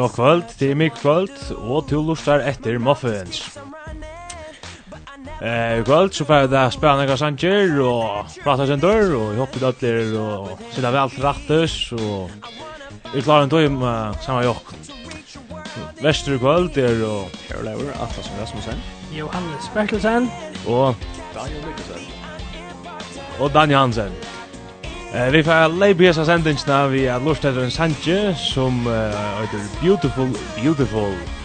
God 0.00 0.10
kvöld, 0.10 0.44
det 0.58 0.70
er 0.70 0.76
mykk 0.80 0.94
kvöld, 0.96 1.40
og 1.60 1.88
til 1.88 2.06
lustar 2.08 2.40
etter 2.48 2.78
Muffins. 2.80 3.58
Eh, 5.42 5.80
i 5.80 5.82
kvöld 5.84 6.14
så 6.16 6.24
får 6.24 6.46
det 6.48 6.72
spela 6.72 6.96
några 6.96 7.16
sanger 7.16 7.80
og 7.84 8.26
prata 8.44 8.66
sender, 8.66 9.12
og 9.16 9.36
hoppa 9.36 9.56
i 9.56 9.60
dödler 9.60 10.16
og 10.18 10.58
sida 10.72 10.90
vel 10.90 11.10
til 11.10 11.22
rattus 11.22 11.92
og 11.92 12.30
vi 13.12 13.20
klarar 13.20 13.44
en 13.44 13.50
tøym 13.50 13.82
uh, 13.82 14.16
saman 14.24 14.44
jokk. 14.44 14.72
Vester 16.00 16.32
i 16.32 16.40
kvöld 16.40 16.78
er 16.78 17.04
og 17.04 17.28
Per 17.48 17.62
Lauer, 17.62 17.92
Atlas 18.00 18.32
Rasmussen, 18.40 18.80
Johannes 19.12 19.68
Bertelsen 19.74 20.30
og 20.66 20.94
Daniel 21.34 21.66
Mikkelsen. 21.66 22.12
og 23.40 23.52
Daniel 23.52 23.78
Hansen. 23.78 24.29
Eh, 25.14 25.32
vi 25.32 25.42
får 25.42 25.72
leibe 25.80 26.06
hesa 26.06 26.22
sendingsna 26.24 26.84
vi 26.92 27.02
er 27.10 27.18
lort 27.24 27.42
etter 27.42 27.64
en 27.66 27.74
sanje 27.74 28.18
som 28.38 28.86
uh, 28.86 29.58
Beautiful 29.82 30.30
Beautiful 30.54 31.39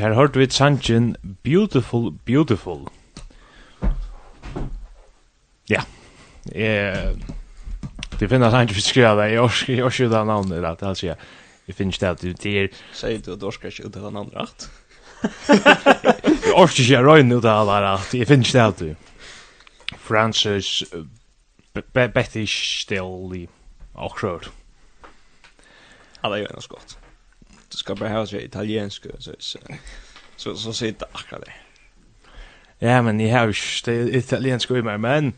her 0.00 0.14
hørte 0.16 0.40
vi 0.40 0.48
sangen 0.50 1.14
Beautiful, 1.44 2.10
Beautiful. 2.26 2.88
Ja. 5.70 5.84
Eh, 6.52 7.12
det 8.20 8.28
finnes 8.28 8.52
sangen 8.52 8.74
vi 8.74 8.84
skriver 8.84 9.22
det. 9.22 9.30
Jeg 9.32 9.44
orsker 9.44 9.72
ikke 9.72 10.08
ut 10.08 10.16
av 10.16 10.26
navnet, 10.26 10.58
det 10.60 10.68
er 10.68 10.88
altså 10.88 11.06
jeg. 11.06 11.16
Jeg 11.70 11.76
finner 11.78 11.94
ikke 11.94 12.06
det 12.06 12.10
at 12.10 12.42
det 12.42 12.54
er... 12.58 12.78
Sier 12.98 13.20
du 13.22 13.32
at 13.36 13.40
du 13.40 13.46
orsker 13.46 13.70
ikke 13.70 13.86
ut 13.86 13.96
av 14.00 14.10
navnet 14.10 14.34
rett? 14.34 14.70
Jeg 16.46 16.54
orsker 16.56 16.82
ikke 16.82 17.02
røyne 17.04 17.36
ut 17.36 17.46
av 17.46 17.68
det 17.68 17.76
rett. 17.84 18.14
Jeg 18.16 18.26
finner 18.26 18.48
ikke 18.48 18.56
det 18.56 18.64
at 18.64 18.80
du... 18.80 19.94
Francis... 20.08 20.70
Betty 21.94 22.46
Stilly... 22.50 23.44
Akkurat. 23.94 24.48
Ja, 26.20 26.30
det 26.32 26.42
gjør 26.42 26.56
noe 26.56 26.64
skott 26.64 26.99
du 27.70 27.76
ska 27.76 27.94
bara 27.94 28.08
ha 28.08 28.26
sig 28.26 28.44
italiensk 28.44 29.06
så 29.18 29.32
så 29.38 29.58
så 30.36 30.56
så 30.56 30.72
sitter 30.72 31.06
akkurat 31.12 31.44
det. 31.44 31.52
Ja, 32.78 33.02
men 33.02 33.20
jag 33.20 33.38
har 33.38 33.46
ju 33.46 34.16
italiensk 34.16 34.70
i 34.70 34.82
mig, 34.82 34.98
men 34.98 35.32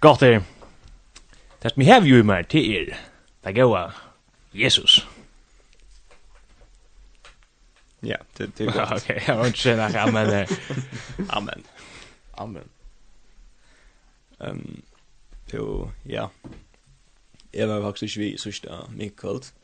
gott 0.00 0.22
är. 0.22 0.42
Det 1.62 1.72
vi 1.76 1.84
har 1.84 2.02
ju 2.02 2.18
i 2.18 2.22
my 2.22 2.44
till 2.44 2.72
er. 2.74 2.96
Det 3.42 3.52
går 3.52 3.92
Jesus. 4.52 5.06
Ja, 8.00 8.16
det 8.36 8.56
det 8.56 8.64
går. 8.64 8.92
Okej, 8.96 9.24
jag 9.26 9.34
har 9.34 9.46
inte 9.46 9.58
sagt 9.58 9.96
amen. 10.08 10.46
Amen. 11.28 11.64
Amen. 12.32 12.68
Ehm 14.40 14.82
jo, 15.52 15.90
ja. 16.06 16.28
Jeg 17.52 17.68
var 17.68 17.82
faktisk 17.82 18.16
vi 18.16 18.36
sørste 18.38 18.68
min 18.88 19.10
kvalt. 19.10 19.54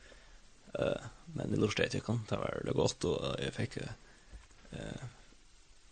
Eh 0.78 1.16
men 1.37 1.53
det 1.53 1.61
lurte 1.61 1.87
jeg 1.87 2.05
kan, 2.05 2.23
det 2.31 2.38
var 2.41 2.62
det 2.65 2.75
godt, 2.77 3.05
og 3.05 3.41
jeg 3.43 3.55
fikk 3.56 3.79
eh, 3.85 5.03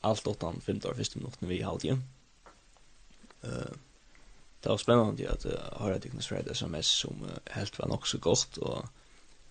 alt 0.05 0.29
åttan 0.29 0.63
fem 0.65 0.81
dager 0.81 1.01
første 1.01 1.21
minutter 1.21 1.51
vi 1.51 1.63
halvt 1.65 1.89
igjen. 1.89 2.07
eh 3.43 3.75
det 4.65 4.71
var 4.71 4.79
spennende 4.81 5.29
at 5.29 5.45
jeg 5.45 5.53
uh, 5.61 5.81
har 5.81 5.93
et 5.93 6.05
ikke 6.09 6.17
noe 6.17 6.55
sms 6.55 6.91
som 7.03 7.19
uh, 7.21 7.33
helt 7.53 7.79
var 7.79 7.89
nok 7.89 8.07
så 8.09 8.19
godt, 8.19 8.59
og 8.59 8.89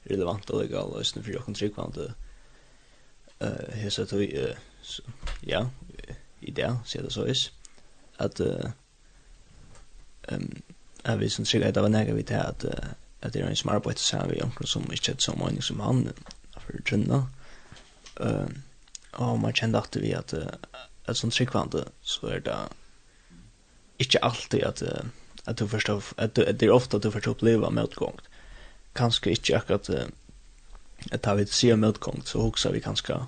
relevant 0.09 0.49
og 0.49 0.61
legal, 0.63 0.89
og 0.89 1.05
sånn 1.05 1.21
for 1.21 1.35
jeg 1.35 1.43
kan 1.45 1.57
trykke 1.59 1.77
vant, 1.77 1.99
uh, 2.01 3.75
jeg 3.77 3.91
sa 3.93 4.07
til, 4.09 4.23
uh, 4.25 4.57
ja, 5.45 5.67
i 6.41 6.51
det, 6.51 6.71
sier 6.89 7.05
det 7.05 7.13
så 7.13 7.27
is, 7.29 7.43
at 8.17 8.41
uh, 8.41 8.73
um, 10.33 10.49
jeg 11.03 11.21
visste 11.21 11.45
sånn 11.45 11.67
at 11.67 11.77
det 11.77 11.85
var 11.85 11.93
nægge 11.93 12.17
vi 12.17 12.25
til 12.33 12.41
at 12.41 12.65
uh, 12.65 12.91
at 13.23 13.33
det 13.33 13.41
er 13.41 13.49
en 13.49 13.55
som 13.55 13.71
arbeider 13.71 14.03
sammen 14.03 14.35
med 14.35 14.43
omkring 14.43 14.67
som 14.67 14.91
ikke 14.91 15.15
er 15.15 15.23
så 15.23 15.33
mange 15.39 15.61
som 15.63 15.79
han 15.79 16.09
for 16.59 16.83
Trønda. 16.87 17.23
Uh, 18.19 18.49
og 19.13 19.39
man 19.39 19.53
kjenner 19.53 19.85
at 19.85 19.97
vi 20.01 20.11
at 20.13 20.33
at 21.07 21.17
som 21.17 21.31
tryggvande 21.31 21.85
så 22.01 22.27
er 22.27 22.39
det 22.39 22.57
ikke 23.99 24.23
alltid 24.23 24.63
at 24.63 24.83
at 25.47 25.59
du 25.59 25.67
forstår 25.67 26.03
at, 26.17 26.35
du, 26.35 26.41
at 26.41 26.59
det 26.59 26.67
er 26.67 26.73
ofte 26.73 26.97
at 26.97 27.03
du 27.03 27.11
forstår 27.11 27.31
oppleva 27.31 27.69
medgång. 27.69 28.19
Kanskje 28.95 29.31
ikke 29.31 29.57
akkurat 29.57 29.89
at 31.11 31.23
da 31.23 31.33
vi 31.35 31.45
sier 31.45 31.75
medgång, 31.75 32.23
så 32.25 32.39
hoksa 32.39 32.71
vi 32.71 32.79
kanskje 32.79 33.25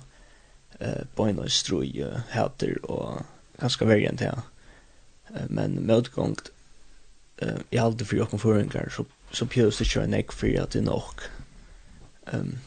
uh, 0.80 1.02
på 1.16 1.26
en 1.26 1.38
og 1.38 1.50
strøy 1.50 1.92
heter 2.32 2.78
og 2.84 3.24
kanskje 3.60 3.88
vergen 3.88 4.16
til 4.16 4.44
Uh, 5.26 5.42
men 5.50 5.86
medgång, 5.86 6.36
uh, 7.42 7.58
i 7.70 7.76
alt 7.76 8.02
for 8.06 8.16
jokken 8.16 8.38
forhengar 8.38 8.88
så 8.94 9.04
så 9.32 9.46
pjøs 9.50 9.80
det 9.80 9.88
kjører 9.90 10.12
nek 10.12 10.32
for 10.34 10.60
at 10.60 10.74
det 10.74 10.82
er 10.82 10.88
nok. 10.90 11.26
Um, 12.32 12.58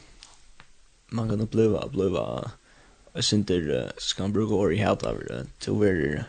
man 1.11 1.29
kan 1.29 1.41
oppleva, 1.43 1.85
oppleva 1.87 2.25
jeg 3.15 3.23
synes 3.23 3.47
det 3.49 3.61
uh, 3.67 3.89
skal 3.97 4.27
man 4.27 4.35
bruke 4.35 4.55
år 4.55 4.75
i 4.75 4.83
hatt 4.83 5.03
av 5.07 5.21
det 5.27 5.41
til 5.63 5.75
å 5.75 5.81
være 5.83 6.25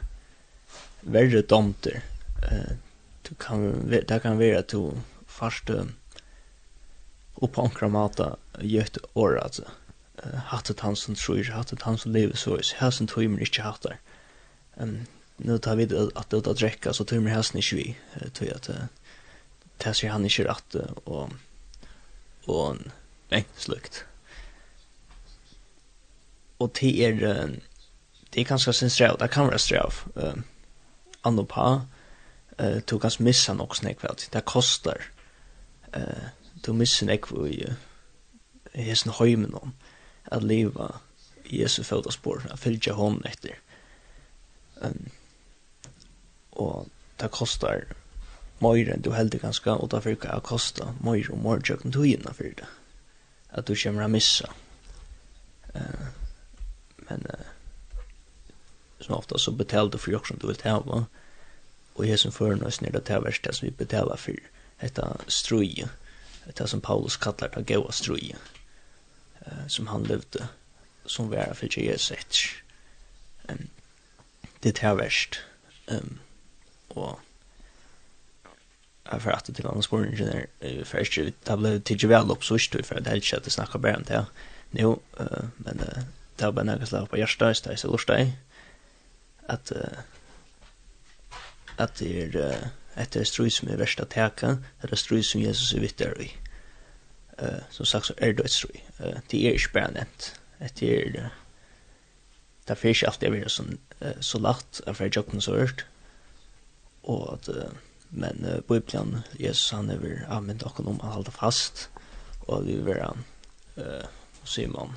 verre 1.03 1.43
domter. 1.43 2.00
Uh, 2.44 2.77
det 3.29 3.37
kan, 3.43 3.67
det 3.91 4.23
kan 4.23 4.41
være 4.41 4.62
at 4.65 4.73
du 4.73 4.97
først 5.29 5.71
uh, 5.71 5.85
på 7.37 7.47
oppankra 7.47 7.88
mata 7.88 8.35
gjøtt 8.61 8.99
år, 9.15 9.38
altså. 9.41 9.69
Uh, 10.21 10.37
hattet 10.50 10.82
han 10.85 10.97
som 10.97 11.17
tror, 11.17 11.43
hattet 11.53 11.82
han 11.82 11.99
som 11.99 12.12
lever 12.12 12.37
så, 12.37 12.59
her 12.81 12.91
som 12.93 13.09
tog 13.09 13.29
meg 13.32 13.47
ikke 13.47 13.65
hattar. 13.65 14.00
Um, 14.77 15.06
nu 15.41 15.56
tar 15.59 15.79
vi 15.81 15.87
det 15.88 16.11
at 16.17 16.29
det 16.32 16.43
er 16.44 16.56
drekka 16.56 16.93
så 16.93 17.05
tummer 17.05 17.32
ikke 17.32 17.77
vi 17.77 17.87
uh, 18.17 18.29
tror 18.37 18.56
at 18.56 18.69
uh, 18.69 18.88
det 19.85 19.94
sier 19.97 20.15
han 20.15 20.27
ikke 20.27 20.49
rett 20.49 20.79
og 21.06 21.37
og 22.50 22.79
nei, 23.31 23.44
slukt 23.61 24.05
og 26.59 26.73
det 26.81 26.93
er 27.05 27.21
det 28.31 28.41
er 28.41 28.47
ganske 28.47 28.73
sin 28.73 28.91
strav, 28.91 29.17
det 29.19 29.31
kan 29.31 29.49
være 29.50 29.59
strav 29.59 30.03
uh, 30.17 30.38
andre 31.25 31.44
pa 31.47 31.69
uh, 32.61 32.79
du 32.91 32.99
kan 32.99 33.12
missa 33.19 33.55
nok 33.55 33.77
snakk 33.77 34.05
det 34.32 34.44
koster 34.44 35.03
uh, 35.97 36.29
du 36.67 36.73
missa 36.73 37.06
nok 37.06 37.31
i 37.47 37.65
uh, 37.67 37.75
hessen 38.75 39.12
høymen 39.12 39.55
om 39.55 39.75
at 40.31 40.43
leva 40.43 41.00
i 41.44 41.62
Jesu 41.62 41.82
fødaspår, 41.82 42.47
at 42.53 42.59
fylgja 42.59 42.94
hånden 42.94 43.27
etter 43.27 43.56
um, 44.82 45.11
og 46.53 46.88
det 47.21 47.31
koster 47.31 47.85
mer 48.60 48.90
enn 48.92 49.02
du 49.04 49.12
heldig 49.14 49.40
ganska, 49.42 49.76
og 49.76 49.90
derfor 49.90 50.14
kan 50.20 50.36
jeg 50.36 50.46
kosta 50.48 50.92
mer 51.04 51.30
og 51.32 51.40
mer 51.44 51.62
tjøkken 51.64 51.94
togina 51.94 52.32
for 52.36 52.56
det. 52.60 52.68
At 53.50 53.66
du 53.66 53.74
kommer 53.74 54.06
å 54.06 54.12
missa. 54.12 54.52
Uh, 55.74 56.10
men 57.08 57.24
uh, 57.30 57.48
som 59.00 59.16
ofta 59.16 59.38
så 59.38 59.52
betalar 59.56 59.90
du 59.90 59.98
for 59.98 60.12
jokk 60.12 60.28
som 60.28 60.38
du 60.38 60.46
vil 60.50 60.60
tava, 60.60 61.04
og 61.96 62.06
jeg 62.06 62.20
som 62.22 62.32
fyrir 62.32 62.60
nøys 62.60 62.80
nere 62.80 62.98
det 62.98 63.06
tavers 63.08 63.40
det 63.44 63.54
som 63.56 63.66
vi 63.66 63.74
betalar 63.76 64.20
for 64.20 64.38
detta 64.80 65.08
strui, 65.28 65.86
detta 66.46 66.66
som 66.66 66.80
Paulus 66.80 67.16
kallar 67.20 67.52
det 67.54 67.66
gaua 67.66 67.92
strui, 67.92 68.34
uh, 69.46 69.66
som 69.68 69.90
han 69.90 70.06
levde, 70.08 70.48
som 71.06 71.30
vi 71.32 71.40
er 71.40 71.56
fyrir 71.56 71.90
Jesus 71.90 72.12
etter. 72.18 72.46
Um, 73.48 73.68
det 74.62 74.76
er 74.84 74.94
verst. 74.94 75.40
Um, 75.88 76.18
og 76.90 77.18
för 79.18 79.30
att 79.30 79.44
till 79.44 79.66
andra 79.66 79.82
spåren 79.82 80.16
där 80.16 80.84
för 80.84 80.98
att 80.98 81.44
det 81.44 81.56
blev 81.56 81.80
till 81.80 82.08
väl 82.08 82.30
upp 82.30 82.44
så 82.44 82.56
istället 82.56 82.86
för 82.86 82.94
att 82.94 83.06
helt 83.06 83.24
shit 83.24 83.46
att 83.46 83.52
snacka 83.52 83.78
bara 83.78 83.96
inte. 83.96 84.26
Nu 84.70 84.96
men 85.56 85.80
det 86.36 86.44
har 86.44 86.52
bara 86.52 86.64
några 86.64 86.86
slag 86.86 87.10
på 87.10 87.16
första 87.16 87.54
stage 87.54 87.78
så 87.78 87.92
lustig 87.92 88.32
att 89.46 89.72
att 91.76 91.94
det 91.94 92.22
är 92.22 92.70
ett 92.94 93.10
det 93.10 93.24
strus 93.24 93.54
som 93.54 93.68
är 93.68 93.76
värsta 93.76 94.04
täcka 94.04 94.58
det 94.80 94.92
är 94.92 94.96
strus 94.96 95.30
som 95.30 95.40
Jesus 95.40 95.74
är 95.74 95.80
vittar 95.80 96.22
i. 96.22 96.32
Eh 97.38 97.60
som 97.70 97.86
sagt 97.86 98.06
så 98.06 98.14
är 98.16 98.32
det 98.32 98.44
ett 98.44 98.50
strus. 98.50 98.76
Det 99.26 99.46
är 99.46 99.52
inte 99.52 99.68
bara 99.72 99.90
nämnt. 99.90 100.40
Det 100.58 100.82
är 100.82 101.30
det 102.64 102.76
finns 102.76 103.02
alltid 103.02 103.34
är 103.34 103.48
så 103.48 103.64
så 104.20 104.38
lätt 104.38 104.80
av 104.86 104.94
för 104.94 105.10
jag 105.14 105.26
kan 105.30 105.40
så 105.40 105.56
hört 105.56 105.84
och 107.02 107.34
att 107.34 107.48
Men 108.10 108.44
uh, 108.44 108.60
Bibelen, 108.60 109.22
Jesus 109.38 109.70
han 109.70 109.90
er 109.90 110.00
vel 110.02 110.24
anvendt 110.28 110.64
okkur 110.66 110.88
om 110.90 110.98
han 111.02 111.14
halda 111.14 111.30
fast, 111.34 111.88
og 112.48 112.66
vi 112.66 112.74
vil 112.74 112.88
være, 112.90 113.12
uh, 113.78 114.06
Simon, 114.44 114.96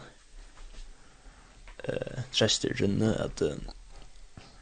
uh, 1.89 2.23
trester 2.33 2.73
runde 2.81 3.11
at, 3.21 3.41
uh, 3.41 3.57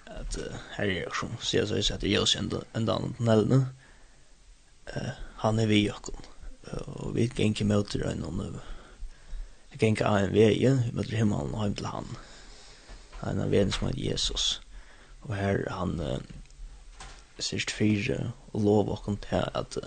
at 0.06 0.38
uh, 0.38 0.58
her 0.76 0.92
er 0.98 1.16
som 1.16 1.38
sier 1.40 1.70
så 1.70 1.80
at 1.96 2.04
Jesus 2.04 2.36
enda, 2.36 2.60
enda 2.76 2.98
nellene, 3.20 3.62
uh, 4.92 5.14
han 5.46 5.60
er 5.60 5.72
vi 5.72 5.86
okkur, 5.94 6.20
uh, 6.74 6.84
og 7.06 7.16
vi 7.16 7.30
genker 7.32 7.70
møter 7.70 8.04
enn 8.12 8.28
om, 8.28 8.44
vi 9.72 9.80
genker 9.80 10.10
av 10.12 10.26
en 10.26 10.36
vei, 10.36 10.52
vi 10.60 10.92
møter 10.92 11.16
himmelen 11.22 11.56
og 11.56 11.70
hjem 11.70 11.80
til 11.80 11.92
han, 11.94 12.14
han 13.22 13.40
er 13.40 13.54
vei 13.54 13.64
som 13.72 13.88
er 13.88 14.04
Jesus, 14.10 14.52
og 15.24 15.38
her 15.40 15.64
han, 15.72 15.96
uh, 16.04 16.41
sørst 17.46 17.72
fire 17.76 18.32
og 18.54 18.66
lov 18.68 18.92
okken 18.98 19.20
til 19.28 19.44
at 19.56 19.78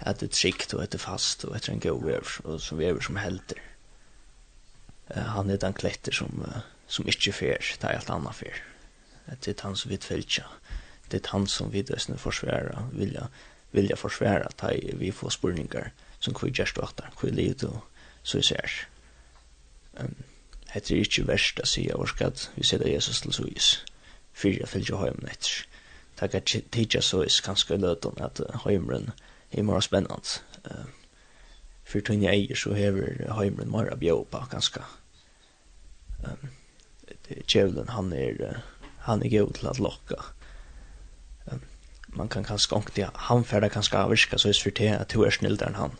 at 0.00 0.20
det 0.20 0.30
er 0.30 0.36
trygt 0.36 0.74
og 0.74 0.82
etter 0.82 0.98
fast 0.98 1.44
og 1.44 1.56
etter 1.56 1.74
en 1.74 1.82
god 1.84 2.04
vever 2.04 2.36
og 2.44 2.60
som 2.60 2.78
vever 2.78 3.04
som 3.04 3.18
helter 3.20 3.60
uh, 5.16 5.26
han 5.36 5.50
er 5.50 5.60
den 5.60 5.76
kletter 5.76 6.12
som 6.16 6.44
uh, 6.46 6.62
som 6.88 7.08
ikke 7.08 7.32
fer 7.32 7.58
det 7.60 7.84
er 7.84 7.98
alt 7.98 8.10
annet 8.10 8.34
fer 8.34 8.62
det 9.44 9.54
er 9.54 9.66
han 9.66 9.76
som 9.76 9.90
vi 9.90 10.00
tveltja 10.00 10.46
det 11.10 11.20
er 11.20 11.32
han 11.34 11.46
som 11.46 11.72
vi 11.72 11.82
døsne 11.82 12.16
forsværa 12.18 12.86
vilja, 12.92 13.28
vilja 13.72 13.96
forsværa 13.96 14.48
ta 14.56 14.72
vi 14.96 15.12
får 15.12 15.36
spurningar 15.36 15.92
som 16.20 16.34
kvi 16.34 16.50
gjerst 16.50 16.78
og 16.78 16.88
atar 16.88 17.12
kvi 17.20 17.30
liv 17.30 17.54
du 17.60 17.70
så 18.22 18.40
vi 18.40 18.48
ser 18.52 18.72
um, 20.00 20.16
Hetta 20.70 20.94
er 20.94 21.02
ikki 21.02 21.24
verst 21.26 21.58
at 21.58 21.72
av 21.90 22.02
orskad, 22.04 22.46
vi 22.54 22.62
seta 22.62 22.86
Jesus 22.86 23.20
til 23.20 23.34
suðis. 23.34 23.70
Fyrir 24.32 24.62
at 24.62 24.70
fylgja 24.70 25.00
heim 25.00 25.18
nettir 25.24 25.64
det 26.20 26.30
kan 26.30 26.42
tidsja 26.72 27.00
så 27.00 27.22
is 27.24 27.40
kanskje 27.40 27.76
løten 27.80 28.20
at 28.20 28.40
heimren 28.64 29.10
er 29.52 29.62
mer 29.62 29.80
spennant. 29.80 30.42
Uh, 30.64 30.86
for 31.84 32.00
tunne 32.00 32.28
eier 32.30 32.56
så 32.56 32.74
hever 32.76 33.24
heimren 33.38 33.70
mer 33.72 33.94
bjøpa 33.96 34.44
kanskje. 34.50 34.84
Um, 36.22 36.50
Djevelen 37.46 37.88
han 37.88 38.12
er 38.12 38.60
han 39.00 39.22
er 39.22 39.38
god 39.38 39.52
til 39.54 39.66
at 39.66 39.78
lokka. 39.78 40.20
Um, 41.52 41.62
man 42.08 42.28
kan 42.28 42.44
kanskje 42.44 42.76
ångte, 42.76 43.00
ja, 43.00 43.08
han 43.14 43.44
færda 43.44 43.68
kanskje 43.68 43.98
avvirka 43.98 44.38
så 44.38 44.48
is 44.48 44.62
for 44.62 44.70
til 44.70 44.84
at 44.94 45.12
du 45.12 45.22
er 45.22 45.30
snildere 45.30 45.68
enn 45.68 45.80
han. 45.80 45.98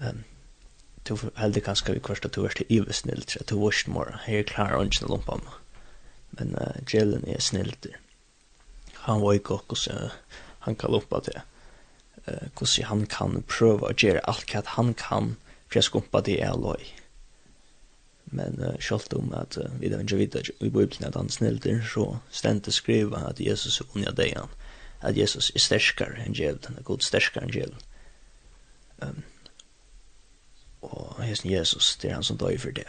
Um, 0.00 0.24
du 1.08 1.16
heldig 1.36 1.62
kanskje 1.62 1.94
vi 1.94 2.04
kvart 2.04 2.24
at 2.24 2.36
du 2.36 2.44
er 2.44 2.54
til 2.54 2.66
ivesnildere, 2.68 3.40
at 3.40 3.50
du 3.50 3.66
er 3.66 3.74
snildere, 3.74 4.20
her 4.26 4.42
klarer 4.42 4.78
han 4.78 4.92
ikke 4.92 5.08
lumpa 5.08 5.40
Men 6.38 6.54
uh, 6.54 6.84
Kjevlen 6.86 7.24
er 7.26 7.40
snildere 7.40 7.98
han 9.08 9.22
var 9.24 9.38
ikke 9.38 9.60
hos 9.68 9.88
han 10.66 10.76
kan 10.76 10.92
lumpa 10.92 11.20
til 11.24 11.40
hos 12.60 12.76
han 12.84 13.06
kan 13.08 13.42
prøve 13.48 13.88
å 13.88 13.96
gjøre 13.96 14.24
alt 14.28 14.50
hva 14.52 14.62
han 14.76 14.94
kan 14.94 15.36
for 15.68 15.80
jeg 15.80 15.88
skumpa 15.88 16.22
det 16.24 16.40
er 16.44 16.56
loj 16.56 16.82
men 18.30 18.58
uh, 18.60 18.74
selv 18.80 19.14
om 19.16 19.32
at 19.32 19.56
uh, 19.56 19.80
vi 19.80 19.88
da 19.88 20.00
ikke 20.02 20.18
vet 20.20 20.36
at 20.36 20.50
i 20.60 20.68
Bibelen 20.68 21.08
at 21.08 21.16
han 21.16 21.30
snilder 21.32 21.80
så 21.92 22.18
stendt 22.30 22.68
å 22.68 22.74
skrive 22.74 23.20
at 23.24 23.40
Jesus 23.40 23.80
er 23.80 23.88
unna 23.94 24.12
deg 24.12 24.36
han 24.36 24.52
at 25.00 25.16
Jesus 25.16 25.50
er 25.54 25.62
sterskare 25.62 26.20
enn 26.24 26.36
djevelen 26.36 26.76
er 26.76 26.86
god 26.86 27.04
sterskare 27.06 27.46
enn 27.46 27.54
djevelen 27.54 27.84
um, 29.00 29.22
og 30.88 31.22
hesten 31.24 31.50
Jesus 31.50 31.96
det 32.02 32.10
er 32.10 32.18
han 32.18 32.26
som 32.26 32.40
døy 32.40 32.58
for 32.60 32.76
det 32.76 32.86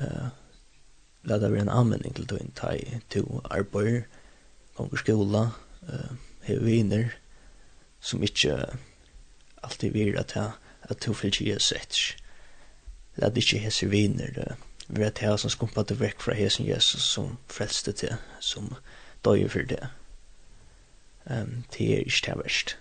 uh, 0.00 0.32
la 1.24 1.38
det 1.38 1.52
være 1.52 1.68
en 1.68 1.72
anmenning 1.72 2.14
til 2.16 2.26
tøyen 2.28 2.52
tøy 2.58 3.00
to 3.10 3.40
arbeid, 3.50 4.02
gonger 4.76 5.00
skola, 5.00 5.46
uh, 5.88 6.12
hever 6.48 6.64
viner, 6.64 7.16
som 8.00 8.22
ikkje 8.22 8.58
alltid 9.64 9.94
vir 9.94 10.18
at 10.20 10.36
jeg, 10.36 10.52
at 10.82 11.00
to 11.00 11.14
fyllt 11.16 11.40
jeg 11.40 11.62
sett. 11.62 11.98
Lad 13.16 13.38
ikkje 13.38 13.62
hese 13.64 13.88
viner, 13.88 14.36
uh, 14.44 14.56
vi 14.88 15.04
at 15.04 15.22
som 15.40 15.50
skumpa 15.50 15.82
det 15.82 16.00
vekk 16.00 16.20
fra 16.20 16.34
hesen 16.34 16.66
Jesus 16.66 17.02
som 17.02 17.38
frelste 17.48 17.92
til, 17.92 18.16
som 18.40 18.74
døy 19.24 19.48
for 19.48 19.62
det. 19.62 19.88
Um, 21.24 21.64
det 21.72 21.94
er 21.94 22.04
ikkje 22.04 22.32
det 22.32 22.40
verst. 22.42 22.76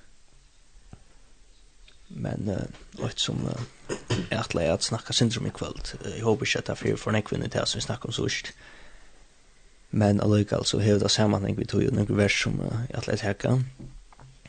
Men 2.10 2.50
uh, 2.50 3.08
et 3.08 3.20
som 3.20 3.40
uh, 3.46 3.62
jeg 4.30 4.40
atleie 4.40 4.74
at 4.74 4.84
snakka 4.84 5.14
syndrom 5.14 5.48
i 5.48 5.50
kvöld, 5.56 5.96
uh, 6.06 6.12
jeg 6.12 6.24
håper 6.24 6.46
ikkje 6.46 6.60
at 6.60 6.70
jeg 6.70 6.78
fyrir 6.78 7.00
for 7.00 7.16
nekvinnet 7.16 7.52
til 7.52 7.68
som 7.68 7.80
vi 7.80 7.88
snakka 7.88 8.08
om 8.08 8.14
sørst, 8.14 8.52
men 9.94 10.22
allikevel 10.22 10.66
så 10.66 10.80
hever 10.82 11.06
det 11.06 11.12
sammanheng 11.14 11.58
vi 11.58 11.66
tog 11.70 11.84
jo 11.86 11.92
noen 11.94 12.18
vers 12.18 12.36
som 12.44 12.56
uh, 12.60 12.80
jeg 12.90 12.98
atlet 12.98 13.22
hekka. 13.22 13.58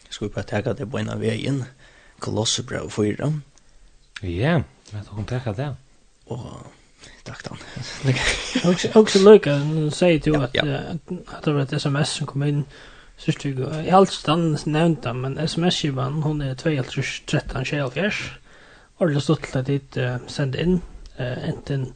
Jeg 0.05 0.17
skulle 0.17 0.33
bare 0.33 0.49
teka 0.49 0.73
det 0.73 0.87
på 0.91 0.99
en 0.99 1.11
av 1.13 1.21
veien, 1.21 1.65
Kolossebrev 2.25 2.89
4. 2.95 3.29
Ja, 4.23 4.55
jeg 4.93 5.05
tog 5.09 5.19
om 5.19 5.27
teka 5.29 5.53
det. 5.53 5.75
Og 6.27 6.47
tack 7.25 7.45
då. 7.45 7.57
Också 8.71 8.89
också 8.95 9.19
Luca 9.19 9.61
säger 9.91 10.27
ju 10.27 10.37
att 10.37 10.57
att 11.27 11.45
det 11.45 11.53
var 11.53 11.61
ett 11.61 11.73
SMS 11.73 12.11
som 12.11 12.27
kom 12.27 12.43
in 12.43 12.65
så 13.17 13.33
stod 13.33 13.59
jag 13.59 13.87
i 13.87 13.91
allt 13.91 14.13
stann 14.13 14.59
nämnt 14.65 15.05
men 15.05 15.39
SMS 15.39 15.85
givan 15.85 16.23
hon 16.23 16.41
är 16.41 16.55
213 16.55 17.65
24. 17.65 18.13
Och 18.97 19.11
det 19.11 19.21
stod 19.21 19.39
att 19.53 19.67
dit 19.67 19.97
sända 20.27 20.61
in 20.61 20.81
eh 21.17 21.49
enten 21.49 21.93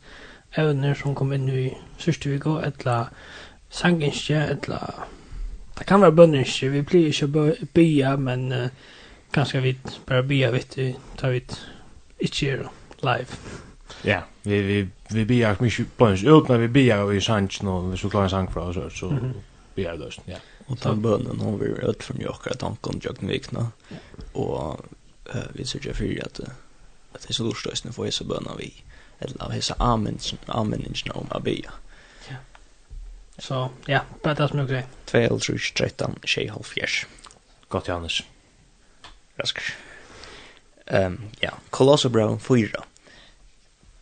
evner 0.57 0.95
som 0.95 1.14
kom 1.14 1.33
inn 1.33 1.49
i 1.49 1.69
sørste 1.99 2.31
vi 2.31 2.38
går, 2.38 2.62
etla 2.64 2.99
sanginskje, 3.71 4.40
etla 4.55 4.81
det 5.78 5.87
kan 5.87 6.02
være 6.02 6.12
bønninskje, 6.12 6.71
vi 6.75 6.83
blir 6.83 7.07
ikke 7.07 7.67
bya, 7.75 8.17
men 8.17 8.52
uh, 8.52 8.69
ganske 9.33 9.61
vidt, 9.62 10.00
bare 10.07 10.25
bya 10.26 10.50
vidt, 10.50 10.76
vi 10.76 10.88
tar 11.19 11.31
vidt 11.31 11.55
ikke 12.19 12.50
er 12.50 12.64
live. 13.02 13.38
Ja, 14.05 14.21
vi, 14.43 14.61
vi, 14.62 14.81
vi 15.14 15.25
bya 15.25 15.55
mye 15.61 15.87
bønninskje, 15.99 16.35
uten 16.35 16.61
vi 16.64 16.69
bya 16.69 17.05
vi 17.07 17.21
i 17.21 17.31
og 17.31 17.85
nu 17.85 17.90
vi 17.90 18.09
klarer 18.09 18.25
en 18.25 18.31
sang 18.31 18.52
för 18.52 18.61
oss, 18.61 18.99
så 18.99 19.11
mm 19.11 19.19
-hmm. 19.19 19.33
bya 19.76 19.97
det 19.97 20.19
ja. 20.26 20.38
Og 20.67 20.78
ta 20.78 20.95
bønnen 20.95 21.40
har 21.40 21.57
vi 21.57 21.73
rødt 21.73 22.02
fra 22.02 22.14
mye 22.19 22.28
akkurat 22.28 22.59
tanken 22.59 23.00
om 23.21 23.28
Vikna, 23.28 23.67
og 24.35 24.85
uh, 25.35 25.40
vi 25.55 25.64
sørger 25.64 25.93
for 25.93 26.05
at, 26.05 26.40
at 27.14 27.21
det 27.23 27.31
er 27.31 27.35
så 27.35 27.45
lortstøysene 27.45 27.93
får 27.93 28.05
jeg 28.05 28.12
så 28.12 28.25
bønner 28.25 28.57
vi. 28.57 28.75
Mm 28.76 28.98
eller 29.18 29.42
av 29.42 29.50
hessa 29.50 29.75
användningen 30.46 31.12
om 31.14 31.26
att 31.30 31.42
bya. 31.42 31.72
Så, 33.38 33.70
ja, 33.87 34.00
bara 34.22 34.34
det 34.34 34.48
som 34.48 34.58
jag 34.58 34.68
grej. 34.68 34.87
2, 35.04 35.38
3, 35.38 35.58
13, 35.76 36.18
6, 36.25 36.52
12, 36.52 36.62
4. 36.62 36.87
Gott, 37.68 37.88
Johannes. 37.88 38.22
Raskar. 39.37 39.64
Um, 40.87 41.20
ja, 41.40 41.50
Kolossebro 41.70 42.38
4. 42.38 42.68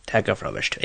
Tagga 0.05 0.35
fra 0.35 0.51
vers 0.51 0.69
2. 0.69 0.79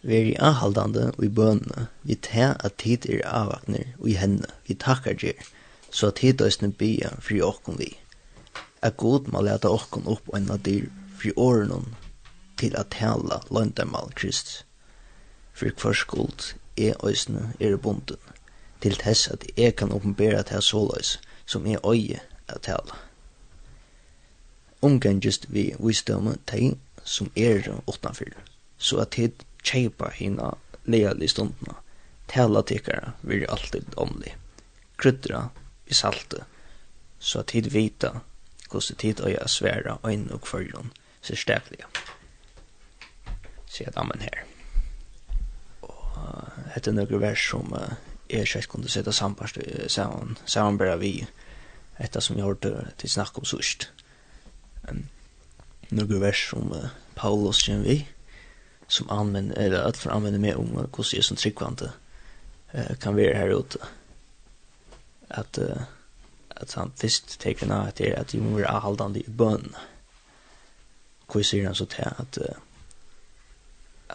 Vi 0.00 0.16
er 0.16 0.24
i 0.24 0.36
anhaldande 0.40 1.12
og 1.16 1.24
i 1.24 1.28
bønene, 1.28 1.86
vi 2.02 2.16
ta 2.16 2.54
at 2.64 2.78
tid 2.80 3.06
er 3.06 3.20
avvakner 3.28 3.92
og 3.98 4.08
i 4.08 4.16
henne, 4.16 4.48
vi 4.66 4.74
takkar 4.74 5.16
gjer, 5.20 5.36
så 5.90 6.08
at 6.08 6.20
tid 6.20 6.38
døysne 6.40 6.72
bia 6.72 7.12
fri 7.20 7.40
okkon 7.44 7.78
vi. 7.78 7.92
At 8.82 8.96
god 8.96 9.28
må 9.28 9.44
leta 9.44 9.68
okkon 9.68 10.08
opp 10.08 10.28
og 10.28 10.38
enn 10.38 10.48
dyr 10.64 10.88
fri 11.20 11.32
årenon 11.36 11.92
til 12.60 12.76
at 12.76 12.92
tala 12.92 13.40
løndamal 13.50 14.12
Krist. 14.14 14.64
For 15.52 15.72
hver 15.82 15.96
skuld 15.96 16.54
er 16.76 17.06
øysene 17.06 17.52
er 17.60 17.76
bunden, 17.76 18.20
til 18.80 18.96
tess 18.96 19.28
at 19.28 19.44
jeg 19.56 19.76
kan 19.76 19.92
åpenbæra 19.92 20.42
til 20.42 20.62
såløys 20.62 21.18
som 21.46 21.66
er 21.66 21.86
øye 21.86 22.20
at 22.48 22.62
tala. 22.62 22.96
Omgengist 24.82 25.46
vi 25.52 25.74
visdomme 25.78 26.36
teg 26.46 26.78
som 27.04 27.30
er 27.36 27.66
utanfyr, 27.86 28.36
så 28.78 29.00
at 29.02 29.10
tid 29.16 29.44
kjeipa 29.64 30.10
hina 30.14 30.54
leali 30.84 31.28
stundna, 31.28 31.74
tala 32.28 32.62
tikkara 32.62 33.12
vir 33.22 33.48
alltid 33.50 33.96
omli, 33.96 34.32
kryddra 34.96 35.48
i 35.86 35.94
salte, 35.94 36.44
så 37.18 37.42
at 37.42 37.52
tid 37.52 37.72
vita 37.74 38.20
hvordan 38.70 38.96
tid 38.96 39.20
øya 39.26 39.48
sværa 39.48 39.98
øyn 40.06 40.30
og 40.30 40.40
kvarjon, 40.46 40.92
sérstaklega 41.22 41.90
sier 43.70 43.92
damen 43.94 44.22
her. 44.24 44.42
Og 45.86 46.76
etter 46.76 46.94
noen 46.94 47.22
vers 47.22 47.42
som 47.52 47.70
uh, 47.72 47.94
er 48.30 48.46
ikke 48.46 48.74
kunne 48.74 48.90
sette 48.90 49.14
sambarst, 49.14 49.60
uh, 49.62 49.86
sammen, 49.88 50.36
sammen 50.46 50.78
bare 50.80 50.98
vi, 51.00 51.14
etter 52.00 52.24
som 52.24 52.38
jeg 52.38 52.46
hørte 52.46 52.90
til 52.98 53.12
snakk 53.12 53.38
om 53.38 53.46
sørst. 53.46 53.90
Um, 54.88 55.04
noen 55.90 56.22
vers 56.22 56.48
som 56.50 56.72
uh, 56.74 56.90
Paulus 57.18 57.62
kjenner 57.66 57.86
vi, 57.86 57.98
som 58.90 59.10
anvender, 59.14 59.58
eller 59.60 59.86
at 59.86 59.98
for 60.00 60.10
anvender 60.10 60.42
med 60.42 60.58
om 60.58 60.74
hvordan 60.74 61.14
jeg 61.14 61.24
som 61.24 61.38
tryggvante 61.38 61.92
uh, 62.74 62.94
kan 63.00 63.16
være 63.16 63.38
her 63.38 63.54
ute. 63.54 63.78
At, 65.30 65.58
uh, 65.58 65.86
at 66.50 66.74
han 66.74 66.92
først 66.98 67.38
tenker 67.40 67.70
nå 67.70 67.84
at 67.86 67.98
det 67.98 68.10
er 68.10 68.20
at 68.20 68.32
de 68.32 68.42
må 68.42 68.56
være 68.58 68.72
avholdende 68.74 69.22
i 69.22 69.30
bønn. 69.30 69.70
Hvor 71.30 71.46
sier 71.46 71.70
han 71.70 71.78
så 71.78 71.86
til 71.86 72.08
at 72.10 72.40
uh, 72.42 72.58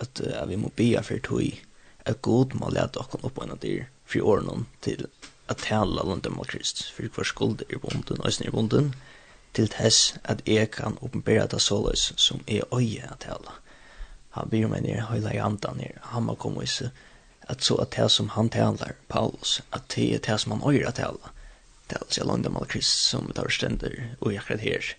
at 0.02 0.22
uh, 0.24 0.44
vi 0.50 0.60
må 0.60 0.72
be 0.76 0.92
for 1.04 1.22
tog 1.28 1.62
at 2.06 2.22
god 2.22 2.54
må 2.60 2.70
lete 2.74 3.02
oss 3.02 3.18
opp 3.22 3.42
en 3.42 3.56
av 3.56 3.62
dyr 3.64 3.88
fri 4.06 4.22
årene 4.22 4.66
til 4.86 5.08
at 5.52 5.62
tala 5.66 6.06
landet 6.06 6.34
med 6.34 6.50
Krist 6.52 6.84
for 6.96 7.10
hver 7.18 7.30
skuld 7.32 7.66
er 7.70 7.82
bonden 7.82 8.22
og 8.22 8.34
snir 8.34 8.54
bonden 8.56 8.94
til 9.58 9.70
tess 9.72 10.16
at 10.24 10.44
jeg 10.50 10.72
kan 10.76 10.98
oppenbæra 11.02 11.48
det 11.52 11.62
såleis 11.62 12.12
som 12.18 12.44
jeg 12.48 12.68
øye 12.74 13.08
at 13.12 13.24
tala 13.28 13.60
han 14.38 14.52
byr 14.52 14.68
meg 14.72 14.84
nere 14.86 15.08
høyla 15.10 15.34
i 15.34 15.44
andan 15.44 15.80
nere 15.80 16.02
han 16.12 16.28
må 16.28 16.36
komme 16.36 16.66
i 16.66 16.70
seg, 16.70 16.92
at 17.48 17.64
så 17.64 17.78
at 17.82 17.96
det 17.96 18.10
som 18.12 18.34
han 18.36 18.50
talar 18.50 18.98
Paulus 19.08 19.62
at 19.72 19.88
det 19.96 20.10
er 20.16 20.26
det 20.28 20.40
som 20.42 20.58
han 20.58 20.68
øyer 20.74 20.90
at 20.90 21.02
tala 21.02 21.36
det 21.90 21.98
er 21.98 22.02
altså 22.02 22.24
landet 22.26 22.52
med 22.52 22.68
Krist 22.70 23.10
som 23.10 23.28
tar 23.38 23.50
stender 23.54 23.94
og 24.22 24.34
akkurat 24.34 24.60
her. 24.60 24.94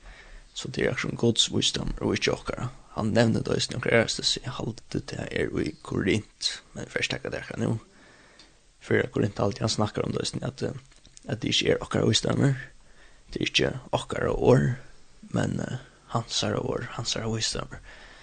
Så 0.55 0.69
det 0.69 0.85
er 0.85 0.93
akkurat 0.93 1.19
gods 1.19 1.49
visdom 1.55 1.95
og 2.01 2.15
ikke 2.15 2.33
okkara 2.33 2.69
han 2.97 3.13
nevner 3.13 3.43
det 3.45 3.53
også 3.53 3.75
noen 3.75 3.93
æreste, 3.93 4.25
så 4.25 4.41
jeg 4.41 4.55
halte 4.57 5.03
det 5.11 5.19
er 5.29 5.51
i 5.61 5.75
Korint, 5.85 6.49
men 6.73 6.89
først 6.89 7.13
takk 7.13 7.27
at 7.29 7.37
jeg 7.37 7.49
kan 7.51 7.67
jo, 7.67 7.77
For 8.81 9.03
Korint 9.13 9.41
alltid 9.41 9.65
han 9.67 9.73
snakker 9.73 10.05
om 10.05 10.13
det 10.15 10.21
også, 10.23 10.39
at, 10.47 10.63
at 11.27 11.43
det 11.43 11.51
ikke 11.53 11.73
er 11.75 11.83
okkar 11.83 12.07
visdommer, 12.07 12.55
det 13.35 13.41
er 13.41 13.47
ikke 13.51 13.71
okkar 13.93 14.29
år, 14.31 14.77
men 15.35 15.61
uh, 15.61 15.79
hans 16.15 16.43
er 16.43 16.57
år, 16.57 16.87
hans 16.95 17.17
er 17.17 17.27
visdommer, 17.29 17.83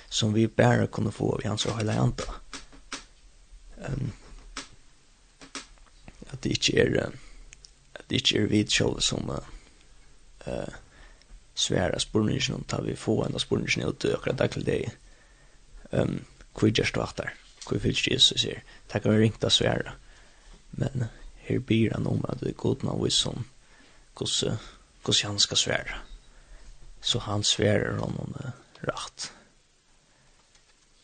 som 0.10 0.34
vi 0.34 0.48
bare 0.48 0.88
kunne 0.88 1.12
få 1.12 1.34
av 1.36 1.44
hans 1.46 1.66
og 1.66 1.78
hele 1.78 1.94
janta. 1.94 2.40
Um, 3.84 4.14
at 6.32 6.44
det 6.44 6.58
ikke 6.58 6.80
er, 6.80 7.12
at 7.96 8.10
det 8.10 8.24
ikke 8.24 8.40
er 8.40 8.48
vi 8.48 8.64
selv 8.70 9.02
som 9.02 9.30
uh, 9.30 9.44
uh, 10.48 10.74
sværa 11.56 12.00
spurningen 12.00 12.56
om 12.56 12.64
ta 12.64 12.82
vi 12.82 12.96
få 12.96 13.24
en 13.24 13.36
av 13.36 13.44
spurningen 13.44 13.90
ut 13.90 14.00
til 14.02 14.16
akkurat 14.16 14.40
daglig 14.40 14.66
deg 14.66 14.90
um, 15.92 16.24
hvor 16.54 16.72
gjørst 16.72 16.96
du 16.96 17.02
aktar 17.02 17.34
hvor 17.68 17.80
fylst 17.80 18.08
Jesus 18.08 18.44
her 18.44 18.64
Det 18.92 19.02
kan 19.02 19.14
vi 19.14 19.24
ringta 19.24 19.50
sværa 19.50 19.96
men 20.72 21.06
her 21.46 21.60
byr 21.60 21.94
han 21.94 22.08
om 22.08 22.26
at 22.30 22.42
det 22.42 22.50
er 22.50 22.64
god 22.64 22.86
av 22.88 23.04
vis 23.04 23.22
som 23.26 23.46
hvordan 24.18 24.58
han 25.24 25.40
skal 25.40 25.58
sværa 25.58 26.02
så 27.02 27.20
han 27.20 27.44
sværer 27.44 28.00
honom 28.00 28.36
uh, 28.44 28.52
rakt 28.88 29.32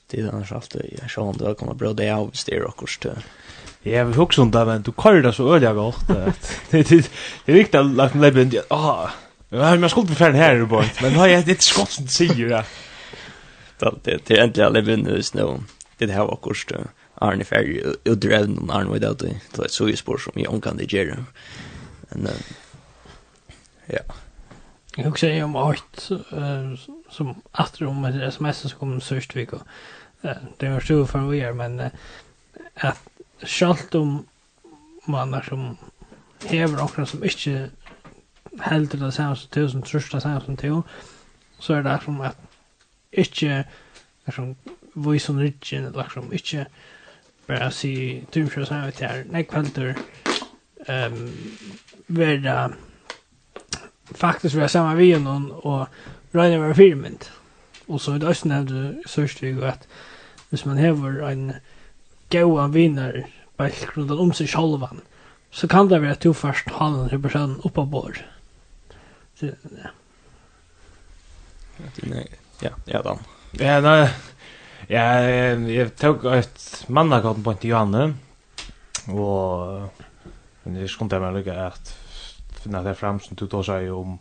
det 0.10 0.20
är 0.20 0.28
annars 0.28 0.52
alltid 0.52 0.98
jag 1.02 1.12
sa 1.12 1.22
om 1.22 1.38
det 1.38 1.56
kommer 1.56 1.74
bra 1.74 1.94
det 1.94 2.10
av 2.10 2.32
styr 2.32 2.62
och 2.62 2.78
kurs 2.78 2.98
till 2.98 3.24
Ja, 3.82 4.04
vi 4.04 4.14
hugsa 4.14 4.42
om 4.42 4.52
det, 4.52 4.66
men 4.66 4.82
du 4.82 4.92
kör 4.92 5.22
det 5.22 5.34
så 5.34 5.56
öliga 5.56 5.74
gott. 5.74 6.08
Det 6.70 6.92
är 6.92 7.54
riktigt 7.54 7.76
att 7.76 8.16
lägga 8.16 8.42
en 8.42 8.50
del. 8.50 8.64
Ah, 8.68 9.10
Ja, 9.50 9.58
men 9.58 9.82
jag 9.82 9.92
skulle 9.92 10.08
befärd 10.08 10.36
här 10.36 10.56
i 10.56 10.66
bort. 10.66 11.02
Men 11.02 11.14
nej, 11.14 11.44
det 11.44 11.52
är 11.52 11.56
ett 11.56 11.62
skott 11.62 11.90
som 11.90 12.08
säger 12.08 12.50
det. 12.50 12.66
Det 13.80 13.94
det 14.04 14.18
det 14.26 14.38
är 14.38 14.44
äntligen 14.44 14.68
alla 14.68 14.82
vinner 14.82 15.18
i 15.18 15.24
snö. 15.24 15.58
Det 15.98 16.12
här 16.12 16.26
var 16.26 16.36
kost 16.36 16.72
Arne 17.16 17.44
Ferry 17.44 17.84
och 18.06 18.18
drev 18.18 18.50
någon 18.50 18.72
Arne 18.72 18.94
vid 18.94 19.02
det. 19.02 19.14
Det 19.16 19.64
är 19.64 19.68
så 19.68 19.90
ju 19.90 19.96
spår 19.96 20.18
som 20.18 20.34
jag 20.36 20.64
kan 20.64 20.78
det 20.78 20.94
göra. 20.94 21.26
Men 22.10 22.34
ja. 23.86 24.00
Jag 24.96 25.08
också 25.08 25.28
är 25.28 25.44
om 25.44 25.56
åt 25.56 26.10
som 27.10 27.42
efter 27.60 27.86
om 27.86 28.06
ett 28.06 28.22
sms 28.34 28.58
som 28.58 28.70
kom 28.70 29.02
sörst 29.02 29.36
vecka. 29.36 29.58
Det 30.58 30.70
var 30.70 30.80
så 30.80 31.06
för 31.06 31.20
vi 31.20 31.42
är 31.42 31.54
men 31.54 31.82
att 32.76 33.10
självt 33.42 33.96
om 33.96 34.26
man 35.06 35.42
som 35.44 35.78
hever 36.46 36.84
okra 36.84 37.06
som 37.06 37.24
ikke 37.24 37.70
helt 38.66 38.92
det 38.92 39.14
samme 39.14 39.36
som 39.36 39.50
tusen, 39.52 39.70
som 39.72 39.82
trøst 39.82 40.14
det 40.14 40.22
samme 40.22 40.42
som 40.46 40.58
til, 40.58 40.82
så 41.60 41.74
er 41.74 41.82
det 41.82 42.00
som 42.06 42.22
at 42.22 42.38
ikke, 43.12 43.64
som 44.32 44.56
voice 44.96 45.30
on 45.30 45.40
rigen, 45.40 45.86
eller 45.86 46.04
liksom, 46.04 46.34
ikke 46.34 46.66
bare 47.48 47.72
si 47.72 48.24
dumkjøret 48.36 48.68
samme 48.68 48.92
til 48.92 49.08
her, 49.08 49.24
nek 49.30 49.52
helter 49.54 49.94
um, 50.90 51.30
være 52.08 52.74
faktisk 54.16 54.56
være 54.56 54.70
samme 54.70 54.98
vi 54.98 55.12
noen, 55.18 55.52
og 55.52 55.88
regne 56.36 56.62
være 56.62 56.76
firmynd. 56.76 57.30
Og 57.88 58.02
så 58.02 58.14
er 58.14 58.18
det 58.22 58.28
også 58.28 58.48
nevnt, 58.48 59.06
sørst 59.10 59.42
vi 59.42 59.56
at 59.66 59.88
hvis 60.50 60.66
man 60.66 60.78
hever 60.78 61.30
en 61.30 61.52
gaua 62.30 62.68
vinner 62.68 63.24
bare 63.58 63.74
grunn 63.86 64.12
om 64.14 64.34
seg 64.34 64.50
sjolvan, 64.50 65.02
så 65.52 65.68
kan 65.68 65.90
det 65.90 66.02
være 66.02 66.18
at 66.18 66.24
du 66.24 66.34
først 66.34 66.70
har 66.78 66.94
den 67.10 67.22
personen 67.22 67.62
på 67.74 67.86
bord. 67.86 68.22
Nej. 71.96 72.28
Ja, 72.62 72.70
ja 72.86 73.02
då. 73.02 73.20
Ja, 73.52 73.82
nej. 73.82 74.10
Ja, 74.88 75.24
jag 75.70 75.96
tog 75.96 76.26
ett 76.26 76.86
mannakort 76.88 77.44
på 77.44 77.54
till 77.54 77.70
Johanne. 77.70 78.14
Och 79.08 79.90
men 80.64 80.74
det 80.74 80.88
skulle 80.88 81.16
jag 81.16 81.36
lycka 81.36 81.66
att 81.66 81.98
finna 82.64 82.84
det 82.84 82.96
fram 82.96 83.20
som 83.20 83.36
du 83.36 83.48
tar 83.48 83.64
säger 83.64 83.92
om. 83.92 84.20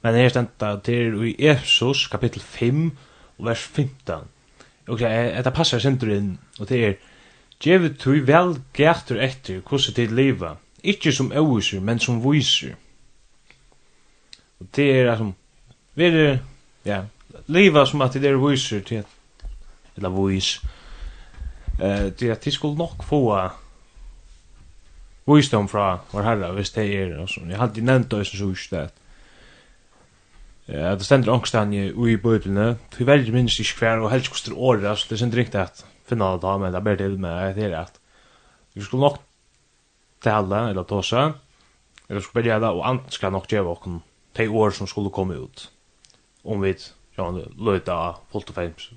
Men 0.00 0.14
det 0.14 0.20
är 0.20 0.28
ständigt 0.28 0.84
till 0.84 1.24
i 1.24 1.46
Efesos 1.46 2.08
kapitel 2.08 2.40
5 2.40 2.90
vers 3.36 3.58
15. 3.58 4.28
Och 4.88 4.98
det 4.98 5.42
det 5.44 5.50
passar 5.50 5.78
centrum 5.78 6.38
och 6.58 6.66
det 6.66 6.84
är 6.84 6.96
Gjevet 7.64 7.98
tui 7.98 8.20
vel 8.20 8.58
gætur 8.76 9.20
etter 9.22 9.62
hvordan 9.64 9.94
tid 9.96 10.10
liva, 10.12 10.56
ikkje 10.82 11.12
som 11.12 11.30
øviser, 11.32 11.80
men 11.80 11.98
som 11.98 12.18
viser. 12.20 12.74
Og 14.64 14.70
det 14.76 14.86
er 14.90 15.10
altså, 15.12 15.32
vi 15.94 16.06
er, 16.08 16.38
ja, 16.84 17.02
liva 17.46 17.84
som 17.86 18.00
at 18.00 18.16
det 18.16 18.30
er 18.30 18.40
viser 18.40 18.80
til 18.80 19.02
at, 19.02 19.10
eller 19.96 20.08
vis. 20.16 20.56
Eh, 21.80 22.12
til 22.16 22.32
at 22.32 22.44
de 22.44 22.50
skulle 22.50 22.78
nok 22.78 23.04
få 23.04 23.20
visdom 25.26 25.68
fra 25.68 25.98
vår 26.12 26.22
herre, 26.22 26.52
hvis 26.56 26.72
det 26.74 26.86
er 26.96 27.16
og 27.20 27.28
sånn. 27.28 27.50
Jeg 27.52 27.60
hadde 27.60 27.84
nevnt 27.84 28.10
det 28.12 28.24
som 28.28 28.40
sørst 28.40 28.72
det. 28.72 28.86
Ja, 30.68 30.94
det 30.96 31.04
stender 31.04 31.34
ångstan 31.34 31.74
i 31.76 31.90
ui 31.92 32.16
bøyblene. 32.16 32.78
Du 32.94 33.04
velger 33.04 33.36
minst 33.36 33.60
ikke 33.60 33.82
hver 33.82 34.04
og 34.06 34.10
helst 34.14 34.32
koster 34.32 34.56
året, 34.56 34.86
altså, 34.88 35.10
det 35.10 35.20
er 35.20 35.26
ikke 35.26 35.42
riktig 35.42 35.60
at 35.60 35.84
finna 36.08 36.32
det 36.32 36.42
da, 36.44 36.56
men 36.56 36.72
det 36.72 36.80
er 36.80 36.88
bare 36.88 37.00
til 37.02 37.18
med 37.20 37.54
det 37.56 37.68
er 37.68 37.78
at 37.82 38.00
vi 38.74 38.82
skulle 38.82 39.04
nok 39.04 39.20
tale, 40.24 40.68
eller 40.70 40.88
tåse, 40.88 41.28
eller 42.08 42.24
skulle 42.24 42.40
bare 42.40 42.50
gjøre 42.50 42.64
det, 42.64 42.72
og 42.72 42.88
andre 42.88 43.12
skal 43.12 43.32
nok 43.32 43.48
gjøre 43.48 43.76
åkken 43.76 44.00
de 44.36 44.48
år 44.48 44.70
som 44.70 44.86
skulle 44.86 45.10
komme 45.10 45.34
ut. 45.34 45.70
Om 46.44 46.62
vi 46.62 46.74
ja, 47.18 47.30
løyta 47.56 47.96
fullt 48.32 48.50
og, 48.50 48.54
fast, 48.54 48.92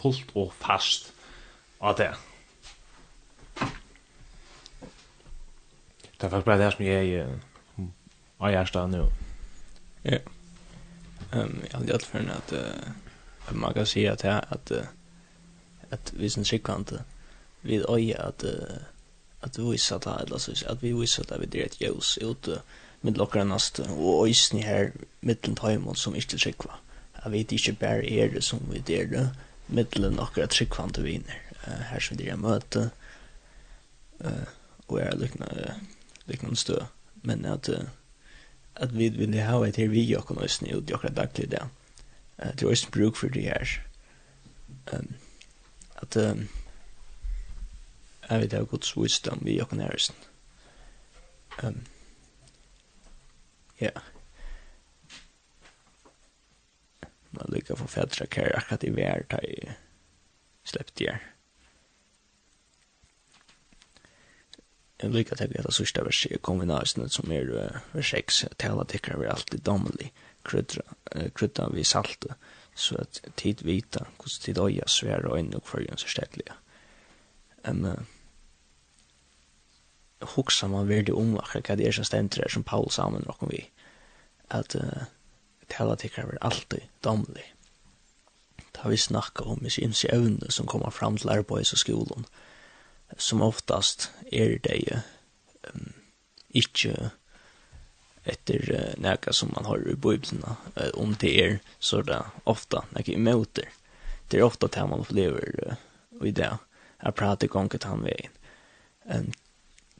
fullt 0.00 0.32
og 0.34 0.52
fast 0.52 1.12
av 1.80 1.96
det. 1.96 2.12
Det 6.16 6.24
er 6.24 6.28
faktisk 6.28 6.44
bare 6.44 6.64
det 6.64 6.72
som 6.72 6.84
jeg 6.84 7.12
er 7.12 7.32
av 8.40 8.52
hjertet 8.52 8.92
nå. 8.92 9.02
Ja. 10.04 10.20
Um, 11.32 11.58
jeg 11.64 11.72
hadde 11.72 11.90
gjort 11.90 12.06
for 12.06 12.30
at 12.32 12.52
uh, 12.54 13.56
man 13.56 13.74
kan 13.74 13.86
si 13.88 14.04
at, 14.06 14.24
jeg, 14.24 14.42
at, 14.50 14.70
uh, 14.72 15.90
at 15.90 16.12
vi 16.14 16.28
som 16.28 16.44
sikkvante 16.44 17.02
vil 17.62 17.84
øye 17.90 18.16
at, 18.16 18.44
uh, 18.44 18.84
at 19.42 19.58
vi 19.58 19.64
viser 19.72 19.98
det, 19.98 20.14
eller 20.20 20.70
at 20.70 20.82
vi 20.82 20.92
viser 20.92 21.24
det 21.24 21.40
vi 21.40 21.46
drev 21.46 21.66
et 21.66 21.80
jøs 21.80 22.18
ute 22.22 22.60
uh, 22.60 22.85
mitt 23.02 23.16
lokkar 23.16 23.44
næst 23.44 23.80
og 23.80 24.28
øysni 24.28 24.62
her 24.62 24.90
mittlen 25.20 25.56
tøymon 25.56 25.96
som 25.96 26.14
ikkje 26.14 26.38
trykva. 26.38 26.78
Jeg 27.24 27.32
vet 27.32 27.52
ikkje 27.52 27.78
bare 27.80 28.10
er 28.10 28.28
det 28.34 28.44
som 28.44 28.60
vi 28.70 28.78
der 28.78 29.06
det, 29.10 29.30
mittlen 29.68 30.20
akkurat 30.20 30.50
tryggvante 30.50 31.02
viner. 31.02 31.42
Her 31.66 32.00
som 32.00 32.18
vi 32.18 32.28
er 32.28 32.36
Eh 34.20 34.46
og 34.88 35.00
er 35.00 35.14
liknande 36.26 36.56
stø. 36.56 36.74
Men 37.22 37.44
at, 37.44 37.70
at 38.76 38.98
vi 38.98 39.08
vil 39.08 39.40
ha 39.40 39.66
et 39.66 39.76
her 39.76 39.88
vi 39.88 40.14
og 40.14 40.42
øysni 40.42 40.72
og 40.72 40.82
jokra 40.90 41.08
daglig 41.08 41.50
det. 41.50 41.62
Det 42.38 42.62
er 42.62 42.70
øysni 42.70 42.90
bruk 42.90 43.16
for 43.16 43.28
det 43.28 43.42
her. 43.42 43.80
At 45.96 46.16
jeg 46.16 46.46
vet 48.40 48.52
jeg 48.52 48.60
har 48.60 48.64
gods 48.64 48.96
visdom 48.96 49.38
vi 49.42 49.60
og 49.60 49.68
øysni. 49.72 50.16
Um, 51.62 51.82
Ja. 53.78 53.90
Man 57.30 57.46
lycka 57.48 57.76
få 57.76 57.86
fädra 57.86 58.26
kär 58.26 58.56
akkurat 58.56 58.84
i 58.84 58.90
värld 58.90 59.32
har 59.32 59.42
ju 59.42 59.72
släppt 60.64 60.94
det. 60.94 61.20
Jag 64.98 65.14
lycka 65.14 65.36
till 65.36 65.58
att 65.58 65.66
det 65.66 65.72
sista 65.72 66.04
verset 66.04 66.32
är 66.32 66.38
kombinationen 66.38 67.08
som 67.08 67.32
är 67.32 67.80
vers 67.92 68.10
6. 68.10 68.44
Tala 68.56 68.84
tycker 68.84 69.16
vi 69.16 69.26
alltid 69.26 69.60
domlig. 69.60 70.12
Krydda, 70.42 70.82
krydda 71.34 71.68
vi 71.68 71.84
saltet. 71.84 72.32
Så 72.74 72.98
att 72.98 73.24
tid 73.34 73.62
vita. 73.62 74.06
Kost 74.16 74.42
tid 74.42 74.58
oja 74.58 74.86
svära 74.86 75.28
och 75.30 75.38
ändå 75.38 75.60
förrjön 75.60 75.96
så 75.96 76.08
städliga. 76.08 76.54
En 77.62 78.06
hugsa 80.20 80.68
man 80.68 80.88
verdi 80.88 81.12
um 81.12 81.36
akkurat 81.38 81.68
hva 81.68 81.76
det 81.76 81.86
er 81.86 81.92
som 81.92 82.04
stender 82.04 82.42
her 82.42 82.48
som 82.48 82.64
Paul 82.64 82.90
sammen 82.90 83.24
nokon 83.26 83.50
vi 83.52 83.64
at 84.54 84.76
uh, 84.78 85.06
tala 85.68 85.96
tikkar 85.96 86.32
er 86.32 86.42
alltid 86.44 86.86
domlig. 87.04 87.44
Da 88.76 88.88
vi 88.88 88.96
snakka 88.96 89.44
om 89.44 89.66
i 89.66 89.70
sin 89.70 89.94
evne 90.12 90.50
som 90.50 90.66
kommer 90.66 90.90
fram 90.90 91.16
til 91.16 91.32
arbeids 91.32 91.72
og 91.72 91.82
skolen, 91.82 92.26
som 93.16 93.42
oftast 93.42 94.10
er 94.32 94.58
det 94.62 95.02
um, 95.72 95.94
ikkje 96.50 97.10
etter 98.26 98.62
uh, 98.74 98.92
nega 99.02 99.32
som 99.32 99.52
man 99.54 99.66
har 99.66 99.82
i 99.86 99.94
bøyblina, 99.94 100.56
uh, 100.76 100.90
om 100.94 101.14
det 101.14 101.34
er 101.42 101.58
så 101.78 102.02
det 102.02 102.20
ofta 102.44 102.84
nega 102.92 103.14
imøter. 103.14 103.70
Det 104.28 104.40
er 104.40 104.46
ofta 104.46 104.68
det 104.68 104.88
man 104.90 105.06
opplever 105.06 105.60
uh, 105.66 105.76
i 106.26 106.34
det, 106.34 106.52
jeg 107.02 107.14
prater 107.14 107.50
gonget 107.52 107.84
han 107.84 108.04
veien. 108.04 108.32
Um, 109.04 109.32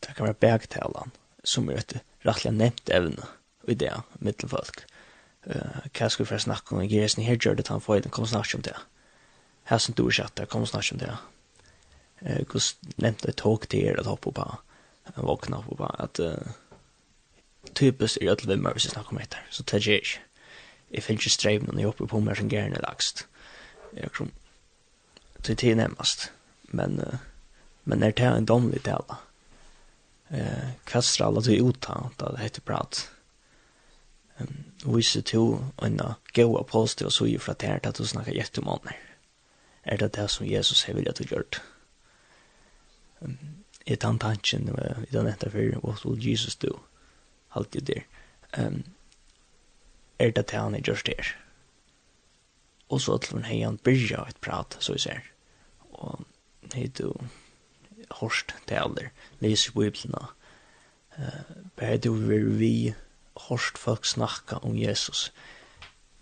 det 0.03 0.15
kan 0.17 0.27
være 0.27 0.41
begtalan, 0.43 1.13
som 1.45 1.71
er 1.71 1.81
et 1.81 1.99
rettelig 2.27 2.53
nevnt 2.57 2.91
evne, 2.93 3.29
i 3.69 3.75
det, 3.75 3.93
mittelfolk. 4.19 4.85
Uh, 5.47 5.83
hva 5.95 6.09
skal 6.11 6.25
vi 6.25 6.29
for 6.29 6.43
snakke 6.43 6.75
om? 6.75 6.83
Jeg 6.83 7.05
er 7.05 7.13
sånn 7.13 7.27
her 7.27 7.39
gjør 7.39 7.59
det, 7.59 7.69
han 7.71 7.83
får 7.83 8.05
den, 8.05 8.13
kommer 8.15 8.31
snart 8.31 8.55
om 8.55 8.65
det. 8.67 8.75
Her 9.71 9.83
som 9.83 9.95
du 9.95 10.07
er 10.07 10.19
kjatt 10.19 10.37
der, 10.39 10.49
kom 10.51 10.67
om 10.67 11.03
det. 11.03 11.17
Uh, 12.23 12.43
kus 12.51 12.75
nevnte 12.97 13.31
ett 13.31 13.43
tog 13.43 13.69
till 13.69 13.87
er 13.87 14.01
att 14.01 14.07
hoppa 14.07 14.31
på, 14.31 14.47
våkne 15.15 15.27
vakna 15.27 15.63
på, 15.63 15.85
att 15.85 16.21
uh, 16.21 16.55
typiskt 17.75 18.23
er 18.23 18.33
att 18.33 18.45
vi 18.45 18.57
hvis 18.57 18.85
jeg 18.85 18.93
snackar 18.93 19.11
om 19.11 19.19
det 19.19 19.39
så 19.51 19.63
tar 19.63 19.79
jag 19.79 19.99
inte. 19.99 20.21
Jeg 20.91 21.03
finner 21.03 21.21
ikke 21.21 21.31
strevn 21.31 21.67
når 21.73 21.81
jeg 21.81 22.09
på 22.09 22.21
mer 22.21 22.35
som 22.35 22.49
gärna 22.49 22.79
lagst. 22.81 23.27
Jag 23.95 24.13
tror 24.13 24.27
som, 24.27 24.31
till 25.43 25.57
tid 25.57 25.77
närmast. 25.77 26.31
men, 26.63 27.01
uh, 27.01 27.19
men 27.85 27.99
när 27.99 28.13
det 28.13 28.23
en 28.23 28.47
domlig 28.47 28.83
tale? 28.83 29.17
Eh, 30.29 30.71
Kvastrala 30.85 31.41
alla 31.41 31.57
uttatt, 31.57 32.19
da 32.19 32.33
det 32.33 32.43
heter 32.43 32.61
prat 32.61 33.11
viser 34.85 35.23
to 35.23 35.65
en 35.83 36.01
god 36.35 36.61
apostel 36.61 37.07
og 37.07 37.13
så 37.13 37.27
gjør 37.27 37.39
fra 37.39 37.55
det 37.55 37.69
her 37.69 37.79
til 37.79 37.89
at 37.89 37.99
du 37.99 38.07
snakker 38.07 38.37
gjettemåner. 38.37 38.97
Er 39.85 39.97
det 39.97 40.15
det 40.17 40.31
som 40.31 40.47
Jesus 40.47 40.83
har 40.83 40.95
vilja 40.95 41.13
til 41.13 41.29
gjørt? 41.31 41.63
I 43.87 43.95
den 43.95 44.19
tanken 44.19 44.69
i 44.69 45.13
den 45.13 45.27
etter 45.31 45.51
for, 45.51 45.79
what 45.85 46.05
will 46.05 46.19
Jesus 46.19 46.57
do? 46.57 46.81
Halt 47.55 47.75
jo 47.75 47.81
der. 47.81 48.03
Um, 48.59 48.85
er 50.19 50.31
det 50.31 50.51
det 50.51 50.59
han 50.59 50.75
har 50.75 50.81
gjort 50.81 51.07
der? 51.07 51.35
Og 52.89 53.01
så 53.01 53.19
til 53.19 53.45
hei 53.45 53.61
han 53.63 53.79
byrja 53.79 54.27
et 54.29 54.41
prat, 54.41 54.77
så 54.81 54.93
vi 54.93 54.99
ser. 54.99 55.23
Og 55.91 56.25
hei 56.75 56.87
du 56.87 57.13
hårst 58.11 58.55
alder 58.69 59.09
leser 59.41 59.73
biblina, 59.73 60.27
uh, 61.19 61.57
bare 61.77 61.99
du 61.99 62.13
vil 62.13 62.59
vi, 62.59 62.95
horst 63.37 63.79
folk 63.79 64.05
snakka 64.05 64.57
om 64.57 64.77
Jesus. 64.77 65.33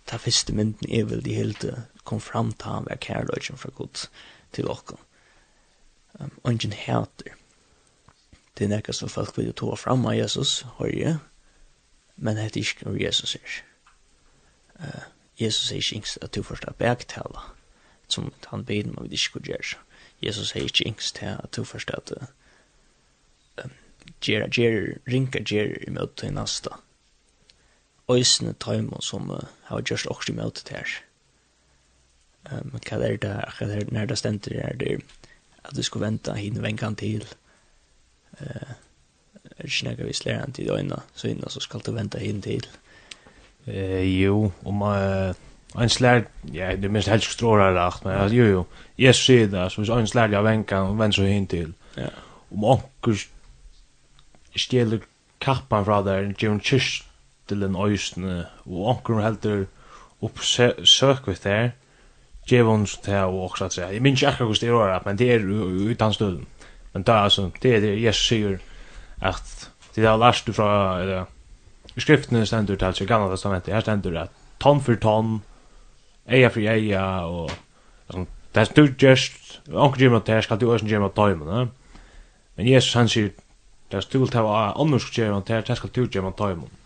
Ta 0.07 0.16
fyrste 0.16 0.53
mynden 0.53 0.90
er 0.90 1.05
vel 1.09 1.24
de 1.24 1.35
helte 1.35 1.87
kom 2.05 2.20
fram 2.20 2.53
til 2.53 2.70
han 2.70 2.87
var 2.88 3.00
kærløgjen 3.00 3.59
fra 3.59 3.70
Gud 3.74 4.07
til 4.53 4.68
åkken. 4.68 4.98
Um, 6.20 6.33
ungen 6.44 6.72
heter. 6.72 7.35
Det 8.59 8.64
er 8.64 8.68
nekka 8.68 8.92
som 8.92 9.09
folk 9.09 9.38
vil 9.38 9.53
ta 9.53 9.74
fram 9.74 10.07
av 10.07 10.14
Jesus, 10.14 10.62
høyre, 10.79 11.18
men 12.16 12.37
det 12.37 12.44
er 12.44 12.61
ikke 12.61 12.87
hvor 12.87 13.00
Jesus 13.00 13.35
er. 13.35 13.57
Uh, 14.79 15.03
Jesus 15.40 15.72
er 15.72 15.77
ikke 15.77 15.96
yngst 15.96 16.18
at 16.22 16.35
du 16.35 16.42
først 16.42 16.64
er 16.68 16.79
begtale, 16.79 17.40
som 18.09 18.33
han 18.46 18.64
beder 18.64 18.92
meg 18.92 19.09
vil 19.09 19.18
ikke 19.18 19.42
gjøre. 19.42 19.81
Jesus 20.22 20.55
er 20.55 20.68
ikke 20.68 20.87
yngst 20.87 21.22
at 21.22 21.57
du 21.57 21.64
først 21.64 21.90
at 21.90 22.12
uh, 22.20 22.29
um, 23.64 23.72
gjøre, 24.20 24.48
gjøre, 24.50 24.98
ringa 25.09 25.42
gjøre 25.42 25.88
imot 25.88 26.16
til 26.16 26.33
nasta 26.33 26.84
øysene 28.10 28.54
tøymer 28.60 29.00
som 29.00 29.30
uh, 29.30 29.38
har 29.64 29.82
gjørst 29.82 30.06
også 30.06 30.32
i 30.32 30.36
møte 30.36 30.64
til 30.64 30.76
her. 30.76 30.94
Um, 32.52 32.74
hva 32.76 32.98
er 33.00 33.16
det, 33.16 33.34
hva 33.58 33.66
er 33.66 33.78
det, 33.80 33.92
når 33.92 34.06
det 34.06 34.18
stender 34.18 34.60
er 34.60 34.76
det, 34.76 35.00
at 35.64 35.76
du 35.76 35.82
skulle 35.82 36.06
vente 36.06 36.34
henne 36.36 36.62
venkan 36.62 36.96
til, 36.96 37.24
uh, 38.40 38.74
er 39.58 39.64
ikke 39.64 39.84
nægge 39.84 40.04
hvis 40.04 40.24
lærer 40.24 40.40
han 40.40 40.52
til 40.52 40.70
øynene, 40.70 41.00
så 41.14 41.28
innan 41.28 41.50
så 41.50 41.60
skal 41.60 41.80
du 41.80 41.92
vente 41.92 42.18
henne 42.18 42.42
til. 42.42 42.66
Eh, 43.66 44.22
jo, 44.22 44.52
om 44.64 44.82
uh, 44.82 45.34
en 45.82 45.88
slær, 45.88 46.22
ja, 46.52 46.76
det 46.76 46.90
minst 46.90 47.08
helst 47.08 47.32
strålar 47.32 47.72
rakt, 47.72 48.04
men 48.04 48.32
jo, 48.32 48.44
jo, 48.44 48.64
jeg 48.98 49.14
sier 49.14 49.46
det, 49.46 49.72
så 49.72 49.80
hvis 49.80 49.90
en 49.90 50.06
slær 50.06 50.28
jeg 50.28 50.44
venkan, 50.44 50.98
vent 50.98 51.14
så 51.14 51.24
henne 51.24 51.46
til. 51.46 51.72
Ja. 51.96 52.08
Om 52.52 52.64
anker 52.64 53.24
stjeler 54.56 55.02
kappan 55.40 55.84
fra 55.84 56.02
der, 56.04 56.32
gjør 56.38 56.52
en 56.52 56.60
kyrst, 56.60 57.08
tittelen 57.46 57.76
øysene, 57.76 58.46
og 58.66 58.87
onkur 58.88 59.20
heldur 59.20 59.64
upp 60.20 60.40
oppsøk 60.40 61.28
við 61.28 61.42
der, 61.44 61.70
djevon 62.48 62.87
til 62.87 63.14
og 63.14 63.50
også 63.50 63.64
at 63.64 63.78
jeg 63.78 64.02
minns 64.02 64.22
ikke 64.22 64.33
akkurat 64.33 64.61
hvordan 64.61 64.80
det 64.80 64.94
er, 64.94 65.00
men 65.04 65.18
det 65.18 65.33
er 65.33 65.90
utan 65.90 66.12
støden. 66.12 66.46
Men 66.92 67.02
det 67.02 67.12
altså, 67.12 67.50
det 67.62 67.76
er 67.76 67.80
det 67.80 68.02
Jesus 68.02 68.26
sier 68.26 68.59
at 69.20 69.70
det 69.96 70.04
er 70.04 70.16
lærst 70.16 70.50
fra, 70.54 71.00
eller, 71.00 71.24
i 71.96 72.00
skriftene 72.00 72.46
stendur 72.46 72.76
til, 72.76 72.87
altså 72.87 73.04
i 73.04 73.07
gamle 73.07 73.30
testamentet, 73.30 73.74
her 73.74 73.80
stendur 73.80 74.18
at 74.18 74.28
ton 74.61 74.80
for 74.80 74.94
ton, 74.94 75.42
eia 76.26 76.48
for 76.48 76.61
eia, 76.61 77.24
og 77.24 77.50
sånn, 78.11 78.26
det 78.54 78.61
er 78.61 78.70
styrt 78.70 79.02
just, 79.02 79.61
onker 79.72 80.00
gjemmer 80.00 80.24
til 80.24 80.35
her, 80.35 80.46
skal 80.46 80.61
du 80.61 80.70
også 80.72 80.87
gjemmer 80.87 81.09
til 81.09 81.22
tøymen, 81.22 81.70
Men 82.57 82.68
Jesus 82.68 82.94
han 82.94 83.09
sier, 83.09 83.30
det 83.90 83.96
er 83.96 84.00
styrt 84.00 84.30
til 84.30 84.40
å 84.40 84.54
andre 84.80 85.00
skal 85.00 85.24
gjemmer 85.24 85.40
til 85.40 85.54
her, 85.54 85.62
det 85.62 85.76
skal 85.76 85.90
du 85.90 86.07
gjemmer 86.07 86.30
til 86.30 86.44
tøymen. 86.44 86.84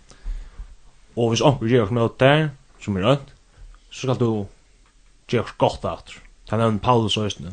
Og 1.19 1.33
hvis 1.33 1.43
onkur 1.43 1.67
gjør 1.67 1.89
okkur 1.89 1.99
møte 1.99 2.25
der, 2.25 2.49
som 2.83 2.97
er 2.97 3.07
rønt, 3.09 3.31
så 3.91 4.05
skal 4.05 4.19
du 4.21 4.31
gjør 5.29 5.49
okkur 5.49 5.59
godt 5.65 5.87
det 6.49 6.55
er 6.57 6.63
nevnt 6.63 6.83
Paulus 6.83 7.17
og 7.21 7.27
Østene, 7.29 7.51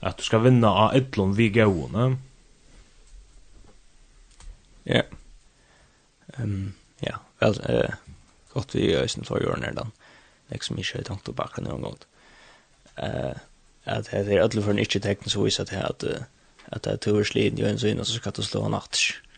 at 0.00 0.18
du 0.18 0.22
skal 0.22 0.44
vinna 0.44 0.68
av 0.84 0.92
ytlun 0.98 1.32
vi 1.34 1.48
gauene. 1.50 2.12
Ja. 4.86 5.02
Um, 6.38 6.74
ja, 7.02 7.16
vel, 7.40 7.58
eh, 7.66 7.96
godt 8.52 8.74
vi 8.74 8.92
øyne 8.94 9.26
for 9.26 9.42
jorden 9.42 9.64
er 9.64 9.74
den. 9.74 9.90
Liksom 10.52 10.78
ikke 10.78 11.00
jeg 11.00 11.08
tenkte 11.08 11.32
tilbake 11.32 11.64
noen 11.64 11.82
gang. 11.88 11.98
Eh, 13.02 13.40
at 13.84 14.12
det 14.12 14.36
er 14.36 14.44
ødelig 14.44 14.64
for 14.64 14.76
en 14.76 14.84
ikke-teknisk 14.84 15.42
vis 15.42 15.58
at 15.60 15.72
det 15.72 15.80
er 15.80 16.28
at 16.70 16.84
det 16.84 16.92
er 16.92 16.96
tuverslig 17.02 17.48
i 17.58 17.62
øyne 17.62 18.04
så 18.04 18.14
skal 18.14 18.32
du 18.32 18.42
slå 18.42 18.68
natt. 18.68 19.00
Ja 19.00 19.29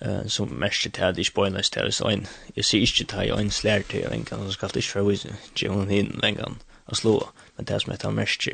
eh 0.00 0.26
som 0.26 0.48
mest 0.48 0.92
det 0.92 1.00
hade 1.00 1.20
är 1.20 1.24
spoiler 1.24 1.64
där 1.74 1.90
så 1.90 2.08
en 2.08 2.26
jag 2.54 2.64
ser 2.64 2.78
inte 2.78 3.04
till 3.04 3.32
en 3.32 3.50
slär 3.50 3.82
till 3.82 4.04
en 4.04 4.24
kan 4.24 4.46
så 4.46 4.52
ska 4.52 4.66
det 4.66 4.76
inte 4.76 4.88
förvis 4.88 5.26
Jimon 5.56 5.88
hin 5.88 6.18
den 6.20 6.36
kan 6.36 6.58
och 6.84 6.96
slå. 6.96 7.28
Men 7.56 7.64
det 7.64 7.80
som 7.80 7.92
heter 7.92 8.10
mest 8.10 8.46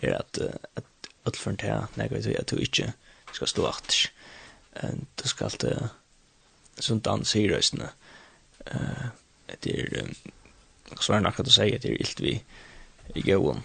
är 0.00 0.12
att 0.12 0.38
att 0.74 0.84
att 1.22 1.36
för 1.36 1.52
det 1.52 1.86
när 1.94 2.04
jag 2.04 2.10
vet 2.10 2.40
att 2.40 2.46
du 2.46 2.56
inte 2.56 2.92
ska 3.32 3.46
stå 3.46 3.68
åt 3.68 4.10
en 4.72 5.06
du 5.22 5.28
ska 5.28 5.48
det 5.48 5.88
sånt 6.78 7.04
dans 7.04 7.36
i 7.36 7.48
rösten 7.48 7.82
eh 8.66 9.06
det 9.60 9.80
är 9.80 10.04
så 11.00 11.12
är 11.12 11.20
något 11.20 11.40
att 11.40 11.50
säga 11.50 11.78
det 11.78 11.88
är 11.88 12.00
ilt 12.00 12.20
vi 12.20 12.42
i 13.14 13.20
gåan 13.20 13.62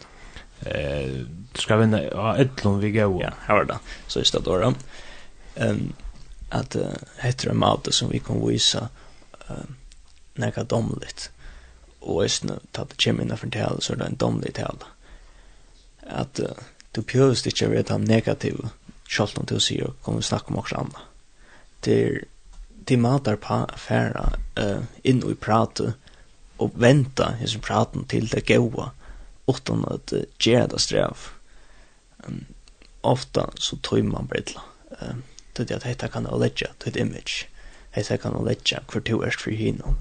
eh 0.59 1.25
ska 1.53 1.77
vi 1.77 2.09
ja 2.11 2.37
ett 2.37 2.63
lån 2.63 2.79
vi 2.79 2.91
gåan 2.91 3.21
ja 3.21 3.33
här 3.39 3.55
var 3.55 3.65
det 3.65 3.79
så 4.07 4.19
är 4.19 4.23
det 4.31 4.39
då 4.39 4.73
ehm 5.55 5.93
att 6.51 6.75
uh, 6.75 6.81
heter 7.17 7.49
en 7.49 7.57
mat 7.57 7.87
som 7.93 8.09
vi 8.09 8.19
kan 8.19 8.47
visa 8.47 8.89
uh, 9.49 9.55
näka 10.33 10.63
domligt 10.63 11.31
och 11.99 12.23
nu 12.43 12.59
ta 12.71 12.85
det 12.85 13.01
kemi 13.01 13.25
när 13.25 13.35
förtäl 13.35 13.77
så 13.79 13.95
det 13.95 14.05
en 14.05 14.15
domlig 14.15 14.53
tal 14.53 14.83
att 16.09 16.39
uh, 16.39 16.45
du 16.91 17.01
pjöst 17.01 17.45
inte 17.45 17.67
vet 17.67 17.89
han 17.89 18.03
negativ 18.03 18.57
kjolt 19.07 19.37
om 19.37 19.45
du 19.45 19.59
sier 19.59 19.91
kommer 20.01 20.21
snakka 20.21 20.47
om 20.47 20.57
också 20.57 20.75
andra. 20.75 20.99
det 21.79 22.03
är 22.03 22.25
de 22.85 22.97
matar 22.97 23.35
på 23.35 23.53
affära 23.53 24.33
uh, 24.59 24.81
in 25.01 25.31
i 25.31 25.35
prata 25.35 25.93
och 26.57 26.71
vänta 26.73 27.31
hur 27.31 27.59
praten 27.59 28.03
till 28.03 28.27
det 28.27 28.47
goa 28.47 28.91
utan 29.47 29.85
att 29.85 30.13
uh, 30.13 30.21
ge 30.39 30.65
det 30.67 30.79
sträv. 30.79 31.17
um, 32.27 32.45
ofta 33.01 33.49
så 33.55 33.77
tar 33.77 34.01
man 34.01 34.25
bredla 34.25 34.61
um, 34.89 35.23
tog 35.53 35.71
at 35.71 35.83
hetta 35.83 36.07
kan 36.07 36.27
olegja 36.27 36.67
tog 36.79 36.97
image. 36.97 37.47
Hetta 37.91 38.17
kan 38.17 38.35
olegja 38.35 38.79
hvor 38.91 38.99
to 38.99 39.23
erst 39.23 39.41
for 39.41 39.51
hinom 39.51 39.97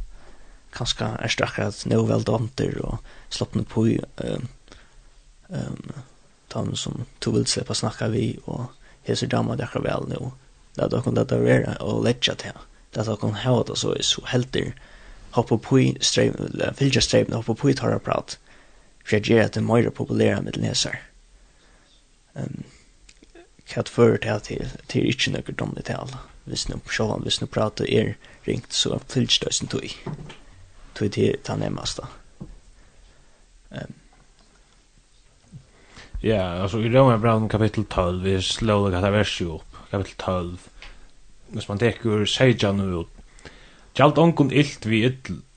kanska 0.72 1.16
erst 1.24 1.40
akkurat 1.40 1.86
no 1.86 2.02
vel 2.06 2.24
domter 2.26 2.76
og 2.84 2.98
sloppne 3.30 3.64
på 3.64 3.86
um, 4.24 4.48
um, 5.48 5.92
dem 6.54 6.76
som 6.76 7.06
du 7.24 7.30
vil 7.34 7.46
sleppa 7.46 7.74
snakka 7.74 8.08
vi 8.08 8.38
og 8.46 8.66
hese 9.08 9.26
damer 9.26 9.56
det 9.56 9.66
akkurat 9.66 9.88
vel 9.88 10.08
nu 10.12 10.30
det 10.76 10.84
er 10.84 10.92
dokken 10.92 11.18
dette 11.18 11.40
vera 11.42 11.74
og 11.80 12.04
letja 12.04 12.34
til 12.34 12.54
det 12.94 13.02
er 13.02 13.10
dokken 13.10 13.34
hava 13.42 13.64
det 13.66 13.78
så 13.78 13.94
er 13.94 14.06
så 14.06 14.22
helter 14.30 14.72
hoppa 15.30 15.56
på 15.56 15.80
i 15.80 15.90
streim 16.00 16.38
fylgja 16.78 17.02
streim 17.02 17.32
hoppa 17.32 17.54
på 17.54 17.70
i 17.70 17.74
tarra 17.74 17.98
prat 17.98 18.38
För 19.04 19.16
jag 19.16 19.26
ger 19.26 19.44
at 19.44 19.52
det 19.52 19.60
är 19.60 19.62
meira 19.62 19.90
populära 19.90 20.42
med 20.42 20.56
läsare. 20.56 20.98
um, 22.32 22.62
hva 23.70 23.85
fører 23.87 24.18
til 24.18 24.40
til, 24.46 24.72
til 24.88 25.09
ikke 25.09 25.33
noe 25.35 25.56
domlig 25.56 25.85
tal. 25.85 26.11
Hvis 26.44 26.68
nu, 26.68 26.80
sjåan, 26.90 27.22
hvis 27.22 27.40
nu 27.40 27.46
prater 27.46 27.87
er 27.87 28.14
ringt, 28.46 28.74
så 28.74 28.98
fyllt 29.09 29.40
det 29.44 29.54
som 29.54 29.68
tog. 29.68 29.87
Tog 30.94 31.12
til 31.12 31.37
ta 31.44 31.56
nærmest 31.56 32.00
da. 32.00 32.09
Um. 33.70 33.94
Ja, 36.22 36.62
altså 36.62 36.78
i 36.78 36.90
brown 36.90 37.48
kapitel 37.48 37.85
12, 37.85 38.24
vi 38.24 38.40
slår 38.40 38.90
det 38.90 39.12
verset 39.12 39.46
opp, 39.46 39.76
kapitel 39.90 40.16
12, 40.18 40.59
hvis 41.54 41.68
man 41.68 41.78
teker 41.78 42.26
seidjan 42.26 42.80
ut, 42.80 43.09
Gjalt 43.94 44.18
ongun 44.18 44.52
illt 44.54 44.87
vi 44.87 45.02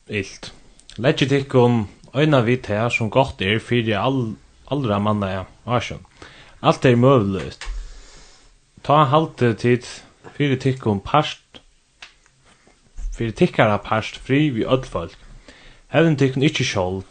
illt. 0.10 0.54
Legget 0.98 1.30
tikkun 1.30 1.88
øyna 2.16 2.42
vi 2.42 2.58
til 2.58 2.90
som 2.92 3.12
godt 3.14 3.42
er 3.42 3.60
fyrir 3.60 4.00
all, 4.00 4.36
allra 4.72 5.00
manna 5.00 5.30
ja, 5.30 5.44
Alt 6.64 6.86
er 6.86 6.96
møvlut, 6.96 7.73
ta 8.84 9.06
halte 9.08 9.54
tid 9.56 9.86
fyrir 10.36 10.60
tikkum 10.60 11.00
past 11.00 11.62
fyrir 13.16 13.32
tikkara 13.32 13.78
past 13.78 14.18
fri 14.18 14.50
vi 14.52 14.66
öll 14.66 14.84
folk. 14.84 15.16
Hevn 15.94 16.18
tikkun 16.18 16.44
ikkje 16.44 16.66
sjálv, 16.66 17.06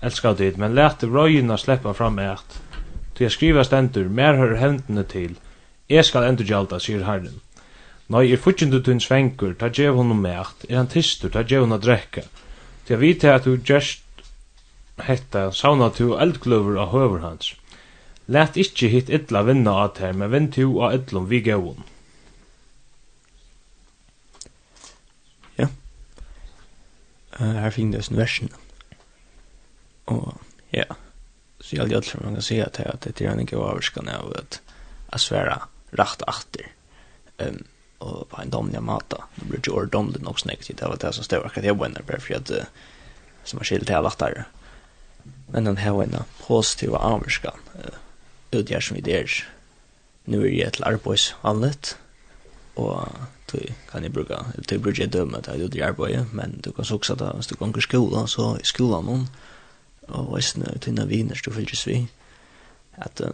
elskar 0.00 0.38
dit, 0.38 0.56
men 0.56 0.76
let 0.78 1.02
røyina 1.02 1.58
sleppa 1.58 1.92
fram 1.92 2.16
eit. 2.22 2.56
Ty 3.14 3.26
jeg 3.26 3.34
skriva 3.34 3.64
stendur, 3.66 4.08
mer 4.08 4.38
hör 4.38 4.56
hevndene 4.56 5.04
til, 5.04 5.36
jeg 5.90 6.06
skal 6.06 6.28
endur 6.30 6.46
gjalda, 6.48 6.78
sier 6.80 7.04
herren. 7.04 7.42
Nei, 8.08 8.28
er 8.32 8.40
futjendu 8.40 8.80
tun 8.80 9.02
svengur, 9.02 9.52
ta 9.58 9.68
djev 9.68 9.98
hon 9.98 10.14
mægt, 10.22 10.64
er 10.70 10.78
han 10.80 10.88
tistur, 10.88 11.34
ta 11.34 11.42
djev 11.42 11.66
hon 11.66 11.76
a 11.76 11.80
drekka. 11.82 12.24
Ty 12.86 12.94
jeg 12.94 13.02
vite 13.02 13.34
at 13.34 13.44
du 13.44 13.58
gjerst 13.58 14.24
hetta, 15.04 15.50
sauna 15.52 15.90
tu 15.92 16.14
eldglöver 16.16 16.78
av 16.80 16.94
høver 16.94 17.26
hans. 17.26 17.57
Lät 18.28 18.58
ikkje 18.60 18.90
hitt 18.92 19.08
illa 19.08 19.40
vinna 19.42 19.72
at 19.86 19.98
her, 20.04 20.12
men 20.12 20.28
vinn 20.30 20.50
tu 20.52 20.66
av 20.84 20.92
illum 20.92 21.28
vi 21.30 21.40
gåun. 21.40 21.84
Ja. 25.56 25.70
Uh, 27.38 27.54
her 27.64 27.72
finn 27.72 27.94
det 27.94 28.02
sin 28.04 28.18
versen. 28.20 28.50
Og, 30.12 30.34
ja. 30.76 30.84
Så 31.60 31.78
jeg 31.78 31.86
aldri 31.86 32.02
som 32.10 32.20
man 32.26 32.36
kan 32.36 32.44
si 32.44 32.58
at 32.60 32.76
det 32.76 33.16
er 33.16 33.32
en 33.32 33.40
ikke 33.40 33.56
overskan 33.56 34.10
av 34.12 34.28
at 34.36 34.58
jeg 35.14 35.24
sværa 35.24 35.56
rakt 35.96 36.24
atter. 36.28 36.68
Um, 37.40 37.62
og 38.04 38.26
på 38.30 38.42
en 38.42 38.52
domlig 38.52 38.82
mata. 38.84 39.22
Det 39.38 39.46
blir 39.48 39.62
ikke 39.62 39.72
ordomlig 39.74 40.20
nok 40.22 40.38
snakket 40.38 40.76
det 40.78 40.90
var 40.90 41.00
det 41.00 41.14
som 41.16 41.24
stod 41.24 41.46
akkurat 41.48 41.66
jeg 41.66 41.78
vinner, 41.80 42.04
bare 42.04 42.20
for 42.20 42.36
at 42.36 42.52
uh, 42.52 42.68
som 43.48 43.58
er 43.58 43.70
skilt 43.70 43.88
til 43.88 43.96
jeg 43.96 44.04
lagt. 44.04 44.22
Men 45.48 45.64
den 45.64 45.80
her 45.80 45.96
vinner 45.96 46.28
positiva 46.44 47.00
avskan. 47.08 47.64
Uh, 47.80 47.96
ut 48.52 48.68
her 48.68 48.80
som 48.80 48.96
vi 48.96 49.00
der. 49.00 49.44
Nu 50.26 50.42
er 50.42 50.52
jeg 50.52 50.72
til 50.72 50.84
arbeids 50.84 51.34
vanligt, 51.42 51.98
og 52.76 53.08
du 53.52 53.58
kan 53.90 54.02
jeg 54.02 54.12
bruke, 54.12 54.36
du 54.70 54.78
bruker 54.80 55.02
jeg 55.02 55.12
dømme 55.12 55.42
til 55.42 55.64
ut 55.64 55.74
i 55.74 55.80
arbeidet, 55.80 56.32
men 56.32 56.60
du 56.64 56.72
kan 56.72 56.84
også 56.90 57.14
da, 57.14 57.30
hvis 57.30 57.46
du 57.46 57.54
går 57.54 57.66
ganger 57.66 57.80
skolen, 57.80 58.28
så 58.28 58.56
i 58.60 58.64
skolen 58.64 59.04
noen, 59.04 59.28
og 60.08 60.24
hvis 60.34 60.52
du 60.52 60.60
er 60.60 60.78
tynne 60.78 61.08
viner, 61.08 61.40
du 61.44 61.52
fylles 61.52 61.86
vi, 61.86 62.08
at 62.92 63.20
uh, 63.24 63.32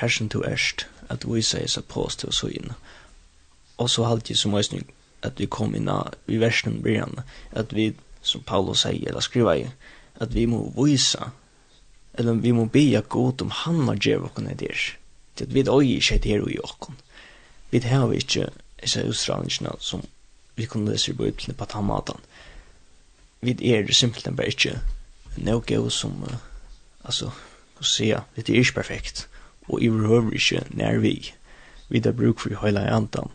hersen 0.00 0.28
du 0.28 0.42
erst, 0.42 0.86
at 1.08 1.26
vi 1.26 1.42
sier 1.42 1.68
seg 1.68 1.84
på 1.84 2.04
oss 2.06 2.16
til 2.16 2.30
å 2.30 2.34
så 2.34 2.48
inn. 2.48 2.72
Og 3.78 3.90
så 3.90 4.04
halte 4.04 4.32
jeg 4.32 4.38
som 4.38 4.54
også 4.54 4.82
at 5.22 5.40
vi 5.40 5.46
kom 5.46 5.74
inn 5.74 5.90
i 6.28 6.38
versen 6.40 6.82
brygjene, 6.82 7.24
at 7.52 7.74
vi, 7.76 7.90
som 8.22 8.42
Paulus 8.46 8.84
sier, 8.84 9.08
eller 9.08 9.20
skriver 9.20 9.54
i, 9.54 9.66
at 10.20 10.34
vi 10.34 10.46
må 10.46 10.62
vise 10.76 11.30
eller 12.20 12.40
vi 12.42 12.52
må 12.52 12.66
be 12.68 13.02
god 13.08 13.42
om 13.42 13.52
han 13.64 13.86
har 13.88 14.00
gjør 14.00 14.28
okken 14.28 14.50
i 14.50 14.56
det. 14.60 14.76
Det 15.38 15.48
vi 15.54 15.64
øye 15.64 15.96
ikke 15.96 16.18
det 16.18 16.32
her 16.34 16.42
og 16.44 16.52
i 16.52 16.58
okken. 16.60 16.98
Vi 17.70 17.78
har 17.78 18.06
vi 18.10 18.20
ikke 18.20 18.50
disse 18.82 19.04
utstrålingene 19.08 19.76
som 19.80 20.02
vi 20.56 20.66
kunne 20.66 20.90
lese 20.90 21.12
i 21.12 21.14
Bibelen 21.14 21.56
på 21.56 21.64
den 21.64 21.86
maten. 21.86 22.20
Vi 23.40 23.56
er 23.72 23.92
simpelthen 23.92 24.36
bare 24.36 24.52
ikke 24.52 24.80
noe 25.40 25.90
som, 25.90 26.22
uh, 26.22 26.36
altså, 27.04 27.30
å 27.80 27.84
si, 27.86 28.10
vi 28.34 28.42
er 28.42 28.60
ikke 28.60 28.80
perfekt, 28.82 29.28
og 29.68 29.80
i 29.80 29.88
behøver 29.88 30.34
ikke 30.36 30.64
nær 30.76 31.00
vi. 31.00 31.32
Vi 31.88 32.02
har 32.04 32.12
bruk 32.12 32.42
for 32.42 32.58
hele 32.60 32.82
andan, 32.90 33.30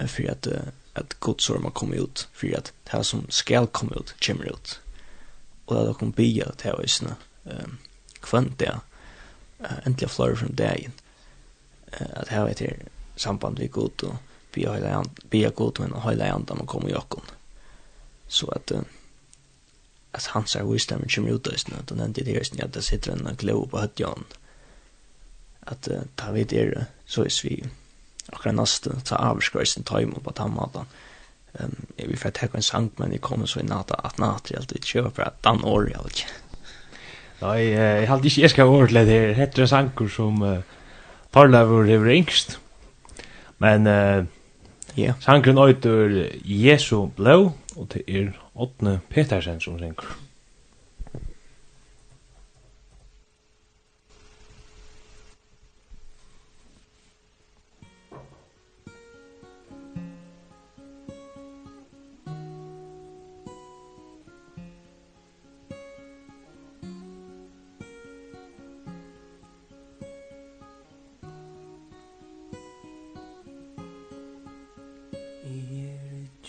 for 0.00 0.32
at, 0.32 0.48
uh, 0.50 0.72
at 0.98 1.14
godsorma 1.20 1.70
kommer 1.70 2.02
ut, 2.02 2.26
for 2.32 2.56
at 2.56 2.72
det 2.90 3.04
som 3.06 3.26
skal 3.30 3.68
komme 3.68 4.00
ut, 4.00 4.14
kommer 4.26 4.50
ut. 4.50 4.80
Og 5.66 5.76
det 5.76 5.82
er 5.84 5.92
dere 5.92 6.12
bia 6.16 6.50
til 6.58 6.74
å 6.74 6.82
øsne, 6.82 7.14
um, 7.44 7.78
kvann 8.22 8.54
det 8.58 8.72
endelig 9.86 10.10
flore 10.10 10.36
fra 10.36 10.48
dagen 10.58 10.94
at 12.00 12.28
her 12.28 12.46
vet 12.48 12.60
jeg 12.60 12.88
samband 13.16 13.58
vi 13.58 13.68
god 13.68 14.04
og 14.08 14.16
bia 15.30 15.50
god 15.50 15.80
men 15.80 15.92
og 15.92 16.06
høyla 16.06 16.30
janda 16.30 16.54
man 16.54 16.66
kom 16.70 16.88
i 16.88 16.96
okkon 16.96 17.34
så 18.28 18.48
at 18.56 18.72
at 20.12 20.26
hans 20.34 20.56
er 20.56 20.66
wisdom 20.66 21.04
kommer 21.14 21.34
ut 21.34 21.48
av 21.48 21.58
sin 21.58 21.76
at 21.78 21.90
han 21.90 22.00
endelig 22.00 22.40
til 22.50 22.62
at 22.64 22.74
det 22.74 22.84
sitter 22.84 23.12
en 23.12 23.36
glo 23.36 23.66
på 23.66 23.78
høttjan 23.78 24.24
at 25.62 25.88
ta 26.16 26.32
vid 26.32 26.52
er 26.52 26.86
så 27.06 27.26
is 27.26 27.44
vi 27.44 27.62
akkurat 28.32 28.54
neste 28.54 28.96
ta 29.04 29.16
avskrøysen 29.16 29.84
ta 29.84 30.00
imot 30.00 30.24
på 30.24 30.32
tammatan 30.32 30.86
Um, 31.58 31.86
jeg 31.98 32.08
vil 32.08 32.18
få 32.18 32.30
tekka 32.30 32.58
en 32.58 32.62
sang, 32.62 32.92
men 32.98 33.12
jeg 33.12 33.20
kommer 33.20 33.46
så 33.46 33.60
i 33.60 33.66
nata 33.66 33.96
at 34.04 34.18
nata, 34.22 34.52
jeg 34.52 34.60
alltid 34.60 34.86
kjøper 34.86 35.24
at 35.24 35.40
dan 35.44 35.64
året, 35.66 36.22
Nei, 37.40 37.70
jeg 37.72 38.08
halte 38.08 38.28
ikke 38.28 38.42
jeg 38.42 38.52
skal 38.52 38.68
ordentlig 38.68 39.06
det 39.08 39.20
her. 39.20 39.36
Hette 39.38 39.64
en 39.64 39.70
sanker 39.70 40.08
som 40.12 40.42
uh, 40.44 40.58
Parlavur 41.32 41.88
hever 41.88 42.12
yngst. 42.12 42.58
Men 43.58 43.86
uh, 43.86 44.24
yeah. 44.98 45.14
sankeren 45.20 45.58
øyder 45.58 46.26
Jesu 46.44 47.06
blå, 47.16 47.52
og 47.76 47.88
det 47.92 48.02
er 48.08 48.32
Åtne 48.54 49.00
Petersen 49.08 49.60
som 49.60 49.78
synker. 49.78 50.29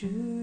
du 0.02 0.41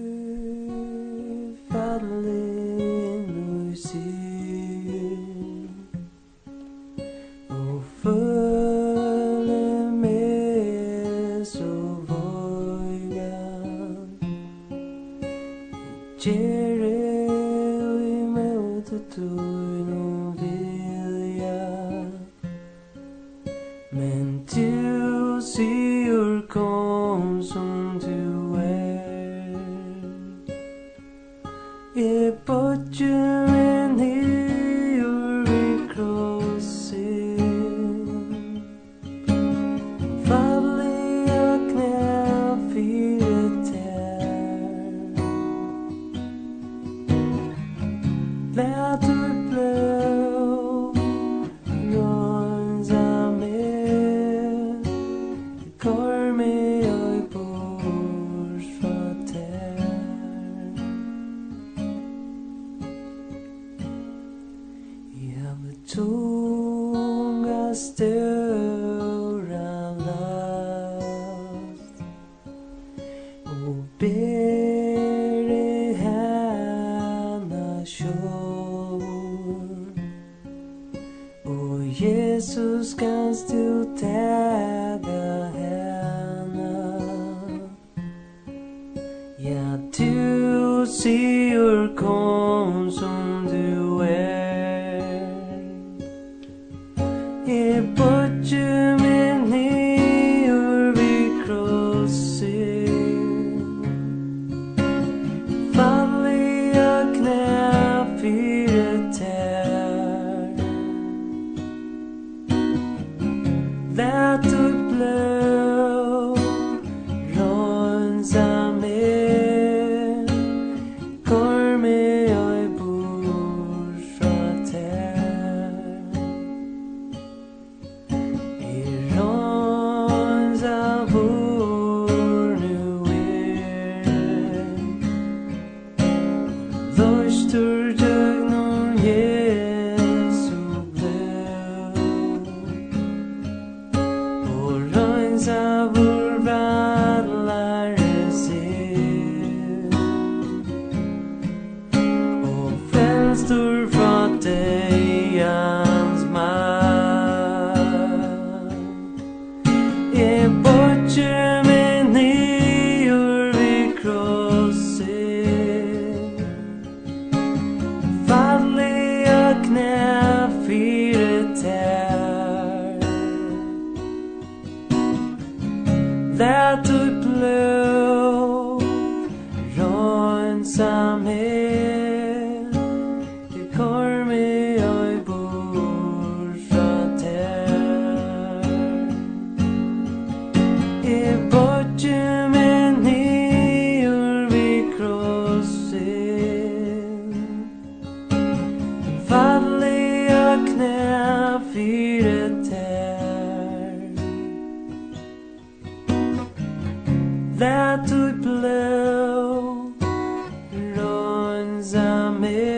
mig. 212.39 212.68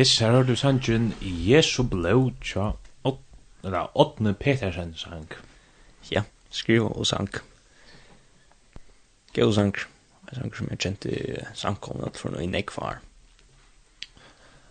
Yes, 0.00 0.18
her 0.18 0.30
har 0.32 0.46
du 0.48 0.54
sangen 0.56 1.10
Jesu 1.20 1.82
blå 1.82 2.30
tja 2.40 2.70
Åtne 3.94 4.32
Petersen 4.32 4.94
sang. 4.96 5.26
Ja, 6.08 6.22
skriva 6.50 6.86
og 6.88 7.06
sang. 7.06 7.28
Gau 9.34 9.52
sang. 9.52 9.74
En 10.30 10.38
sang 10.38 10.54
som 10.56 10.70
jeg 10.70 10.80
kjente 10.80 11.10
sangkomna 11.54 12.08
for 12.16 12.32
noe 12.32 12.46
i 12.46 12.48
nekvar. 12.48 13.02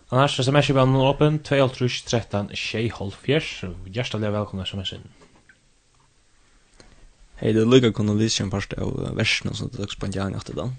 Annars, 0.10 0.40
sms 0.42 0.72
er 0.72 0.80
vannet 0.80 1.06
åpen, 1.12 1.38
2.13, 1.46 2.50
6.30. 2.56 3.78
Hjertelig 3.86 4.34
velkomna 4.34 4.66
sms-en. 4.66 5.06
Hei, 7.44 7.54
det 7.54 7.68
lukka 7.70 7.94
kunne 7.94 8.18
lyse 8.18 8.42
en 8.42 8.50
parst 8.50 8.74
av 8.74 8.98
versene 9.20 9.54
som 9.54 9.70
det 9.70 9.84
dags 9.84 10.00
på 10.00 10.10
en 10.10 10.18
gang 10.18 10.42
etter 10.42 10.58
den. 10.58 10.76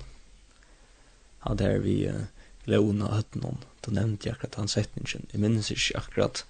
Ja, 1.47 1.55
der 1.55 1.79
vi... 1.87 2.01
Uh, 2.11 2.27
låna 2.69 3.13
høttene, 3.15 3.55
da 3.85 3.95
nevnte 3.95 4.29
jeg 4.29 4.37
akkurat 4.37 4.59
den 4.59 4.71
setningen. 4.71 5.29
Jeg 5.33 5.41
minnes 5.41 5.71
ikke 5.73 6.01
akkurat 6.01 6.45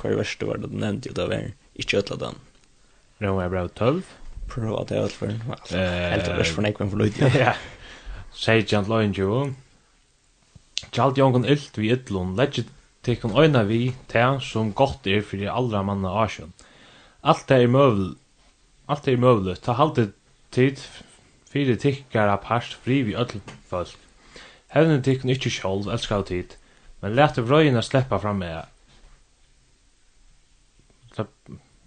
hver 0.00 0.16
vers 0.18 0.36
det 0.38 0.48
var, 0.48 0.60
da 0.60 0.70
du 0.70 0.76
nevnte 0.76 1.10
jeg 1.10 1.16
det 1.16 1.26
var 1.30 1.50
ikke 1.74 2.00
ødla 2.02 2.20
den. 2.20 2.40
Rønne 3.22 3.46
er 3.46 3.52
bra 3.52 3.66
12. 3.68 4.02
Prøv 4.52 4.76
at 4.80 4.92
jeg 4.92 5.06
ødla 5.06 5.18
for 5.18 5.32
den. 5.32 5.40
Helt 6.12 6.28
og 6.28 6.38
vers 6.40 6.52
for 6.54 6.66
nekven 6.66 6.92
for 6.92 7.02
løyde. 7.02 7.32
Ja. 7.44 7.56
Seidjant 8.36 8.88
løyen 8.92 9.14
jo. 9.16 9.46
Kjalt 10.92 11.16
jongen 11.16 11.46
illt 11.48 11.78
vi 11.80 11.88
ytlun, 11.94 12.34
legget 12.36 12.68
tikkun 13.06 13.32
øyna 13.38 13.62
vi 13.64 13.94
te 14.10 14.22
som 14.44 14.74
gott 14.76 15.06
er 15.08 15.24
fyrir 15.24 15.52
allra 15.52 15.82
manna 15.82 16.12
asjon. 16.24 16.52
Alt 17.24 17.50
er 17.50 17.66
møvl, 17.70 18.10
alt 18.92 19.08
er 19.08 19.16
møvl, 19.16 19.54
ta 19.56 19.72
halde 19.78 20.10
tid 20.52 20.82
fyrir 21.50 21.80
tikkara 21.80 22.36
part 22.42 22.76
fri 22.84 23.00
vi 23.06 23.16
öll 23.16 23.40
folk. 23.70 23.96
Hevnen 24.74 25.02
tikkun 25.06 25.30
ikkje 25.30 25.52
sjálv, 25.60 25.88
elskar 25.92 26.24
tid, 26.26 26.56
men 27.02 27.14
lete 27.14 27.44
vrøyina 27.46 27.82
sleppa 27.84 28.18
fram 28.18 28.42
med 28.42 28.72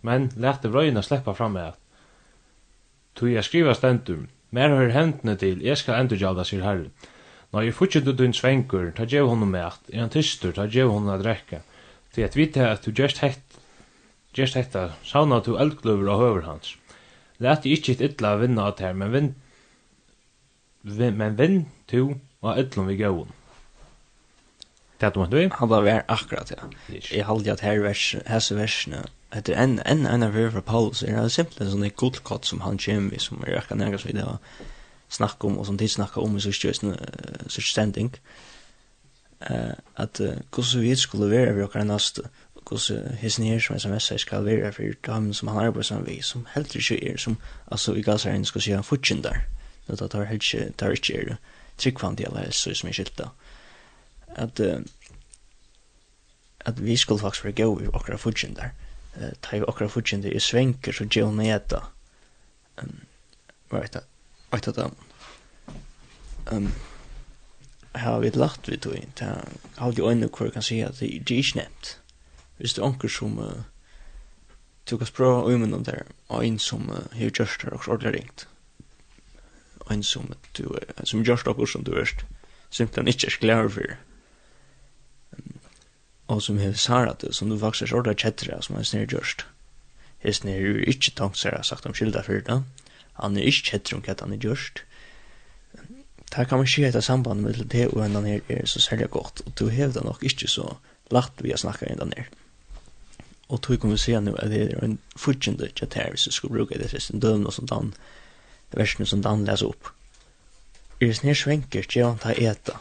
Men 0.02 0.30
lete 0.40 0.72
vrøyina 0.72 1.04
sleppa 1.04 1.34
fram 1.36 1.58
med 1.58 1.78
Tui 3.20 3.34
jeg 3.34 3.44
skriva 3.44 3.74
stendur, 3.76 4.28
mer 4.56 4.72
hör 4.72 4.94
hendene 4.96 5.36
til, 5.36 5.60
jeg 5.66 5.78
skal 5.78 6.00
endurgjalda, 6.00 6.46
sier 6.48 6.64
herren. 6.64 6.94
Når 7.52 7.66
jeg 7.66 7.76
fortsatt 7.76 8.06
du 8.06 8.14
dun 8.14 8.36
svengur, 8.38 8.92
ta 8.96 9.04
djev 9.10 9.28
honu 9.28 9.48
mæt, 9.50 9.90
er 9.92 10.06
han 10.06 10.14
tystur, 10.14 10.54
ta 10.56 10.68
djev 10.70 10.94
honu 10.94 11.12
at 11.12 11.26
rekka. 11.26 11.60
Til 12.14 12.24
at 12.24 12.38
vite 12.38 12.64
at 12.64 12.86
du 12.86 12.94
gjerst 12.96 13.20
hett, 13.26 13.58
gjerst 14.38 14.56
hetta, 14.56 14.86
sauna 15.04 15.42
du 15.44 15.56
eldglöver 15.58 16.14
og 16.14 16.22
høver 16.24 16.48
hans. 16.48 16.78
Læt 17.44 17.66
ikkje 17.66 17.98
ikkje 17.98 18.10
illa 18.12 18.36
vinna 18.40 18.70
at 18.70 18.80
her, 18.86 18.94
men 18.94 19.12
vinn, 19.12 19.30
vin, 20.84 21.18
men 21.18 21.38
vinn 21.42 21.60
tu 21.90 22.14
Og 22.42 22.60
ætlum 22.60 22.88
vi 22.88 22.96
gøvun. 22.96 23.32
Det 25.00 25.08
hadde 25.08 25.20
måttet 25.20 25.40
vi? 25.40 25.50
Han 25.60 25.70
var 25.70 25.82
vær 25.82 26.02
akkurat, 26.08 26.52
ja. 26.52 26.96
Jeg 27.12 27.26
halde 27.26 27.52
at 27.52 27.62
her 27.64 27.80
vers, 27.80 28.16
hese 28.28 28.56
versene, 28.56 29.04
etter 29.36 29.56
en, 29.56 29.80
en, 29.86 30.06
en 30.08 30.24
av 30.24 30.34
verre 30.36 30.52
fra 30.52 30.64
Paulus, 30.66 31.04
er 31.04 31.16
det 31.16 31.32
simpelthen 31.32 31.72
sånne 31.72 31.92
gullkott 31.96 32.48
som 32.50 32.64
han 32.66 32.80
kjem 32.82 33.12
vi, 33.14 33.20
som 33.24 33.44
er 33.46 33.60
akkurat 33.62 33.80
nærkast 33.80 34.08
vi 34.08 34.16
det 34.18 34.26
var 34.28 34.42
snakk 35.10 35.44
om, 35.48 35.58
og 35.58 35.70
som 35.70 35.78
de 35.78 35.88
snakka 35.88 36.22
om 36.22 36.36
i 36.38 36.44
sørstjøsne, 36.44 36.98
sørstending, 37.48 38.12
uh, 39.50 39.76
at 39.96 40.20
uh, 40.20 40.36
hvordan 40.52 40.84
vi 40.84 40.96
skulle 40.96 41.32
være 41.32 41.56
vi 41.56 41.64
akkurat 41.64 41.88
næste, 41.88 42.28
hvordan 42.68 43.16
hissen 43.22 43.46
her 43.46 43.60
som 43.60 43.80
sms 43.80 44.12
skal 44.22 44.46
være 44.46 44.74
for 44.74 44.84
dem 45.06 45.34
som 45.34 45.48
han 45.48 45.66
arbeider 45.66 45.88
sammen 45.88 46.08
vi, 46.08 46.22
som 46.22 46.48
helt 46.56 46.76
ikke 46.76 47.00
er, 47.12 47.18
som, 47.18 47.38
altså 47.72 47.94
i 47.94 48.02
gasser 48.02 48.36
enn 48.36 48.46
skal 48.46 48.62
si 48.62 48.76
han 48.76 48.84
fortjent 48.84 49.24
der, 49.24 49.42
det 49.88 50.12
tar 50.12 50.28
helt 50.30 50.44
ikke, 50.44 50.72
tar 50.78 50.94
ikke 50.94 51.18
er 51.18 51.32
det, 51.32 51.38
tryggvandi 51.80 52.26
eller 52.28 52.52
så 52.52 52.74
som 52.76 52.90
er 52.90 52.98
skilta. 52.98 53.30
At 54.36 54.60
uh, 54.60 54.82
at 56.60 56.84
vi 56.84 56.98
skulle 56.98 57.20
faktisk 57.20 57.46
være 57.46 57.54
gøy 57.54 57.84
i 57.84 57.88
okra 57.94 58.18
der, 58.42 58.70
uh, 59.16 59.32
ta 59.42 59.56
i 59.58 59.62
okra 59.62 59.88
der 59.88 60.36
i 60.36 60.40
svenker 60.40 60.92
så 60.92 61.06
gøy 61.06 61.24
hun 61.24 61.40
eta 61.40 61.80
um, 62.82 63.00
var 63.72 63.82
eit 63.82 63.98
eit 64.54 64.76
da. 64.76 64.90
um, 66.52 66.74
har 67.96 68.20
vi 68.20 68.30
lagt 68.30 68.70
vi 68.70 68.78
tog 68.78 68.96
inn 68.96 69.12
ta 69.16 69.46
halde 69.78 70.02
i 70.02 70.06
øyne 70.06 70.28
hvor 70.28 70.50
kan 70.50 70.62
si 70.62 70.80
at 70.82 71.00
det 71.00 71.10
er 71.10 71.38
ikke 71.38 71.58
nevnt 71.58 72.00
hvis 72.58 72.74
det 72.74 72.82
er 72.82 72.88
onker 72.88 73.08
som 73.08 73.40
uh, 73.40 73.64
tog 74.86 75.02
oss 75.02 75.12
bra 75.12 75.50
øymen 75.50 75.86
der 75.86 76.04
og 76.28 76.46
en 76.46 76.60
som 76.60 76.90
uh, 76.90 76.96
har 77.14 77.30
gjørst 77.30 77.64
her 77.64 77.70
og 77.70 77.88
ordentlig 77.88 78.14
ringt 78.14 78.48
en 79.94 80.04
som 80.04 80.30
du 80.58 80.66
er, 80.74 81.06
som 81.06 81.24
gjørst 81.26 81.48
okkur 81.48 81.70
som 81.70 81.84
du 81.84 81.94
er, 82.00 82.12
simpelthen 82.70 83.08
ikke 83.08 83.28
er 83.28 83.40
klær 83.42 83.70
for. 83.74 83.96
Og 86.30 86.42
som 86.46 86.60
hever 86.62 86.78
Sara 86.78 87.16
det, 87.22 87.34
som 87.36 87.50
du 87.50 87.58
faktisk 87.58 87.92
er 87.92 87.98
ordet 87.98 88.20
kjettere, 88.22 88.62
som 88.62 88.76
han 88.76 88.86
snir 88.86 89.08
gjørst. 89.10 89.46
Hesten 90.20 90.50
er 90.50 90.60
jo 90.60 90.76
ikke 90.78 91.16
tankt 91.18 91.40
Sara 91.40 91.64
sagt 91.64 91.88
om 91.90 91.96
skilda 91.96 92.22
for 92.22 92.44
det. 92.46 92.62
Han 93.20 93.38
er 93.38 93.50
ikke 93.50 93.72
kjettere 93.72 93.98
om 93.98 94.06
hva 94.06 94.16
han 94.20 94.36
er 94.36 94.44
gjørst. 94.44 94.84
Det 96.30 96.46
kan 96.48 96.60
man 96.60 96.68
ikke 96.68 96.86
hette 96.86 97.02
sambandet 97.02 97.58
med 97.58 97.70
det 97.74 97.88
og 97.88 98.04
en 98.06 98.26
her 98.26 98.42
er 98.50 98.66
så 98.66 98.80
særlig 98.80 99.10
godt, 99.10 99.42
og 99.46 99.54
du 99.60 99.68
hever 99.68 99.94
det 99.94 100.04
nok 100.06 100.24
ikke 100.24 100.48
så 100.48 100.76
lagt 101.10 101.42
vi 101.42 101.54
å 101.54 101.58
snakke 101.58 101.90
inn 101.90 101.98
den 101.98 102.14
her. 102.18 102.30
Og 103.50 103.62
tog 103.62 103.80
kommer 103.82 103.98
vi 103.98 104.04
se 104.04 104.20
nu 104.22 104.36
at 104.38 104.52
det 104.52 104.62
er 104.68 104.84
en 104.86 105.00
fortjende 105.18 105.72
kjettere 105.74 106.14
hvis 106.14 106.28
du 106.30 106.32
skulle 106.32 106.60
bruke 106.60 106.78
det 106.78 106.94
resten 106.94 107.20
døvn 107.20 107.48
og 107.50 107.56
sånt 107.56 107.74
annet 107.74 107.98
versene 108.76 109.08
som 109.10 109.22
Dan 109.22 109.46
leser 109.48 109.72
opp. 109.72 109.92
Er 111.02 111.14
snir 111.16 111.38
svenker, 111.38 111.88
gjør 111.88 112.14
han 112.14 112.22
ta 112.22 112.34
eta. 112.36 112.80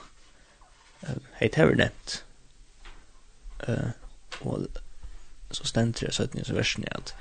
Hei, 1.38 1.48
det 1.48 1.56
har 1.56 1.70
vi 1.70 1.78
nevnt. 1.78 2.16
Uh, 3.68 3.90
og 4.42 4.66
så 5.54 5.66
stender 5.66 6.08
jeg 6.08 6.14
søtten 6.14 6.42
i 6.42 6.54
versen 6.54 6.86
at, 6.94 7.14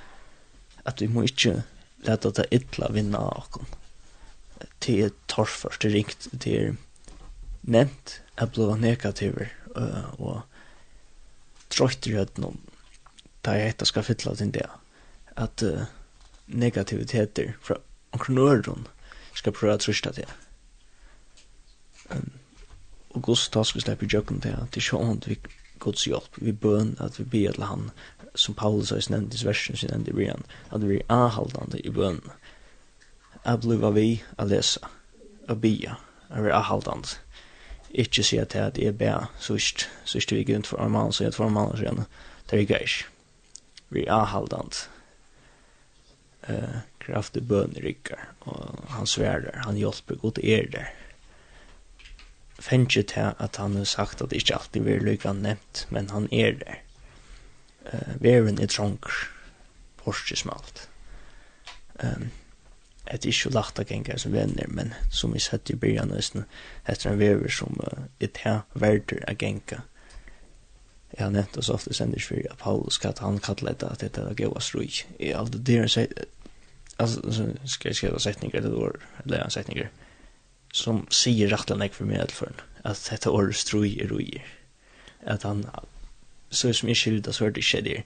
at 0.85 1.01
vi 1.01 1.07
må 1.09 1.23
ikke 1.25 1.61
lete 2.05 2.31
ta 2.33 2.45
ytla 2.53 2.91
vinna 2.93 3.21
akon. 3.37 3.69
Til 4.81 5.07
er 5.07 5.15
torfast, 5.29 5.81
det 5.81 5.91
er 5.91 5.95
ringt, 5.95 6.27
det 6.31 6.53
er 6.57 6.75
nevnt, 7.61 8.19
jeg 8.39 8.53
blå 8.53 8.75
negativer, 8.75 9.51
uh, 9.75 10.13
og 10.19 10.41
trøyt 11.73 12.07
i 12.09 12.17
rødden 12.17 12.51
om 12.51 12.59
da 13.45 13.53
jeg 13.55 13.71
etter 13.71 13.87
skal 13.87 14.03
fylla 14.03 14.33
til 14.35 14.49
det, 14.51 14.65
at 15.39 15.63
uh, 15.63 15.85
negativiteter 16.47 17.53
fra 17.63 17.77
och 18.19 18.29
nörron 18.29 18.87
skal 19.33 19.53
pröva 19.53 19.73
att 19.73 19.81
trusta 19.81 20.11
det. 20.11 20.25
Um, 22.09 22.31
gos 23.13 23.21
Guds 23.25 23.49
tas 23.49 23.75
vi 23.75 23.81
släpper 23.81 24.07
jøkken 24.13 24.41
til 24.41 24.55
at 24.57 24.71
det 24.71 24.81
er 24.81 24.85
sånn 24.89 25.17
at 25.17 25.27
vi 25.27 25.37
gods 25.79 26.07
hjelp, 26.07 26.37
vi 26.41 26.51
bøn 26.51 26.95
at 27.03 27.19
vi 27.19 27.25
ber 27.25 27.53
til 27.53 27.67
han 27.69 27.89
som 28.37 28.55
Paulus 28.55 28.89
har 28.89 29.01
nevnt 29.09 29.35
i 29.35 29.45
versen 29.45 29.77
sin 29.77 29.93
enda 29.93 30.11
i 30.11 30.15
brian, 30.15 30.45
at 30.71 30.83
vi 30.85 30.99
er 30.99 31.13
anhållande 31.13 31.79
i 31.79 31.89
bön. 31.89 32.21
Att 33.43 33.61
bliva 33.61 33.91
vi 33.91 34.23
a 34.37 34.45
lesa, 34.45 34.89
a 35.47 35.55
bia, 35.55 35.97
a 36.29 36.41
vi 36.41 36.49
är 36.49 36.53
anhållande. 36.53 37.07
Ikke 37.89 38.23
si 38.23 38.37
at 38.37 38.53
det 38.53 38.87
er 38.87 38.91
bæ, 38.91 39.25
sørst, 39.39 39.89
sørst 40.05 40.31
vi 40.31 40.43
grunt 40.43 40.67
for 40.67 40.77
armanen, 40.77 41.13
så 41.13 41.23
jeg 41.23 41.33
for 41.33 41.45
armanen, 41.45 41.77
så 41.77 41.83
jeg, 41.83 42.05
det 42.51 42.61
er 42.61 42.65
gøy. 42.65 42.87
Vi 43.89 44.05
er 44.05 44.13
anhållende. 44.13 44.75
Uh, 46.49 46.79
kraftig 47.07 47.47
bøn 47.47 47.75
i 47.77 47.83
rykker, 47.83 48.23
og 48.49 48.87
han 48.93 49.07
sverer, 49.09 49.63
han 49.65 49.79
hjelper 49.79 50.19
god 50.21 50.41
er 50.43 50.67
der. 50.73 50.91
Fengt 52.59 52.97
til 52.97 53.33
at 53.37 53.59
han 53.61 53.75
har 53.77 53.85
sagt 53.85 54.21
at 54.21 54.31
det 54.31 54.41
ikke 54.41 54.57
alltid 54.57 54.81
vil 54.83 55.05
lykke 55.05 55.33
nevnt, 55.33 55.85
men 55.93 56.09
han 56.09 56.27
er 56.33 56.57
der. 56.63 56.83
Uh, 57.87 58.15
Veren 58.23 58.59
er 58.59 58.67
trånker, 58.67 59.29
Porsche 60.01 60.35
smalt. 60.35 60.89
Um, 62.03 62.31
det 63.07 63.23
er 63.23 63.29
ikke 63.31 63.53
lagt 63.55 63.79
av 63.79 63.87
ganger 63.87 64.17
som 64.19 64.33
venner, 64.33 64.67
men 64.67 64.93
som 65.09 65.31
vi 65.33 65.39
sett 65.39 65.69
i 65.71 65.77
byrjan 65.79 66.11
nesten, 66.11 66.43
etter 66.85 67.13
en 67.13 67.21
vever 67.21 67.53
som 67.53 67.77
uh, 67.79 68.09
er 68.19 68.33
til 68.35 68.65
verder 68.73 69.23
av 69.29 69.39
ganger. 69.39 69.85
Jeg 71.13 71.23
har 71.23 71.31
nevnt 71.31 71.57
oss 71.57 71.69
ofte 71.71 71.95
sendes 71.95 72.25
for 72.27 72.41
at 72.49 72.59
Paulus, 72.59 72.99
at 73.05 73.21
han 73.23 73.39
kallet 73.39 73.79
det 73.79 73.87
at 73.87 74.03
dette 74.03 74.21
er 74.21 74.35
gøy 74.35 74.51
og 74.51 74.61
strøy. 74.61 74.89
Jeg 75.19 75.31
har 75.31 75.45
alltid 75.45 75.63
det 75.65 75.77
han 75.79 75.93
sier, 75.93 76.25
alltså 76.97 77.21
ska 77.65 77.89
jag 77.89 77.95
skriva 77.95 78.19
sättningar 78.19 78.55
eller 78.55 78.75
ord 78.75 79.01
eller 79.25 79.39
en 79.39 79.49
sättningar 79.49 79.89
som 80.71 81.07
säger 81.09 81.47
rätt 81.47 81.69
än 81.69 81.89
för 81.89 82.05
mig 82.05 82.27
för 82.29 82.51
att 82.83 83.09
detta 83.09 83.31
år 83.31 83.51
stroj 83.51 84.01
är 84.01 84.07
roj 84.07 84.45
att 85.25 85.43
han 85.43 85.69
så 86.49 86.73
som 86.73 86.89
jag 86.89 86.97
skilda 86.97 87.33
så 87.33 87.45
är 87.45 87.51
det 87.51 87.59
inte 87.77 88.03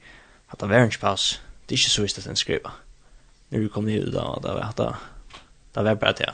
att 0.47 0.61
han 0.61 0.69
var 0.69 0.83
inte 0.83 0.97
pass 0.97 1.39
det 1.65 1.75
är 1.75 1.77
inte 1.77 1.89
så 1.89 2.19
att 2.19 2.25
han 2.25 2.35
skriva 2.35 2.71
nu 3.49 3.69
kom 3.69 3.85
det 3.85 3.93
ut 3.93 4.13
då 4.13 4.19
att 4.19 4.41
det 4.43 4.53
var 4.53 4.61
att 4.61 4.77
det 5.73 5.83
var 5.83 5.95
bara 5.95 6.11
det 6.11 6.33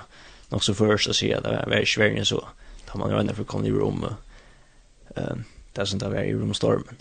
nog 0.49 0.63
så 0.63 0.73
först 0.73 1.09
att 1.09 1.15
säga 1.15 1.37
att 1.37 1.43
det 1.43 1.49
var 1.49 1.65
väldigt 1.65 1.89
svårt 1.89 2.27
så 2.27 2.47
tar 2.85 2.99
man 2.99 3.11
ju 3.11 3.19
ändå 3.19 3.33
för 3.33 3.43
kom 3.43 3.65
i 3.65 3.71
rum 3.71 4.05
det 5.73 5.81
är 5.81 5.85
sånt 5.85 6.03
där 6.03 6.09
var 6.09 6.23
i 6.23 6.33
rumstormen 6.33 6.95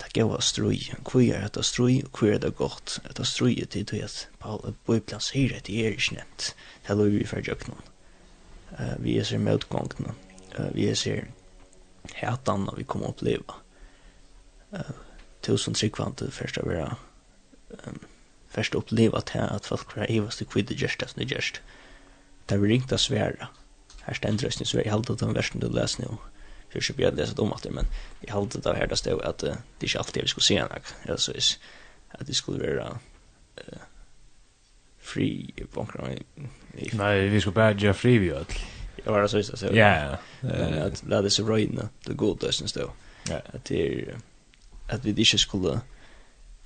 det 0.00 0.12
gav 0.12 0.40
strøy. 0.40 0.78
Hvor 1.02 1.22
er 1.34 1.48
det 1.48 1.64
strøy, 1.64 2.02
og 2.04 2.18
hvor 2.18 2.28
er 2.34 2.38
det 2.38 2.56
godt? 2.56 2.98
Det 3.08 3.18
er 3.18 3.24
strøy 3.24 3.64
til 3.70 3.86
det 3.88 4.02
at 4.04 4.28
Paul 4.40 4.74
Bibelen 4.86 5.20
sier 5.20 5.56
at 5.56 5.66
det 5.66 5.78
er 5.80 5.96
ikke 5.96 6.14
nevnt. 6.18 6.54
Det 6.86 6.90
er 6.90 7.10
vi 7.10 7.24
fra 7.26 7.40
jøkken. 7.40 7.74
Vi 8.98 9.18
er 9.18 9.24
ser 9.24 9.38
møtgångene. 9.38 10.14
Vi 10.74 10.88
er 10.88 10.94
ser 10.94 11.24
hætan 12.14 12.66
når 12.66 12.76
vi 12.76 12.84
kommer 12.84 13.08
å 13.08 13.14
oppleve. 13.14 13.56
Tusen 15.42 15.74
tryggvante 15.74 16.30
først 16.30 16.58
å 16.58 16.66
være 16.68 16.96
først 18.52 18.74
å 18.74 18.80
oppleve 18.80 19.18
at 19.18 19.34
at 19.36 19.66
folk 19.66 19.96
er 19.96 20.10
evast 20.10 20.40
i 20.40 20.44
kvidde 20.44 20.74
gjerst 20.74 21.00
det 21.00 21.12
det 21.16 21.30
gjerst. 21.30 21.60
Det 22.48 22.54
er 22.54 22.62
vi 22.62 22.72
ringt 22.72 22.92
å 22.92 22.98
svære. 22.98 23.48
Her 24.06 24.14
stendrøsning 24.14 24.68
så 24.68 24.78
er 24.78 24.86
jeg 24.86 24.92
den 25.18 25.34
versen 25.34 25.60
du 25.60 25.68
leser 25.68 26.04
nå 26.04 26.18
hur 26.68 26.80
ska 26.80 26.94
jag 26.96 27.16
läsa 27.16 27.34
dem 27.34 27.48
dumt 27.48 27.74
men 27.74 27.84
i 28.20 28.30
allt 28.30 28.62
det 28.62 28.76
här 28.76 28.86
där 28.86 28.96
stod 28.96 29.22
att 29.22 29.44
uh, 29.44 29.54
det 29.78 29.86
är 29.86 29.88
inte 29.88 29.98
alltid 29.98 30.22
vi 30.22 30.28
skulle 30.28 30.44
se 30.44 30.56
en 30.56 30.68
alltså 31.08 31.32
är 31.34 31.42
att 32.08 32.26
det 32.26 32.34
skulle 32.34 32.76
vara 32.76 32.88
uh, 32.88 33.78
fri 34.98 35.54
bunkrar 35.74 36.18
Nej, 36.92 37.28
vi 37.28 37.40
skulle 37.40 37.54
bara 37.54 37.72
göra 37.72 37.94
fri 37.94 38.18
vi 38.18 38.30
öll. 38.30 38.44
Jag 39.04 39.12
var 39.12 39.26
så 39.26 39.42
så. 39.42 39.66
Ja. 39.72 40.18
Att 40.84 41.02
det 41.08 41.16
är 41.16 41.28
så 41.28 41.46
röjna, 41.46 41.88
det 42.04 42.12
går 42.12 42.36
det 42.40 42.52
syns 42.52 42.72
då. 42.72 42.90
Att 43.52 43.64
det 43.64 43.88
är 43.88 44.18
att 44.88 45.04
vi 45.04 45.10
inte 45.10 45.38
skulle 45.38 45.80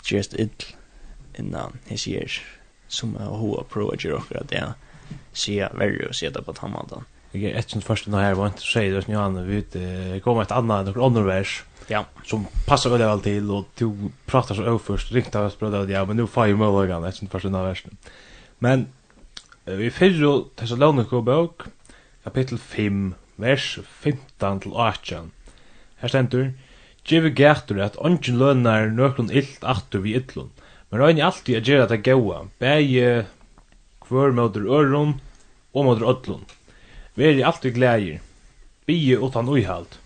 just 0.04 0.34
it 0.34 0.76
innan 1.38 1.78
his 1.86 2.08
years 2.08 2.42
som 2.88 3.16
har 3.16 3.36
hoa 3.36 3.64
pro 3.64 3.90
att 3.90 4.04
göra 4.04 4.42
det. 4.48 4.74
Se 5.32 5.68
värre 5.74 6.06
och 6.08 6.14
se 6.14 6.30
det 6.30 6.42
på 6.42 6.52
tammandan 6.52 7.04
jag 7.32 7.42
är 7.42 7.54
ett 7.54 7.70
sånt 7.70 7.84
första 7.84 8.10
när 8.10 8.28
jag 8.28 8.36
var 8.36 8.46
inte 8.46 8.60
säger 8.60 8.94
det 8.94 9.12
Johan 9.12 9.46
vi 9.46 9.56
ut 9.56 10.22
kommer 10.24 10.42
ett 10.42 10.50
annat 10.50 10.86
några 10.86 11.06
andra 11.06 11.22
vers 11.22 11.64
ja 11.86 12.04
som 12.24 12.46
passar 12.66 12.90
väl 12.90 13.02
allt 13.02 13.24
till 13.24 13.50
och 13.50 13.64
du 13.78 14.10
pratar 14.26 14.54
så 14.54 14.62
överst 14.62 15.12
riktigt 15.12 15.34
av 15.34 15.52
bröder 15.58 15.94
ja 15.94 16.04
men 16.04 16.16
nu 16.16 16.26
får 16.26 16.46
ju 16.46 16.56
möjligen 16.56 17.04
ett 17.04 17.14
sånt 17.14 17.30
första 17.30 17.48
när 17.48 17.62
versen 17.62 17.96
men 18.58 18.86
vi 19.64 19.90
fyrr 19.90 20.44
Thessalonika 20.56 21.20
bok 21.20 21.62
kapitel 22.24 22.58
5 22.58 23.14
vers 23.36 23.78
15 23.84 24.60
til 24.60 24.72
18 24.74 25.30
Her 26.00 26.08
stendur 26.08 26.52
Give 27.04 27.30
gætur 27.32 27.80
at 27.82 27.96
ongen 27.98 28.38
lønnar 28.38 28.90
nøkron 28.92 29.32
illt 29.32 29.64
aftur 29.64 30.02
vi 30.04 30.14
illun. 30.18 30.50
Men 30.90 31.00
røyni 31.00 31.24
alltid 31.24 31.60
at 31.60 31.68
gjerra 31.68 31.88
det 31.90 32.02
gaua, 32.04 32.44
bæði 32.60 33.24
kvör 34.04 34.34
mótur 34.36 34.68
ørun 34.68 35.16
og 35.72 35.86
mótur 35.86 36.10
öllun. 36.12 36.44
Veri 37.20 37.42
alltid 37.44 37.74
glægir. 37.76 38.20
Bie 38.86 39.18
utan 39.20 39.48
uihald. 39.48 39.98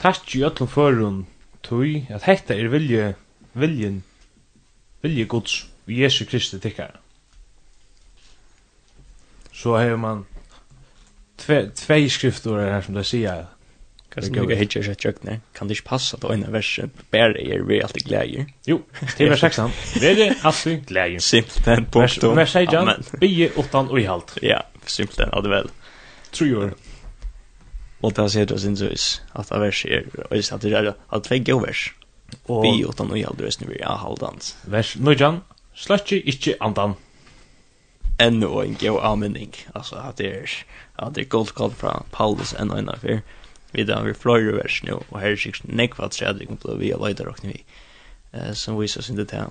Takk 0.00 0.34
i 0.34 0.40
öllum 0.48 0.68
førun 0.72 1.18
tui 1.62 2.06
at 2.08 2.24
hetta 2.24 2.56
er 2.56 2.70
vilje, 2.72 3.10
viljen, 3.52 4.00
vilje 5.04 5.26
gods 5.28 5.66
vi 5.84 6.00
Jesu 6.00 6.24
Kristi 6.24 6.58
tikkara. 6.58 6.96
Så 9.52 9.76
hefur 9.76 10.00
man 10.00 10.22
tve, 11.38 11.66
tvei 11.76 12.08
skriftor 12.08 12.62
her 12.64 12.80
som 12.80 12.96
det 12.96 13.04
sier 13.06 13.48
Kan 14.10 14.24
du 14.32 14.40
ikke 14.42 14.56
hitje 14.58 14.80
seg 14.82 14.96
tjøkne? 14.98 15.36
Kan 15.54 15.68
det 15.68 15.76
ikke 15.76 15.90
passe 15.92 16.16
at 16.16 16.24
øyne 16.26 16.48
versen 16.50 16.90
bare 17.12 17.36
er 17.38 17.62
vi 17.62 17.78
alltid 17.78 18.08
glæger? 18.08 18.48
Jo, 18.66 18.80
til 19.16 19.30
vers 19.30 19.40
16. 19.40 19.70
Vi 20.00 20.06
er 20.06 20.34
alltid 20.44 20.80
glæger. 20.86 21.20
Simpelthen, 21.20 21.86
punktum. 21.86 22.36
Vers 22.36 22.50
16, 22.50 23.20
bie 23.20 23.52
utan 23.58 23.92
uihalt. 23.92 24.38
Ja, 24.42 24.64
simpelthen, 24.86 25.30
advel. 25.32 25.70
Tre 26.30 26.54
år. 26.54 26.74
Och 28.00 28.12
det 28.12 28.22
har 28.22 28.28
sett 28.28 28.50
oss 28.50 28.64
inte 28.64 28.96
så 28.96 29.20
att 29.32 29.52
av 29.52 29.60
vers 29.60 29.86
är 29.86 30.06
och 30.30 30.36
att 30.52 30.60
det 30.60 30.72
är 30.72 30.94
att 31.08 31.24
två 31.24 31.38
go 31.38 31.58
vers. 31.58 31.94
Och 32.42 32.64
vi 32.64 32.84
åt 32.84 32.98
han 32.98 33.10
och 33.10 33.18
jag 33.18 33.36
drös 33.36 33.60
nu 33.60 33.74
i 33.74 33.82
halvdans. 33.82 34.56
Vers 34.64 34.96
nu 34.96 35.12
Jan, 35.12 35.40
släcker 35.74 36.28
inte 36.28 36.56
andan. 36.60 36.94
Ännu 38.18 38.46
och 38.46 38.64
en 38.64 38.76
go 38.80 38.98
användning. 38.98 39.52
Alltså 39.72 39.96
att 39.96 40.16
det 40.16 40.30
är 40.30 40.50
att 40.94 41.14
det 41.14 41.20
är 41.20 41.24
gold 41.24 41.54
call 41.54 41.70
från 41.70 42.02
Paulus 42.10 42.54
ännu 42.54 42.78
en 42.78 42.88
affär. 42.88 43.22
Vi 43.70 43.84
där 43.84 44.02
vi 44.02 44.14
flyger 44.14 44.52
vers 44.52 44.82
nu 44.82 44.92
och 44.92 45.20
här 45.20 45.30
är 45.30 45.36
sig 45.36 45.52
nekvat 45.62 46.12
så 46.12 46.24
att 46.24 46.38
det 46.38 46.46
kommer 46.46 46.76
bli 46.76 46.92
av 46.92 47.06
vidare 47.06 47.28
och 47.28 47.44
ni. 47.44 47.64
Eh 48.32 48.52
som 48.52 48.78
visas 48.78 49.10
in 49.10 49.16
det 49.16 49.32
här. 49.32 49.46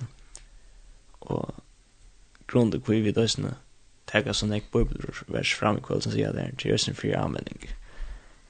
Och 1.18 1.50
grund 2.46 2.74
och 2.74 2.84
kvivid 2.84 3.18
ösna 3.18 3.54
tagga 4.10 4.34
sånn 4.34 4.54
ek 4.56 4.70
bibelvers 4.74 5.54
fram 5.58 5.78
i 5.78 5.84
kveld 5.84 6.04
som 6.04 6.14
sier 6.14 6.34
det 6.34 6.46
er 6.46 6.56
til 6.58 6.72
jøsen 6.72 6.98
fri 6.98 7.12
anvending 7.16 7.62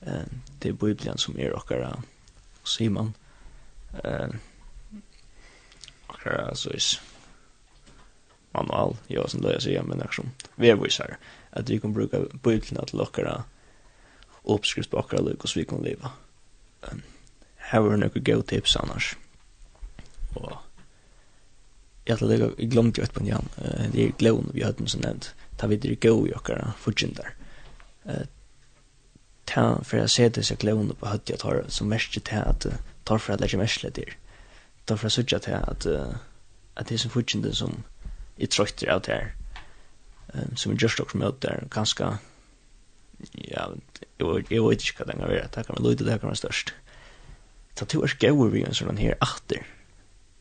eh, 0.07 0.27
det 0.61 0.73
er 0.73 0.81
bibelen 0.81 1.21
som 1.21 1.39
er 1.39 1.57
okkara 1.57 1.95
Simon. 2.65 3.15
man 3.93 4.05
eh, 4.05 4.35
okkara 6.09 6.55
så 6.55 6.71
is 6.77 7.01
manual, 8.53 8.97
ja, 9.09 9.27
som 9.29 9.41
det 9.41 9.53
jeg 9.53 9.63
sier, 9.63 9.87
men 9.87 10.03
akkur 10.03 10.25
som 10.25 10.33
vedvisar 10.59 11.17
at 11.53 11.71
vi 11.71 11.79
kan 11.79 11.95
bruka 11.95 12.25
bibelen 12.43 12.87
til 12.87 13.01
okkara 13.01 13.43
uppskrift 14.45 14.91
på 14.91 14.99
okkara 14.99 15.23
lyk 15.23 15.45
og 15.45 15.55
vi 15.55 15.65
kan 15.65 15.83
leva 15.85 16.15
um, 16.91 17.03
her 17.71 17.81
var 17.85 17.97
nokre 17.97 18.21
go 18.25 18.43
tips 18.43 18.77
annars? 18.77 19.15
Og 20.35 20.57
jeg 22.07 22.17
hadde 22.17 22.31
lega, 22.33 22.49
jeg 22.59 22.71
glemte 22.73 22.99
jo 22.99 23.05
et 23.05 23.13
på 23.15 23.23
en 23.23 23.29
jan, 23.29 23.51
det 23.93 24.05
er 24.05 24.17
glån 24.19 24.51
vi 24.55 24.65
hadde 24.65 24.89
som 24.91 25.05
nevnt, 25.05 25.31
ta 25.61 25.67
vi 25.67 25.77
det 25.77 26.01
gå 26.01 26.29
i 26.29 26.33
okkara 26.33 26.73
fortjendar. 26.79 27.35
Eh 28.05 28.27
ta 29.45 29.85
för 29.85 29.99
jag 29.99 30.11
ser 30.11 30.31
det 30.31 30.43
så 30.43 30.57
klon 30.57 30.95
på 31.01 31.07
hött 31.07 31.29
jag 31.29 31.39
tar 31.39 31.65
som 31.69 31.89
mest 31.89 32.13
till 32.13 32.39
att 32.39 32.67
tar 33.05 33.19
för 33.19 33.33
att 33.33 33.41
lägga 33.41 33.59
mest 33.59 33.83
där. 33.83 34.17
Tar 34.85 34.97
för 34.97 35.07
att 35.07 35.13
söka 35.13 35.39
till 35.39 35.55
att 35.55 35.87
att 36.75 36.87
det 36.87 36.95
är 36.95 36.99
så 36.99 37.09
fortjendar 37.09 37.53
som 37.53 37.83
i 38.37 38.47
trötter 38.47 38.89
av 38.89 39.01
det 39.01 39.13
här. 39.13 39.35
Ehm 40.35 40.57
som 40.57 40.77
just 40.77 41.01
också 41.01 41.19
med 41.19 41.69
ganska 41.71 42.19
ja, 43.33 43.71
jeg, 44.19 44.45
jeg 44.51 44.63
vet 44.63 44.83
ikke 44.83 45.03
hva 45.03 45.13
den 45.13 45.21
kan 45.21 45.29
være 45.29 45.49
Det 45.55 45.67
kan 45.67 45.77
være 45.77 45.91
lite, 45.91 46.05
det 46.05 46.21
kan 46.21 46.29
være 46.29 46.37
størst 46.37 46.75
Så 47.77 47.85
to 47.85 48.03
er 48.03 48.07
skåver 48.07 48.51
vi 48.51 48.65
en 48.65 48.75
sånn 48.75 48.99
her 48.99 49.15
achter. 49.21 49.67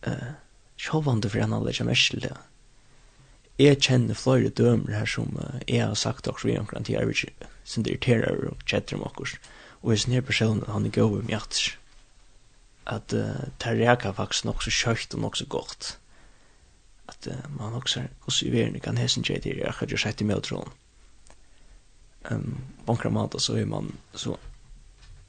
uh, 0.08 0.32
sjåvande 0.78 1.30
for 1.30 1.40
en 1.40 1.54
alle 1.54 1.66
lägger 1.66 1.86
mest 1.86 2.12
till 2.12 2.20
det 2.20 2.38
jeg 3.60 3.82
kjenner 3.84 4.16
flere 4.16 4.50
dømer 4.56 4.94
her 4.96 5.08
som 5.10 5.36
uh, 5.36 5.60
jeg 5.68 5.84
har 5.84 5.94
sagt 6.00 6.28
også 6.28 6.48
vi 6.48 6.58
omkring 6.58 6.86
til 6.86 6.96
jeg 6.96 7.08
vil 7.08 7.32
sin 7.64 7.84
det 7.84 7.92
irriterer 7.92 8.48
og 8.48 8.64
kjetter 8.66 8.96
om 8.96 9.04
okkurs. 9.04 9.36
Og 9.84 9.92
jeg 9.92 10.00
snir 10.00 10.22
personen, 10.22 10.64
han 10.68 10.86
er 10.86 10.96
gøy 10.96 11.20
med 11.20 11.34
hjertes. 11.34 11.76
At 12.88 13.14
uh, 13.14 13.52
det 13.60 13.76
reagerer 13.82 14.16
faktisk 14.16 14.46
nok 14.46 14.64
så 14.64 14.72
kjøkt 14.72 15.14
og 15.14 15.22
nok 15.26 15.38
så 15.38 15.46
godt. 15.46 15.98
At 17.10 17.28
uh, 17.28 17.58
man 17.60 17.76
også 17.76 18.00
er 18.00 18.08
hos 18.20 18.42
i 18.44 18.52
verden 18.52 18.80
kan 18.80 18.98
hesen 18.98 19.28
kjøy 19.28 19.42
til 19.44 19.60
jeg 19.60 19.76
har 19.76 19.92
jo 19.92 19.98
sett 19.98 20.22
i 20.22 20.30
møtråden. 20.30 20.72
Um, 22.32 22.58
Bankra 22.86 23.10
mat 23.10 23.36
så 23.42 23.56
er 23.60 23.66
man 23.66 23.92
så 24.16 24.36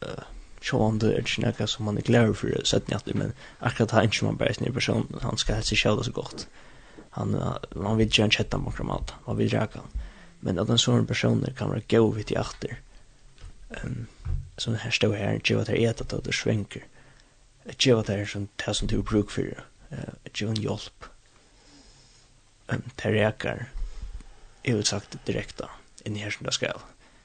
uh, 0.06 0.24
sjående 0.62 1.12
er 1.12 1.22
ikke 1.22 1.42
nekka 1.42 1.66
som 1.66 1.84
man 1.84 1.98
er 1.98 2.06
glad 2.06 2.34
for 2.34 2.50
å 2.54 2.64
sette 2.66 3.14
men 3.14 3.32
akkurat 3.60 3.90
han 3.90 4.10
ikke 4.10 4.26
man 4.26 4.38
bare 4.38 4.54
snir 4.54 4.72
personen, 4.72 5.22
han 5.22 5.38
skal 5.38 5.58
helse 5.58 5.74
kjøy 5.74 6.02
så 6.04 6.12
godt. 6.12 6.46
Mm 6.46 6.69
han 7.10 7.58
han 7.84 7.96
vill 7.96 8.08
ju 8.12 8.30
chatta 8.30 8.58
med 8.58 8.74
kramat 8.74 9.14
han 9.26 9.36
vill 9.36 9.52
jag 9.52 9.72
kan 9.72 9.82
men 10.40 10.58
att 10.58 10.68
en 10.68 10.78
sån 10.78 11.06
person 11.06 11.46
kan 11.56 11.68
vara 11.68 11.80
gå 11.88 12.10
vid 12.10 12.32
i 12.32 12.38
åter 12.38 12.80
ehm 13.70 14.06
som 14.56 14.74
här 14.74 14.90
står 14.90 15.14
här 15.14 15.40
ju 15.44 15.56
vad 15.56 15.66
det 15.66 15.82
är 15.82 15.90
att 15.90 16.24
det 16.24 16.32
svänker 16.32 16.84
ju 17.78 17.94
vad 17.94 18.06
det 18.06 18.14
är 18.14 18.26
som 18.26 18.46
tas 18.56 18.78
som 18.78 18.88
du 18.88 19.02
bruk 19.02 19.30
för 19.30 19.64
eh 19.90 19.98
ju 20.34 20.48
en 20.48 20.54
hjälp 20.54 21.04
ehm 22.66 22.82
terrekar 22.96 23.68
är 24.62 24.76
ju 24.76 24.82
sagt 24.82 25.26
direkt 25.26 25.60
in 26.04 26.16
i 26.16 26.30
som 26.30 26.46
det 26.46 26.52
ska 26.52 26.72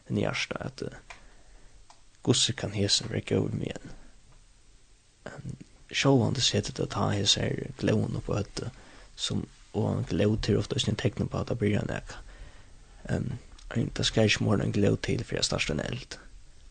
in 0.10 0.18
i 0.18 0.22
hjärsta 0.22 0.56
att 0.56 0.84
gosse 2.22 2.54
kan 2.54 2.72
hesen 2.72 3.08
räcka 3.12 3.40
med 3.40 3.54
mig 3.54 3.66
igen 3.66 3.90
Sjåvande 5.90 6.42
sättet 6.42 6.80
att 6.80 6.94
ha 6.94 7.10
his 7.10 7.38
här 7.38 7.68
glån 7.78 8.22
på 8.26 8.38
ett 8.38 8.62
som 9.16 9.46
og 9.76 10.06
glød 10.10 10.38
til 10.42 10.58
ofte 10.58 10.80
sin 10.80 10.96
tekne 10.96 11.28
på 11.28 11.40
at 11.40 11.52
det 11.52 11.58
blir 11.60 11.80
en 11.80 11.92
ek. 11.92 12.16
Um, 13.10 13.38
det 13.98 14.06
skal 14.06 14.30
ikke 14.30 14.44
måle 14.44 14.64
en 14.64 14.72
glød 14.72 14.98
til 15.04 15.24
for 15.24 15.36
jeg 15.36 15.46
starter 15.46 15.74
en 15.74 15.84
eld. 15.84 16.18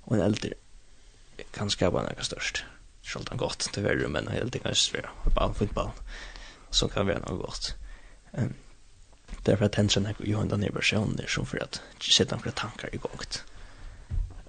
Og 0.06 0.16
en 0.16 0.24
eld 0.24 0.52
kan 1.52 1.70
skapa 1.70 2.00
en 2.00 2.10
ekka 2.10 2.22
størst. 2.22 2.64
Selv 3.04 3.30
om 3.30 3.38
godt, 3.38 3.68
det 3.74 3.84
verre, 3.84 4.08
men 4.08 4.28
en 4.28 4.36
eld 4.36 4.50
kan 4.50 4.72
ikke 4.72 4.98
være 4.98 5.32
ball, 5.34 5.54
fotball. 5.54 5.90
Så 6.70 6.88
kan 6.88 7.06
være 7.06 7.22
noe 7.26 7.38
godt. 7.38 7.76
Um, 8.32 8.54
därför 9.46 9.64
att 9.64 9.72
tension 9.72 10.06
är 10.06 10.14
ju 10.18 10.40
ända 10.40 10.56
ner 10.56 10.70
personer 10.70 11.26
som 11.26 11.46
för 11.46 11.62
att 11.62 11.80
sätta 12.00 12.36
några 12.36 12.50
tankar 12.50 12.94
i 12.94 12.96
gångt. 12.96 13.44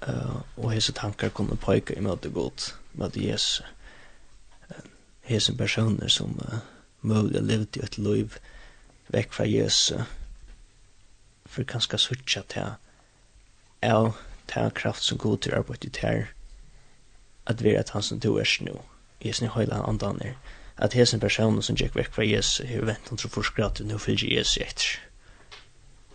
Uh, 0.08 0.42
och 0.56 0.74
hese 0.74 0.94
tankar 0.94 1.30
kunde 1.30 1.56
pojka 1.56 1.94
i 1.94 2.02
möte 2.02 2.30
gott 2.30 2.76
med 2.92 3.18
Jesus. 3.18 3.62
Uh, 4.70 4.76
hese 5.22 5.54
personer 5.54 6.08
som 6.08 6.40
uh, 6.40 6.58
mulig 7.06 7.42
levd 7.42 7.78
i 7.78 7.84
et 7.86 7.98
liv 7.98 8.38
vekk 9.14 9.34
fra 9.38 9.46
Jesu. 9.50 10.02
For 11.46 11.64
kanskje 11.64 12.02
suttja 12.02 12.42
til 12.50 12.76
av 13.86 14.16
til 14.48 14.72
kraft 14.72 15.04
som 15.04 15.18
god 15.18 15.38
til 15.38 15.56
arbeid 15.56 15.86
i 15.86 15.90
ter 15.90 16.26
at 17.46 17.64
vi 17.64 17.70
er 17.70 17.80
at 17.80 17.90
han 17.90 18.02
som 18.02 18.20
du 18.20 18.38
er 18.38 18.44
snu 18.44 18.82
i 19.22 19.32
sin 19.32 19.50
høyla 19.54 19.82
andan 19.90 20.22
er 20.22 20.34
at 20.78 20.94
hesen 20.94 21.20
personen 21.20 21.62
som 21.62 21.76
gikk 21.76 21.96
vekk 21.96 22.14
fra 22.14 22.26
Jesu 22.26 22.64
er 22.64 22.86
vent 22.86 23.10
han 23.10 23.18
tror 23.18 23.34
forskrat 23.38 23.82
nu 23.86 23.98
fylgje 23.98 24.34
Jesu 24.38 24.60
etter 24.62 25.00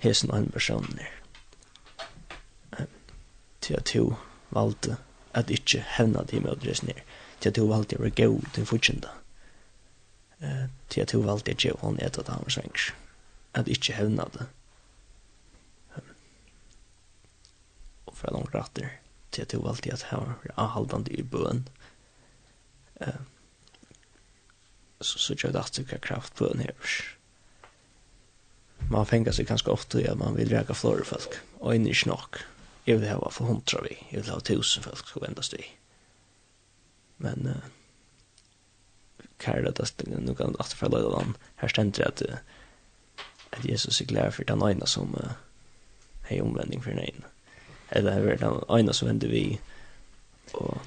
hesen 0.05 0.31
og 0.31 0.39
en 0.39 0.51
personen 0.51 0.99
er 1.03 2.87
til 3.61 3.75
at 3.77 3.91
du 3.95 4.17
valgte 4.51 4.97
at 5.35 5.51
ikke 5.51 5.85
hevna 5.97 6.23
de 6.31 6.41
med 6.41 6.53
å 6.55 6.61
dres 6.65 6.83
ned 6.83 7.01
til 7.41 7.49
at 7.51 7.57
du 7.57 7.67
valgte 7.67 7.99
å 7.99 8.03
være 8.05 8.19
god 8.23 8.53
til 8.55 8.67
fortjenta 8.67 9.20
eh, 10.41 10.67
til 10.89 11.05
at 11.05 11.13
hun 11.17 11.27
valgte 11.27 11.55
ikke 11.55 11.75
å 11.75 11.83
hon 11.85 12.01
etter 12.01 12.25
at 12.25 12.33
han 12.33 12.45
var 12.47 12.55
svensk. 12.57 12.95
At 13.57 13.71
ikke 13.71 13.97
hevna 13.97 14.27
det. 14.37 14.47
Og 18.07 18.17
fra 18.17 18.33
langt 18.35 18.55
ratter 18.55 18.93
til 19.31 19.47
at 19.47 19.55
hun 19.55 19.65
valgte 19.67 19.95
at 19.95 20.09
han 20.11 20.27
var 20.27 20.55
avhaldande 20.67 21.15
i 21.15 21.23
bøen. 21.23 21.65
Eh, 23.01 23.23
så 25.01 25.19
så 25.19 25.35
gjør 25.35 25.55
det 25.57 25.65
at 25.65 25.77
du 25.77 25.85
kan 25.89 26.03
kraft 26.05 26.37
bøen 26.37 26.61
her. 26.61 26.95
Man 28.91 29.07
fengar 29.07 29.33
seg 29.37 29.49
ganske 29.49 29.71
ofte 29.71 30.01
i 30.03 30.09
at 30.11 30.19
man 30.19 30.37
vil 30.37 30.51
reka 30.53 30.75
flore 30.77 31.05
folk. 31.07 31.39
Og 31.61 31.77
inn 31.77 31.89
i 31.89 31.97
snakk. 31.97 32.43
Jeg 32.87 33.01
vil 33.01 33.13
hava 33.13 33.31
for 33.33 33.49
hundra 33.49 33.83
vi. 33.85 33.97
Jeg 34.11 34.23
vil 34.23 34.33
hava 34.33 34.45
tusen 34.45 34.85
folk 34.85 35.05
skal 35.05 35.29
vendast 35.29 35.57
vi. 35.57 35.67
Men... 37.19 37.53
Uh, 37.55 37.80
kärle 39.43 39.69
att 39.69 40.03
nu 40.07 40.35
kan 40.35 40.57
att 40.59 40.73
för 40.73 40.89
leda 40.89 41.09
dem 41.09 41.35
här 41.57 41.69
ständer 41.69 42.09
att 42.09 42.23
att 43.51 43.65
Jesus 43.65 44.01
är 44.01 44.05
glad 44.05 44.35
för 44.35 44.45
den 44.45 44.63
ena 44.63 44.87
som 44.87 45.15
uh, 45.15 45.31
hej 46.23 46.41
omvändning 46.41 46.83
för 46.83 46.91
den 46.91 47.25
eller 47.89 48.21
är 48.21 48.37
den 48.37 48.79
ena 48.81 48.93
som 48.93 49.09
vänder 49.09 49.29
vi 49.29 49.59
och 50.53 50.79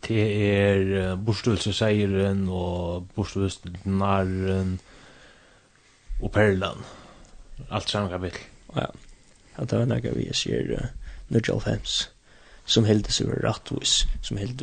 det 0.00 0.50
är 0.56 1.16
borstövelseseieren 1.16 2.48
og 2.48 3.08
borstövelsesnaren 3.14 4.78
og 6.22 6.30
perlen. 6.32 6.84
Alt 7.70 7.90
samme 7.90 8.10
kapittel. 8.10 8.40
ja 8.74 8.86
att 9.54 9.68
det 9.68 9.78
var 9.78 9.86
noe 9.86 10.14
vi 10.16 10.30
sier 10.32 10.64
ser 10.64 10.88
1995 11.28 11.80
som 12.64 12.84
helt 12.84 13.06
det 13.06 13.12
så 13.12 13.24
rättvis 13.24 14.04
som 14.22 14.36
helt 14.36 14.62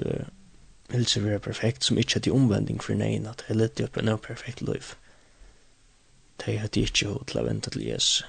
vilse 0.90 1.24
være 1.24 1.40
perfekt, 1.40 1.86
som 1.86 1.98
ikke 1.98 2.16
er 2.16 2.20
til 2.20 2.34
omvending 2.34 2.84
for 2.84 2.94
negin, 2.94 3.26
at 3.26 3.46
jeg 3.48 3.58
lette 3.58 3.84
opp 3.84 3.98
en 3.98 4.18
perfekt 4.18 4.62
liv. 4.62 4.96
De 6.46 6.58
hadde 6.58 6.82
ikke 6.82 7.08
hod 7.08 7.26
til 7.28 7.40
å 7.42 7.46
vente 7.46 7.70
til 7.70 7.86
Jesus. 7.86 8.26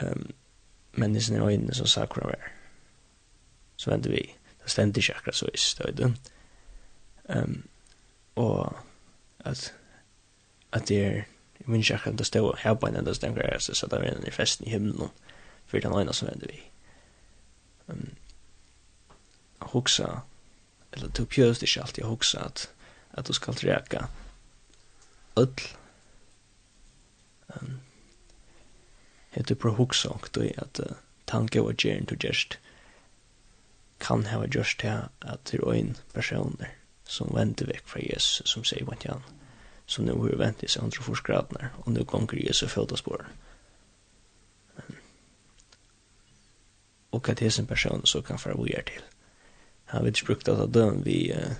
Um, 0.00 0.30
men 0.92 1.16
i 1.16 1.20
sine 1.20 1.44
øynene 1.44 1.74
som 1.74 1.86
sa 1.86 2.06
hvordan 2.06 2.32
var. 2.32 2.50
Så 3.76 3.90
venter 3.90 4.10
vi. 4.10 4.34
Det 4.62 4.70
stendte 4.70 5.00
ikke 5.00 5.14
akkurat 5.14 5.36
så 5.36 5.48
i 5.54 5.58
støyde. 5.58 6.14
Um, 7.28 7.68
og 8.36 8.76
at 9.40 9.74
at 10.72 10.88
det 10.88 11.04
er 11.04 11.22
jeg 11.60 11.68
minns 11.72 11.90
ikke 11.90 11.94
akkurat 11.94 12.18
det 12.18 12.26
stod 12.26 12.56
her 12.58 12.74
på 12.74 12.86
en 12.86 12.96
enda 12.96 13.14
stendte 13.14 13.42
jeg 13.44 13.62
så 13.62 13.74
satt 13.74 13.92
av 13.92 14.04
en 14.04 14.26
i 14.26 14.30
festen 14.30 14.66
i 14.66 14.70
himmelen 14.70 15.08
for 15.66 15.78
den 15.78 15.92
øyne 15.92 16.12
som 16.14 16.28
vente 16.28 16.46
vi. 16.46 16.60
Um, 17.88 18.14
hoksa 19.60 20.20
eller 20.92 21.08
du 21.08 21.24
pjøst 21.24 21.62
ikke 21.62 21.82
alltid 21.82 22.04
å 22.04 22.08
huxa 22.08 22.40
att, 22.40 22.68
att 23.10 23.26
du 23.26 23.32
skal 23.32 23.54
räka 23.54 24.08
öll. 25.36 25.60
Um, 27.46 27.80
heter 29.30 29.54
på 29.54 29.70
huxa 29.70 30.08
och 30.08 30.28
då 30.32 30.44
är 30.44 30.60
att 30.60 30.80
uh, 30.80 30.86
tanke 31.24 31.60
og 31.60 31.84
gjerne 31.84 32.06
du 32.06 32.16
just 32.28 32.58
kan 33.98 34.26
ha 34.26 34.44
just 34.44 34.78
til 34.78 35.08
att 35.20 35.44
det 35.44 35.60
er 35.60 35.72
en 35.72 35.96
personer 36.14 36.68
som 37.04 37.34
venter 37.34 37.66
väck 37.66 37.86
fra 37.86 38.00
Jesus 38.00 38.42
som 38.44 38.64
säger 38.64 38.84
vant 38.84 39.04
jag 39.04 39.22
som 39.86 40.04
nu 40.04 40.12
har 40.12 40.36
vänt 40.36 40.62
i 40.62 40.68
seg 40.68 40.82
140 40.82 41.22
grader 41.24 41.68
og 41.78 41.92
nu 41.92 42.04
kommer 42.04 42.34
Jesus 42.34 42.72
följda 42.72 42.96
spår. 42.96 43.26
Um, 44.76 44.96
och 47.10 47.28
att 47.28 47.36
det 47.36 47.46
är 47.46 47.60
en 47.60 47.66
person 47.66 48.00
som 48.04 48.22
kan 48.22 48.38
föra 48.38 48.62
vi 48.62 48.72
till 48.72 49.02
han 49.86 50.04
vet 50.04 50.16
ikke 50.16 50.26
brukt 50.32 50.48
at 50.48 50.74
døden 50.74 51.04
vi 51.04 51.32
uh, 51.32 51.52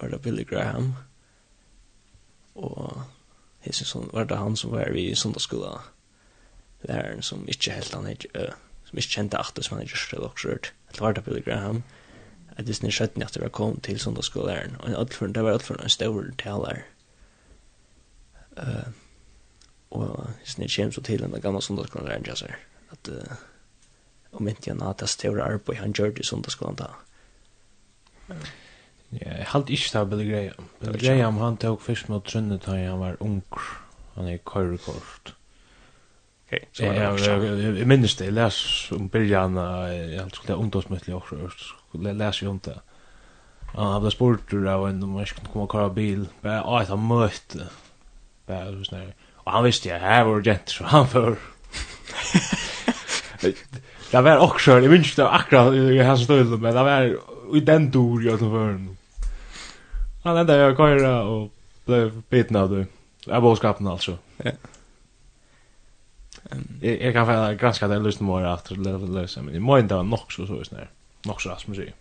var 0.00 0.08
det 0.08 0.22
Billy 0.22 0.44
Graham? 0.48 0.94
Og 2.54 3.02
jeg 3.66 3.74
synes 3.74 3.92
han 3.92 4.10
var 4.12 4.24
det 4.24 4.38
han 4.38 4.56
som 4.56 4.72
var 4.72 4.92
vi 4.92 5.10
i 5.10 5.14
sundagsskola? 5.14 5.78
Læreren 6.82 7.22
som 7.22 7.48
ikke 7.48 7.70
helt 7.70 7.94
han 7.94 8.08
ikke 8.08 8.28
uh, 8.34 8.52
som 8.84 8.98
ikke 8.98 9.08
kjente 9.08 9.38
at 9.38 9.64
som 9.64 9.76
han 9.76 9.86
ikke 9.86 9.98
skjedde 9.98 10.28
og 10.28 10.38
skjørt 10.38 10.72
det 10.92 11.00
var 11.00 11.12
det 11.12 11.24
Billy 11.24 11.44
Graham? 11.44 11.82
At 12.56 12.66
det 12.66 12.82
ni 12.82 12.90
skjøtten 12.90 13.22
at 13.22 13.34
det 13.34 13.42
var 13.42 13.48
kom 13.48 13.80
til 13.80 14.00
sundagsskolen 14.00 14.76
og 14.80 15.10
det 15.34 15.42
var 15.44 15.52
altfor 15.52 15.82
en 15.82 15.88
stor 15.88 16.24
taler 16.38 16.84
uh, 18.58 18.88
og 19.90 20.30
hvis 20.38 20.58
ni 20.58 20.68
kommer 20.68 20.92
så 20.92 21.00
til 21.00 21.20
den 21.20 21.40
gamle 21.40 21.62
sundagsskolen 21.62 22.08
læreren 22.08 22.54
at 22.90 23.08
uh, 23.08 23.36
om 24.32 24.48
inte 24.48 24.70
han 24.70 24.80
hade 24.80 25.06
stora 25.06 25.44
arbeid 25.44 25.78
han 25.78 25.92
gjør 25.92 26.10
det 26.10 26.18
i 26.18 26.22
sundagsskolan 26.22 26.74
där 26.74 26.94
Ja, 28.28 29.30
jeg 29.38 29.46
halte 29.52 29.72
ikke 29.72 29.90
det 29.92 29.92
til 29.92 30.10
Billy 30.10 30.30
Graham. 30.32 30.68
Billy 30.80 31.06
Graham, 31.06 31.36
han 31.38 31.56
tok 31.62 31.80
først 31.80 32.08
mot 32.08 32.24
Trønne 32.26 32.58
da 32.58 32.76
han 32.76 33.00
var 33.00 33.16
ung. 33.20 33.42
Han 34.16 34.28
er 34.28 34.42
kørekort. 34.46 35.34
Ok, 36.46 36.58
så 36.72 36.86
var 36.86 36.92
det 36.94 37.06
også. 37.06 37.30
Jeg 37.30 37.78
jeg 37.78 37.86
minnes 37.86 38.14
det, 38.14 38.24
jeg 38.24 38.34
les 38.34 38.58
om 38.92 39.08
Biljan, 39.08 39.56
jeg 39.56 40.20
halte 40.20 40.36
skulle 40.36 40.54
ha 40.54 40.62
ungdomsmøtlig 40.62 41.14
også, 41.14 41.36
jeg 41.94 42.14
lese 42.14 42.44
jo 42.44 42.50
om 42.50 42.60
det. 42.64 42.76
Han 43.74 43.92
hadde 43.92 44.10
spurt 44.10 44.54
av 44.54 44.86
en 44.88 45.02
om 45.02 45.18
jeg 45.18 45.28
skulle 45.28 45.50
komme 45.52 45.66
og 45.66 45.72
køre 45.74 45.94
bil, 45.94 46.28
bare 46.42 46.62
å, 46.62 46.78
jeg 46.80 46.88
tar 46.88 47.02
møte. 47.02 47.66
Bare 48.46 48.84
sånn 48.86 49.00
her. 49.00 49.10
Og 49.44 49.52
han 49.52 49.66
visste 49.66 49.90
jeg, 49.90 50.00
her 50.00 50.22
var 50.26 50.40
det 50.46 50.58
så 50.70 50.86
han 50.90 51.06
før. 51.10 51.36
Det 54.10 54.22
var 54.22 54.38
också, 54.38 54.78
jag 54.80 54.90
minns 54.90 55.14
det 55.14 55.28
akkurat 55.28 55.74
i 55.74 55.98
hans 55.98 56.22
stöld, 56.24 56.60
men 56.60 56.74
det 56.74 56.82
var 56.82 57.16
i 57.54 57.60
den 57.60 57.90
dor 57.90 58.24
jag 58.24 58.38
som 58.38 58.50
för 58.50 58.66
honom. 58.66 58.96
Han 60.24 60.36
ända 60.36 60.56
jag 60.56 60.76
köra 60.76 61.22
och 61.24 61.50
blev 61.84 62.22
biten 62.28 62.56
av 62.56 62.70
det. 62.70 62.86
Jag 63.26 63.40
var 63.40 63.56
skapen 63.56 63.86
alltså. 63.86 64.18
Ja. 64.36 64.50
Jag, 66.80 67.02
jag 67.02 67.14
kan 67.14 67.26
fälla 67.26 67.54
granska 67.54 67.88
det 67.88 67.98
lyssna 67.98 68.26
mer 68.26 68.54
efter 68.54 68.74
lösa 69.06 69.42
men 69.42 69.54
i 69.54 69.58
mån 69.58 69.88
där 69.88 70.02
nog 70.02 70.32
så 70.32 70.46
så 70.46 70.64
snär. 70.64 70.90
Nog 71.24 71.42
så 71.42 71.56
som 71.56 71.74
sig. 71.74 71.94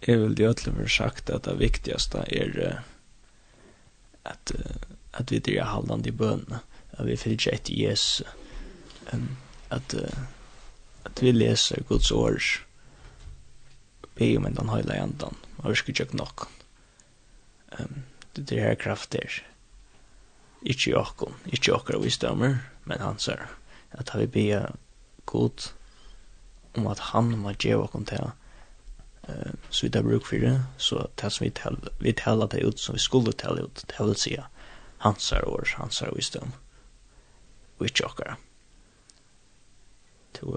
Jag 0.00 0.18
vill 0.18 0.34
det 0.34 0.44
öll 0.44 0.54
för 0.54 0.86
sagt 0.86 1.30
att 1.30 1.42
det 1.42 1.54
viktigaste 1.54 2.18
är 2.18 2.82
att 4.22 4.52
att 5.10 5.32
vi 5.32 5.38
det 5.38 5.62
håller 5.62 6.08
i 6.08 6.12
bön. 6.12 6.54
Att 6.90 7.06
vi 7.06 7.16
fyller 7.16 7.54
ett 7.54 7.70
Jesus. 7.70 8.26
Um, 9.12 9.36
att 9.68 9.94
att 11.02 11.22
vi 11.22 11.32
läser 11.32 11.82
Guds 11.88 12.12
ord 12.12 12.42
be 14.18 14.32
om 14.36 14.46
en 14.46 14.58
den 14.58 14.72
høyla 14.72 14.98
jantan, 14.98 15.36
og 15.58 15.70
vi 15.70 15.78
skulle 15.78 15.98
tjøk 16.00 16.14
nok. 16.18 16.48
Um, 17.78 18.02
det 18.36 18.52
er 18.58 18.70
her 18.70 18.78
kraft 18.78 19.12
der. 19.12 19.40
Ikke 20.62 20.90
jokken, 20.90 21.34
ikke 21.46 21.70
jokker 21.70 21.98
vi 21.98 22.08
visdommer, 22.10 22.58
men 22.84 23.02
han 23.02 23.18
sier 23.22 23.46
at 23.98 24.10
vi 24.18 24.26
be 24.26 24.46
god 25.26 25.70
om 26.76 26.86
at 26.90 27.00
han 27.12 27.32
må 27.38 27.54
gjøre 27.56 27.86
okken 27.88 28.06
til 28.08 28.30
eh 29.28 29.52
så 29.70 29.86
vi 29.86 29.90
tar 29.90 30.02
bruk 30.02 30.26
för 30.26 30.36
det 30.36 30.62
så 30.76 31.06
tas 31.16 31.42
vi 31.42 31.50
till 31.50 31.76
vi 32.00 32.12
tälla 32.12 32.46
det 32.46 32.60
ut 32.60 32.78
som 32.78 32.92
vi 32.92 32.98
skulle 32.98 33.32
tälla 33.32 33.60
ut 33.60 33.84
det 33.88 34.04
vill 34.04 34.16
säga 34.16 34.44
hansar 34.98 35.48
år 35.48 35.68
hansar 35.76 36.12
wisdom 36.16 36.52
vi 37.78 37.88
chockar 37.88 38.36
to 40.32 40.56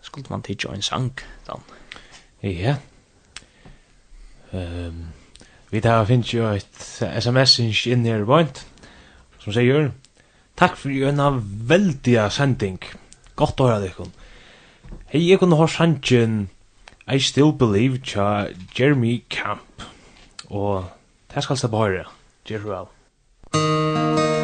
skulle 0.00 0.26
man 0.30 0.42
teach 0.42 0.66
en 0.74 0.82
sank 0.82 1.20
då 1.46 1.60
ja 2.40 2.76
Ehm 4.56 5.04
vi 5.70 5.80
tar 5.82 6.04
finnes 6.06 6.30
jo 6.30 6.46
et 6.54 6.82
SMS 7.02 7.58
inn 7.90 8.06
her 8.06 8.22
bort 8.24 8.62
som 9.42 9.52
sier 9.52 9.90
Takk 10.56 10.78
for 10.80 11.08
en 11.10 11.20
av 11.20 11.40
veldiga 11.68 12.30
sending. 12.32 12.78
Godt 13.36 13.60
å 13.60 13.66
høre 13.68 13.82
dere. 13.82 14.06
Hei, 15.12 15.20
jeg 15.26 15.42
kunne 15.42 15.58
høre 15.58 15.74
sannsyn 15.74 16.46
I 17.04 17.18
Still 17.20 17.52
Believe 17.52 18.00
tja 18.00 18.46
Jeremy 18.78 19.18
Camp. 19.28 19.84
Og 20.48 20.88
det 21.34 21.44
skal 21.44 21.60
jeg 21.60 21.74
bare. 21.74 22.06
Gjør 22.48 22.64
du 22.64 22.72
vel. 22.72 22.88
Musikk 23.52 24.35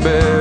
bed 0.00 0.37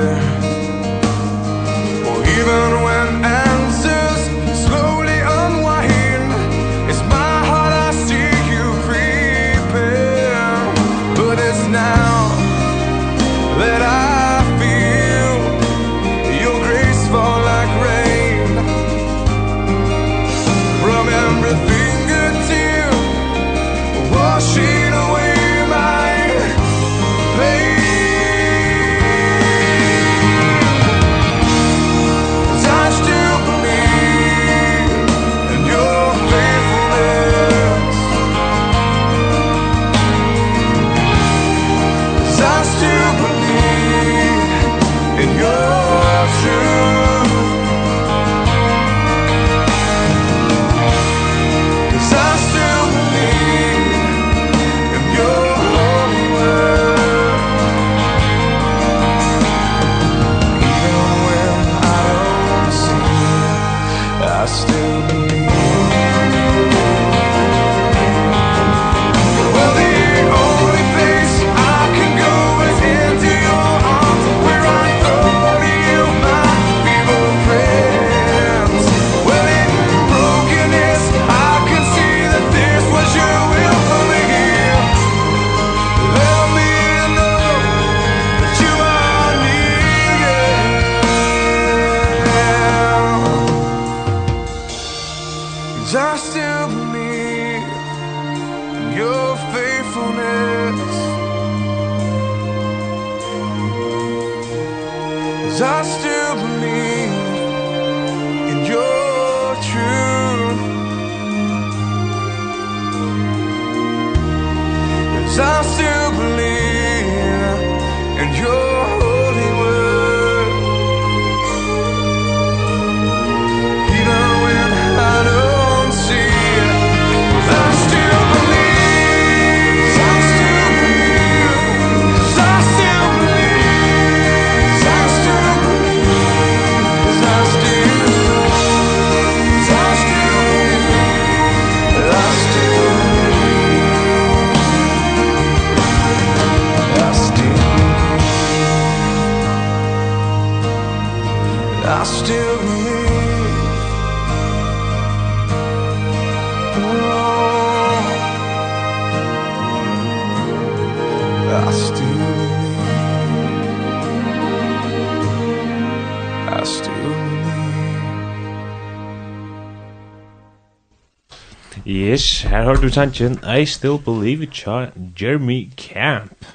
hørte 172.68 172.88
du 172.88 172.92
sangen 172.92 173.40
I 173.44 173.66
Still 173.66 173.98
Believe 174.04 174.44
It 174.44 174.66
ja, 174.66 174.88
Jeremy 175.22 175.70
Camp. 175.78 176.46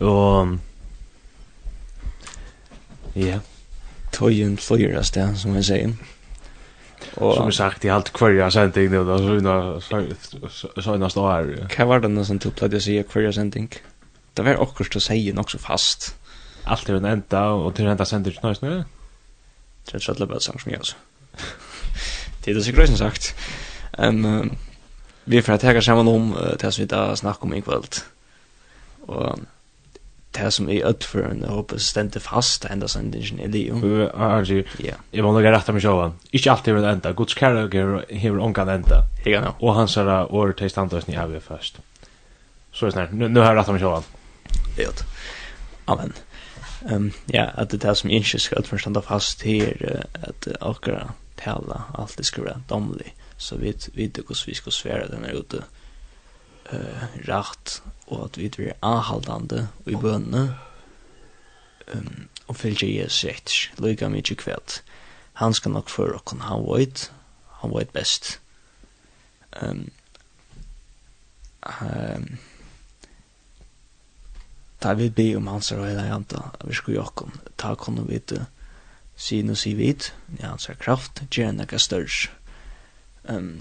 Og... 0.00 0.58
Ja. 3.16 3.38
Tøyen 4.12 4.58
flyer 4.60 4.98
av 4.98 5.06
sted, 5.08 5.36
som 5.40 5.56
jeg 5.56 5.64
sier. 5.68 5.94
Og, 7.16 7.34
som 7.36 7.48
jeg 7.48 7.56
sagt, 7.56 7.84
jeg 7.84 7.92
har 7.92 8.00
alltid 8.00 8.16
kvarja 8.16 8.50
sending 8.52 8.92
nu, 8.92 9.00
da 9.08 9.16
søgna 10.84 11.08
stå 11.12 11.24
her. 11.30 11.50
Hva 11.72 11.88
var 11.88 12.04
det 12.04 12.26
som 12.28 12.40
du 12.40 12.50
pleide 12.52 12.80
å 12.80 12.84
si 12.84 12.98
kvarja 13.08 13.32
sending? 13.38 13.72
Det 14.36 14.44
var 14.44 14.60
akkurat 14.60 15.00
å 15.00 15.04
si 15.04 15.24
nok 15.32 15.52
så 15.52 15.60
fast. 15.60 16.12
Alt 16.68 16.92
er 16.92 17.00
en 17.00 17.08
enda, 17.08 17.48
og 17.56 17.72
til 17.76 17.88
enda 17.88 18.04
sender 18.08 18.36
ikke 18.36 18.50
nøys 18.50 18.62
nu? 18.64 18.84
Det 19.88 19.96
er 19.96 20.04
ikke 20.04 20.16
alle 20.16 20.30
bare 20.30 20.44
sang 20.44 20.60
som 20.60 20.72
jeg, 20.72 20.84
også 20.84 21.61
Det 22.44 22.50
är 22.50 22.54
det 22.54 22.62
så 22.62 22.72
grösen 22.72 22.96
sagt. 22.96 23.34
Ehm 23.98 24.24
um, 24.24 24.50
vi 25.24 25.42
får 25.42 25.56
ta 25.56 25.66
häga 25.66 25.82
samman 25.82 26.08
om 26.08 26.36
uh, 26.36 26.56
det 26.58 26.72
som 26.72 26.82
vi 26.82 26.86
där 26.86 27.14
snackar 27.14 27.42
om 27.42 27.54
ikväll. 27.54 27.82
Och 29.06 29.38
det 30.30 30.50
som 30.50 30.68
är 30.68 30.84
öppet 30.84 31.04
för 31.04 31.22
en 31.22 31.44
hoppas 31.44 31.82
stände 31.82 32.20
fast 32.20 32.64
ända 32.64 32.88
sen 32.88 33.14
ingen 33.14 33.40
idé. 33.40 33.70
Ja, 33.82 34.44
ja. 34.78 34.94
Jag 35.10 35.22
vill 35.24 35.32
nog 35.32 35.44
rätta 35.44 35.72
mig 35.72 35.82
själv. 35.82 36.12
Inte 36.30 36.52
alltid 36.52 36.74
vill 36.74 36.84
ända. 36.84 37.12
Guds 37.12 37.38
kärlek 37.38 37.74
har 38.22 38.40
onkan 38.40 38.68
ända. 38.68 38.96
Ja, 39.24 39.54
Och 39.58 39.74
han 39.74 39.88
sa 39.88 40.26
år 40.26 40.52
till 40.52 40.70
standards 40.70 41.06
ni 41.06 41.14
har 41.14 41.40
först. 41.40 41.78
Så 42.72 42.86
är 42.86 42.90
det 42.90 43.08
nu 43.12 43.28
nu 43.28 43.40
har 43.40 43.46
jag 43.46 43.56
rättat 43.56 43.74
mig 43.74 43.82
själv. 43.82 44.02
Ja. 44.76 44.90
Amen. 45.84 46.12
Ehm 46.88 46.94
um, 46.94 47.12
ja, 47.26 47.44
att 47.54 47.70
det 47.70 47.76
där 47.76 47.94
som 47.94 48.10
inte 48.10 48.38
ska 48.38 48.62
förstå 48.62 49.02
fast 49.02 49.42
här 49.42 50.04
att 50.22 50.48
uh, 50.88 51.06
tala 51.44 51.84
allt 51.94 52.16
det 52.16 52.24
skulle 52.24 52.46
vara 52.46 52.62
domlig 52.68 53.14
så 53.36 53.56
vi 53.56 53.66
vet 53.94 54.18
hur 54.18 54.46
vi 54.46 54.54
ska 54.54 54.70
svära 54.70 55.06
den 55.06 55.24
här 55.24 55.32
ute 55.32 55.64
eh 56.70 57.04
rätt 57.14 57.82
och 58.04 58.24
att 58.24 58.38
vi 58.38 58.50
blir 58.50 58.72
anhållande 58.80 59.66
i 59.84 59.96
bönne 59.96 60.54
ehm 61.94 62.28
och 62.46 62.56
följa 62.56 62.88
Jesus 62.88 63.24
rätt 63.24 63.50
lika 63.76 64.08
mycket 64.08 64.38
kvärt 64.38 64.82
han 65.32 65.54
ska 65.54 65.70
nog 65.70 65.90
för 65.90 66.12
och 66.12 66.32
han 66.40 66.76
vet 66.76 67.12
han 67.46 67.70
vet 67.78 67.92
bäst 67.92 68.40
ehm 69.50 69.90
ehm 71.60 72.36
ta 74.78 74.94
vi 74.94 75.10
be 75.10 75.36
om 75.36 75.46
hans 75.46 75.72
röda 75.72 76.06
janta 76.06 76.50
vi 76.64 76.74
ska 76.74 76.92
ju 76.92 77.02
ta 77.56 77.74
kunna 77.74 78.02
vite, 78.02 78.46
sier 79.16 79.44
nu 79.44 79.54
sier 79.58 79.76
vi 79.76 79.92
ja, 80.40 80.48
han 80.48 80.60
sier 80.62 80.78
kraft, 80.80 81.22
gjør 81.30 81.52
enn 81.52 81.62
ekka 81.64 81.78
størs. 81.80 82.26
Um, 83.28 83.60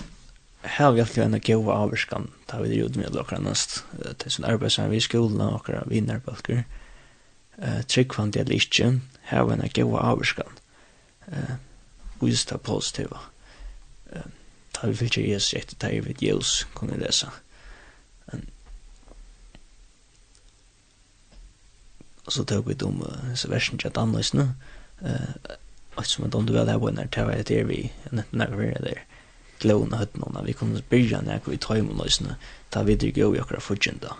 her 0.64 0.92
vi 0.94 1.02
alltid 1.02 1.24
enn 1.24 1.40
gode 1.42 1.76
avvarskan, 1.76 2.30
ta 2.48 2.62
vi 2.62 2.70
det 2.70 2.80
jo 2.80 2.90
med 2.96 3.18
okra 3.18 3.40
næst, 3.42 3.82
til 4.18 4.32
sin 4.32 4.46
arbeidsar 4.46 4.90
vi 4.90 5.02
i 5.02 5.06
skolen, 5.06 5.42
okra 5.42 5.84
vinnarbalker, 5.90 6.64
uh, 7.58 7.82
tryggvand 7.88 8.38
eller 8.38 8.58
ikke, 8.58 8.94
her 9.32 9.46
vi 9.48 9.58
enn 9.58 9.74
gode 9.76 10.06
avvarskan, 10.06 10.60
uh, 11.32 11.56
vist 12.22 12.50
det 12.50 12.62
positiva. 12.62 13.22
Uh, 14.14 14.28
ta 14.74 14.88
vi 14.88 14.98
fyllt 14.98 15.18
Jesus 15.18 15.54
etter 15.58 15.78
ta 15.78 15.92
i 15.92 16.02
vid 16.06 16.22
Jesus, 16.22 16.66
kunne 16.74 16.98
vi 16.98 17.06
lesa. 17.06 17.32
Um, 18.34 18.46
så 22.28 22.46
tog 22.46 22.70
vi 22.70 22.78
dom 22.78 23.02
uh, 23.02 23.50
versen 23.50 23.78
til 23.82 23.90
at 23.90 23.98
anleis 23.98 24.34
nu 24.34 24.52
eh 25.06 25.56
och 25.96 26.06
som 26.06 26.26
att 26.26 26.36
om 26.36 26.46
du 26.46 26.54
väl 26.54 26.70
har 26.70 26.80
vunnit 26.80 27.12
tar 27.12 27.32
jag 27.32 27.46
det 27.46 27.64
vi 27.64 27.92
net 28.10 28.32
när 28.32 28.48
vi 28.48 28.68
är 28.68 28.82
där 28.82 29.06
glåna 29.60 29.98
hött 29.98 30.16
någon 30.16 30.46
vi 30.46 30.54
kunde 30.54 30.82
börja 30.90 31.22
när 31.22 31.40
vi 31.46 31.58
tar 31.58 31.76
emot 31.76 32.00
oss 32.00 32.22
nu 32.22 32.36
ta 32.70 32.84
vi 32.84 32.96
det 32.96 33.12
gå 33.12 33.36
jag 33.36 33.50
kör 33.50 33.60
fortsätta 33.60 34.16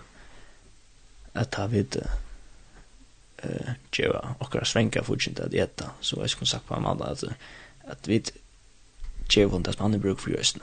att 1.32 1.50
ta 1.50 1.66
vi 1.66 1.82
det 1.82 2.10
eh 3.36 3.72
geva 3.92 4.34
och 4.38 4.66
svänka 4.66 5.02
fortsätta 5.02 5.44
att 5.44 5.54
äta 5.54 5.90
så 6.00 6.16
jag 6.20 6.30
skulle 6.30 6.46
sagt 6.46 6.66
på 6.66 6.74
Amanda 6.74 7.04
att 7.04 7.24
att 7.84 8.08
vi 8.08 8.22
geva 9.30 9.52
hon 9.52 9.62
det 9.62 9.72
som 9.72 9.82
han 9.82 10.00
bruk 10.00 10.20
för 10.20 10.30
just 10.30 10.56
nu 10.56 10.62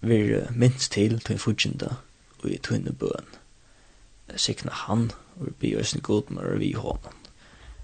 vi 0.00 0.44
minst 0.50 0.92
till 0.92 1.20
till 1.20 1.38
fortsätta 1.38 1.96
och 2.42 2.50
i 2.50 2.58
tunne 2.58 2.90
bön 2.90 3.24
sikna 4.36 4.72
han 4.72 5.12
og 5.36 5.46
vi 5.46 5.52
blir 5.58 5.70
jo 5.70 6.00
god 6.02 6.30
med 6.30 6.58
vi 6.58 6.72
honom 6.72 7.25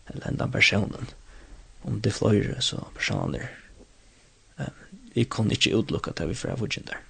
eller 0.07 0.29
enda 0.29 0.47
personen. 0.47 1.09
Om 1.83 2.01
det 2.01 2.15
fløyre, 2.15 2.61
så 2.63 2.85
personer. 2.95 3.49
Um, 4.57 5.01
vi 5.15 5.25
kan 5.25 5.51
ikke 5.51 5.77
utlukka 5.77 6.13
det 6.19 6.29
vi 6.29 6.35
fra 6.35 6.55
vudgen 6.55 6.87
der. 6.87 7.01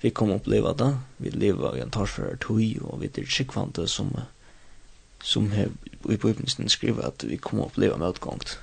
Vi 0.00 0.10
kan 0.10 0.30
oppleva 0.32 0.72
det. 0.72 0.98
Vi 1.16 1.30
lever 1.30 1.76
i 1.76 1.80
en 1.80 1.90
tarsfører 1.90 2.36
tog, 2.40 2.60
og 2.80 3.00
vi 3.00 3.10
er 3.10 3.28
skikkvante 3.28 3.86
som, 3.88 4.12
som 5.22 5.50
her, 5.52 5.72
i 6.08 6.16
bøybnisen 6.16 6.68
skriver 6.68 7.06
at 7.06 7.24
vi 7.28 7.36
kommer 7.36 7.68
oppleva 7.68 7.96
møtgångt. 8.00 8.58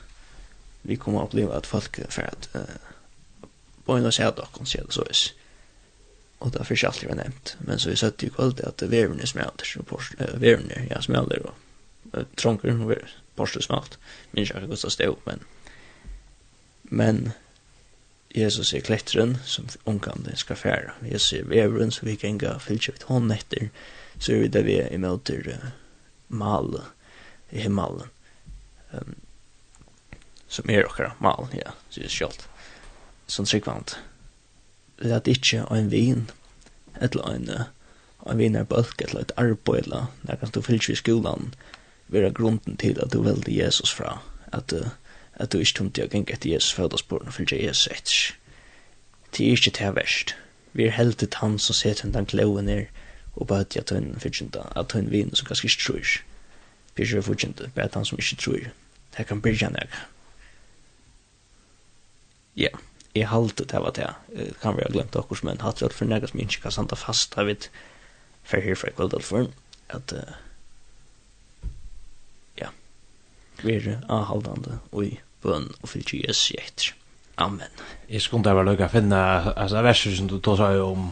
Vi 0.84 0.96
kommer 0.96 1.22
oppleva 1.22 1.58
at 1.58 1.70
folk 1.70 2.00
er 2.00 2.22
at 2.24 2.50
uh, 2.56 2.78
bøyne 3.86 4.08
en 4.08 4.12
og 4.12 4.38
dere, 4.38 4.66
sier 4.66 4.86
det 4.86 4.94
så 4.94 5.06
is. 5.10 5.28
Og 6.40 6.54
det 6.54 6.62
er 6.62 6.70
først 6.70 6.84
alltid 6.84 7.10
vært 7.10 7.22
nevnt. 7.22 7.54
Men 7.66 7.80
så 7.80 7.90
vi 7.90 7.98
sett 7.98 8.24
jo 8.24 8.34
kvalitet 8.34 8.68
at 8.68 8.92
vervene 8.92 9.28
smelter, 9.28 9.70
og 9.82 9.94
vervene, 10.42 10.86
ja, 10.90 11.02
smelter 11.02 11.48
og 11.50 12.28
trånker, 12.38 12.78
vervene 12.78 13.27
borste 13.38 13.62
smalt. 13.64 14.00
Men 14.32 14.44
ikke 14.44 14.60
akkurat 14.60 14.88
det 14.88 14.96
stod, 14.98 15.22
men... 15.26 15.46
Men 16.90 17.32
Jesus 18.36 18.74
er 18.74 18.84
klettren 18.86 19.38
som 19.46 19.68
ungkande 19.86 20.36
skal 20.36 20.56
fære. 20.56 20.92
Jesus 21.12 21.34
er 21.34 21.48
veveren 21.48 21.92
som 21.92 22.08
vi 22.08 22.16
kan 22.16 22.38
gå 22.38 22.54
fylkje 22.60 22.94
vidt 22.94 23.08
hånd 23.10 23.32
etter, 23.34 23.70
så 24.20 24.34
er 24.34 24.44
vi 24.44 24.52
der 24.52 24.68
vi 24.68 24.76
er 24.82 24.92
imøter 24.94 25.48
uh, 25.54 25.70
mal 26.28 26.82
i 27.52 27.64
himmelen. 27.64 28.12
Um, 28.92 29.16
som 30.48 30.70
er 30.70 30.88
okkara 30.88 31.16
mal, 31.20 31.50
ja, 31.56 31.74
sier 31.92 32.12
sjalt. 32.12 32.48
Som 33.28 33.46
tryggvant. 33.46 33.98
Det 35.02 35.12
er 35.12 35.32
ikke 35.32 35.66
en 35.72 35.92
vin, 35.92 36.30
eller 37.02 37.34
en, 37.34 37.50
uh, 37.50 37.66
er 38.28 38.64
bølg, 38.64 39.02
eller 39.02 39.22
et 39.22 39.36
arbeid, 39.38 39.84
eller 39.84 40.08
når 40.24 40.54
du 40.54 40.62
fylkje 40.62 40.94
i 40.94 41.00
skolan, 41.00 41.54
vera 42.08 42.30
grunden 42.30 42.78
til 42.78 43.00
at 43.04 43.14
du 43.14 43.22
veldi 43.24 43.60
Jesus 43.60 43.94
fra, 43.94 44.22
at, 44.54 44.74
uh, 44.74 44.90
at 45.34 45.52
du 45.52 45.60
ikke 45.60 45.80
tomte 45.82 46.06
å 46.06 46.12
genge 46.12 46.34
etter 46.34 46.52
Jesus 46.54 46.74
føddersporene, 46.78 47.32
og 47.32 47.50
det 47.50 47.64
Jesus 47.64 47.88
etter. 47.92 48.38
Det 49.36 49.46
er 49.46 49.58
ikke 49.58 49.76
til 49.76 49.96
verst. 49.96 50.36
Vi 50.74 50.86
er 50.86 50.96
helt 50.96 51.20
til 51.20 51.30
han 51.42 51.60
som 51.60 51.76
ser 51.76 51.94
til 51.94 52.14
den 52.14 52.26
kloen 52.26 52.66
ned, 52.66 52.86
og 53.36 53.48
bare 53.48 53.64
til 53.64 53.80
at 53.80 53.90
hun 53.90 54.16
fortjente, 54.20 54.64
at 54.76 54.92
hun 54.92 55.12
vinner 55.12 55.36
som 55.36 55.48
ganske 55.48 55.68
ikke 55.68 55.84
tror. 55.84 56.20
Vi 56.96 57.04
er 57.04 57.08
ikke 57.08 57.24
fortjente, 57.24 57.72
bare 57.76 57.90
han 57.94 58.06
som 58.06 58.18
ikke 58.18 58.36
tror. 58.42 58.70
Det 59.18 59.26
kan 59.28 59.42
bli 59.42 59.54
gjerne. 59.58 59.88
Ja, 62.58 62.74
jeg 63.16 63.30
halte 63.30 63.66
det 63.66 63.82
var 63.82 63.92
det. 63.92 64.10
Kan 64.62 64.78
vi 64.78 64.86
ha 64.86 64.92
glemt 64.94 65.16
akkurat, 65.16 65.44
men 65.44 65.62
hatt 65.62 65.80
det 65.80 65.94
for 65.94 66.06
nægget 66.06 66.30
som 66.30 66.40
ikke 66.40 66.62
kan 66.62 66.72
sanda 66.72 66.96
fast, 66.96 67.36
har 67.36 67.44
vi 67.44 67.52
et 67.58 67.70
ferdig 68.44 68.78
fra 68.78 68.92
kveld 68.96 69.14
at, 69.90 70.14
uh, 70.14 70.47
være 73.64 74.00
avholdende 74.10 74.80
og 74.92 75.06
i 75.06 75.18
bøn 75.44 75.70
og 75.82 75.90
fyllt 75.90 76.14
Jesus 76.14 76.52
i 76.52 76.62
etter. 76.62 76.94
Amen. 77.38 77.70
Jeg 78.10 78.22
skulle 78.22 78.42
ikke 78.42 78.56
være 78.58 78.66
løyga 78.72 78.88
å 78.88 78.94
finne 78.94 79.20
altså, 79.54 79.84
verser 79.86 80.16
som 80.18 80.30
du 80.30 80.40
tar 80.42 80.58
seg 80.58 80.80
om, 80.82 81.12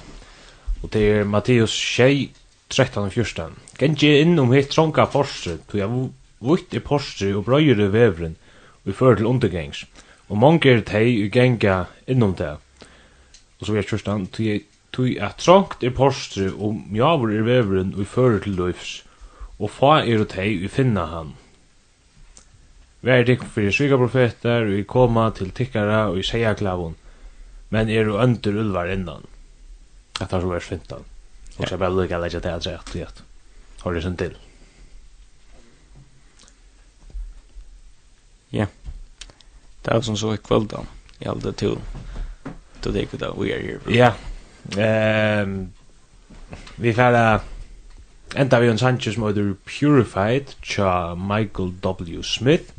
og 0.82 0.92
det 0.94 1.04
er 1.20 1.28
Matteus 1.30 1.76
6, 1.76 2.42
13 2.74 3.04
og 3.04 3.14
14. 3.14 3.60
Gjengi 3.78 4.10
inn 4.24 4.40
om 4.42 4.54
hitt 4.56 4.72
tronka 4.74 5.06
forstret, 5.14 5.68
tog 5.70 5.82
jeg 5.84 6.08
vitt 6.46 6.74
i 6.74 6.82
porstret 6.82 7.38
og 7.38 7.46
brøyre 7.46 7.92
vevren, 7.94 8.36
og 8.84 8.90
i 8.90 8.98
fører 8.98 9.22
til 9.22 9.30
undergengs, 9.30 9.86
og 10.30 10.42
mange 10.42 10.72
er 10.72 10.82
teg 10.86 11.28
og 11.28 11.32
genga 11.34 11.78
innom 12.10 12.34
det. 12.40 12.56
Og 13.60 13.68
så 13.68 13.78
er 13.78 13.86
kjørstan, 13.86 14.28
tog 14.34 15.10
jeg 15.14 15.32
trångt 15.38 15.86
i 15.86 15.94
porstret, 15.94 16.58
og 16.58 16.82
mjavur 16.90 17.38
er 17.38 17.46
vevren, 17.46 17.94
og 17.94 18.02
i 18.02 18.10
fører 18.10 18.42
til 18.42 18.58
løyfs, 18.58 19.04
og 19.60 19.70
fa 19.72 20.00
er 20.02 20.26
og 20.26 20.32
teg 20.34 20.66
og 20.66 20.74
finna 20.74 21.06
han. 21.14 21.36
Vær 23.06 23.26
dik 23.26 23.44
fyrir 23.54 23.74
sviga 23.76 24.00
profetar, 24.02 24.66
og 24.66 24.88
koma 24.90 25.30
til 25.38 25.52
tikkara 25.54 26.08
og 26.10 26.18
i 26.18 26.26
seia 26.26 26.56
klavun, 26.58 26.96
men 27.70 27.88
du 27.88 28.16
under 28.18 28.58
ulvar 28.62 28.90
innan. 28.90 29.28
Det 30.18 30.32
er 30.32 30.42
så 30.42 30.48
vers 30.48 30.64
15. 30.64 31.06
Og 31.58 31.68
så 31.70 31.78
bare 31.78 31.94
lukka 31.94 32.18
leggja 32.18 32.40
til 32.40 32.50
at 32.50 32.64
seg 32.64 32.74
at 33.06 33.24
har 33.86 33.94
det 33.94 34.04
sin 34.04 34.18
til. 34.18 34.36
Ja. 38.52 38.66
Det 39.86 39.94
er 39.94 40.02
som 40.02 40.18
så 40.18 40.34
i 40.34 40.42
kvöld 40.42 40.68
da, 40.72 40.82
i 41.22 41.28
all 41.30 41.42
to, 41.42 41.76
to 42.82 42.92
det 42.92 43.20
da, 43.20 43.32
we 43.38 43.54
are 43.54 43.62
here. 43.62 43.80
Ja. 43.90 44.14
Ehm, 44.78 45.72
vi 46.78 46.94
færa 46.94 47.42
enda 48.36 48.60
vi 48.60 48.70
en 48.70 48.78
Sanchez 48.78 49.18
møter 49.18 49.54
Purified 49.66 50.56
tja 50.64 51.14
Michael 51.14 51.74
W. 51.84 52.24
Smith 52.24 52.75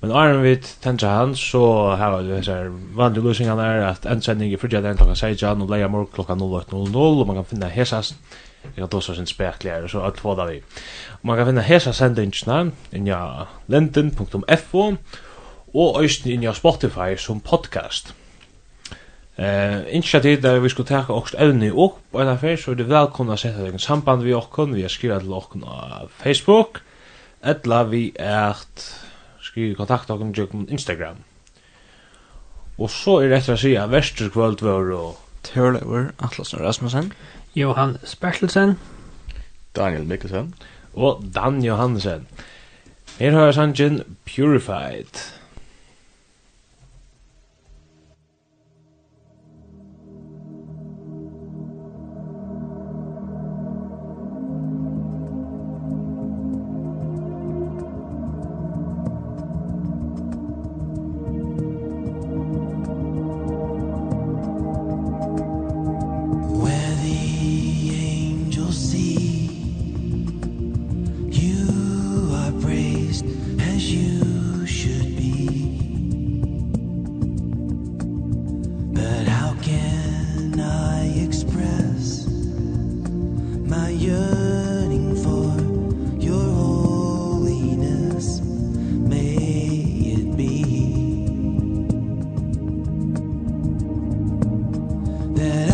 Men 0.00 0.12
Arne 0.14 0.42
vi 0.44 0.52
tendra 0.82 1.08
han, 1.16 1.32
så 1.34 1.62
har 1.98 2.20
vi 2.20 2.28
det 2.30 2.44
sånn 2.46 2.76
vanlig 2.94 3.40
er 3.50 3.86
at 3.88 4.06
en 4.06 4.22
sending 4.22 4.52
i 4.52 4.58
fridja 4.60 4.82
den 4.84 4.98
klokka 4.98 5.16
16 5.16 5.64
og 5.64 5.72
leia 5.72 5.88
morgen 5.90 6.12
klokka 6.14 6.36
08.00 6.38 6.94
og 6.94 7.26
man 7.26 7.40
kan 7.40 7.48
finne 7.48 7.72
hesas 7.72 8.14
Jeg 8.62 8.74
kan 8.82 8.88
tåsa 8.90 9.14
sin 9.14 9.26
spekler, 9.26 9.86
så 9.88 10.02
alt 10.02 10.18
få 10.20 10.34
da 10.34 10.44
vi. 10.48 10.58
Man 11.22 11.38
kan 11.38 11.46
finne 11.46 11.62
hesa 11.62 11.92
sendingsna 11.94 12.70
inja 12.92 13.46
lenden.fo 13.70 14.84
og 15.74 16.02
øysten 16.02 16.32
inja 16.32 16.52
Spotify 16.52 17.16
som 17.16 17.40
podcast. 17.40 18.12
Eh, 19.38 19.94
innskja 19.94 20.20
tid 20.20 20.42
der 20.42 20.58
vi 20.58 20.68
skulle 20.68 20.88
taka 20.88 21.14
okst 21.14 21.38
evni 21.38 21.70
opp 21.70 22.00
og 22.12 22.22
en 22.22 22.32
affær, 22.34 22.56
så 22.58 22.72
er 22.72 22.80
det 22.80 22.88
velkomna 22.90 23.36
å 23.36 23.40
sette 23.40 23.62
deg 23.62 23.78
i 23.78 23.82
samband 23.82 24.26
vi 24.26 24.34
okkon, 24.34 24.74
vi 24.74 24.82
har 24.82 24.90
skriva 24.90 25.20
til 25.22 25.36
okkon 25.38 25.62
av 25.62 26.10
Facebook, 26.18 26.80
etla 27.46 27.84
vi 27.86 28.08
ert 28.18 28.88
vi 29.58 29.74
kontakta 29.78 30.14
oss 30.14 30.50
på 30.50 30.64
Instagram. 30.68 31.22
Og 32.78 32.90
så 32.90 33.18
er 33.22 33.28
det 33.32 33.40
etter 33.40 33.56
å 33.56 33.60
si 33.60 33.74
at 33.76 33.90
Vesterkvöld 33.90 34.62
var 34.62 34.92
og... 34.94 35.16
Tørlever 35.46 36.10
Atlasen 36.18 36.60
Rasmussen. 36.60 37.12
Johan 37.56 37.96
Spertelsen, 38.04 38.74
Daniel 39.76 40.04
Mikkelsen. 40.04 40.54
Og 40.94 41.22
Dan 41.34 41.62
Johansen. 41.64 42.26
Her 43.18 43.30
har 43.32 43.44
jeg 43.48 43.54
sangen 43.54 44.02
Purified. 44.26 45.37
den 95.38 95.67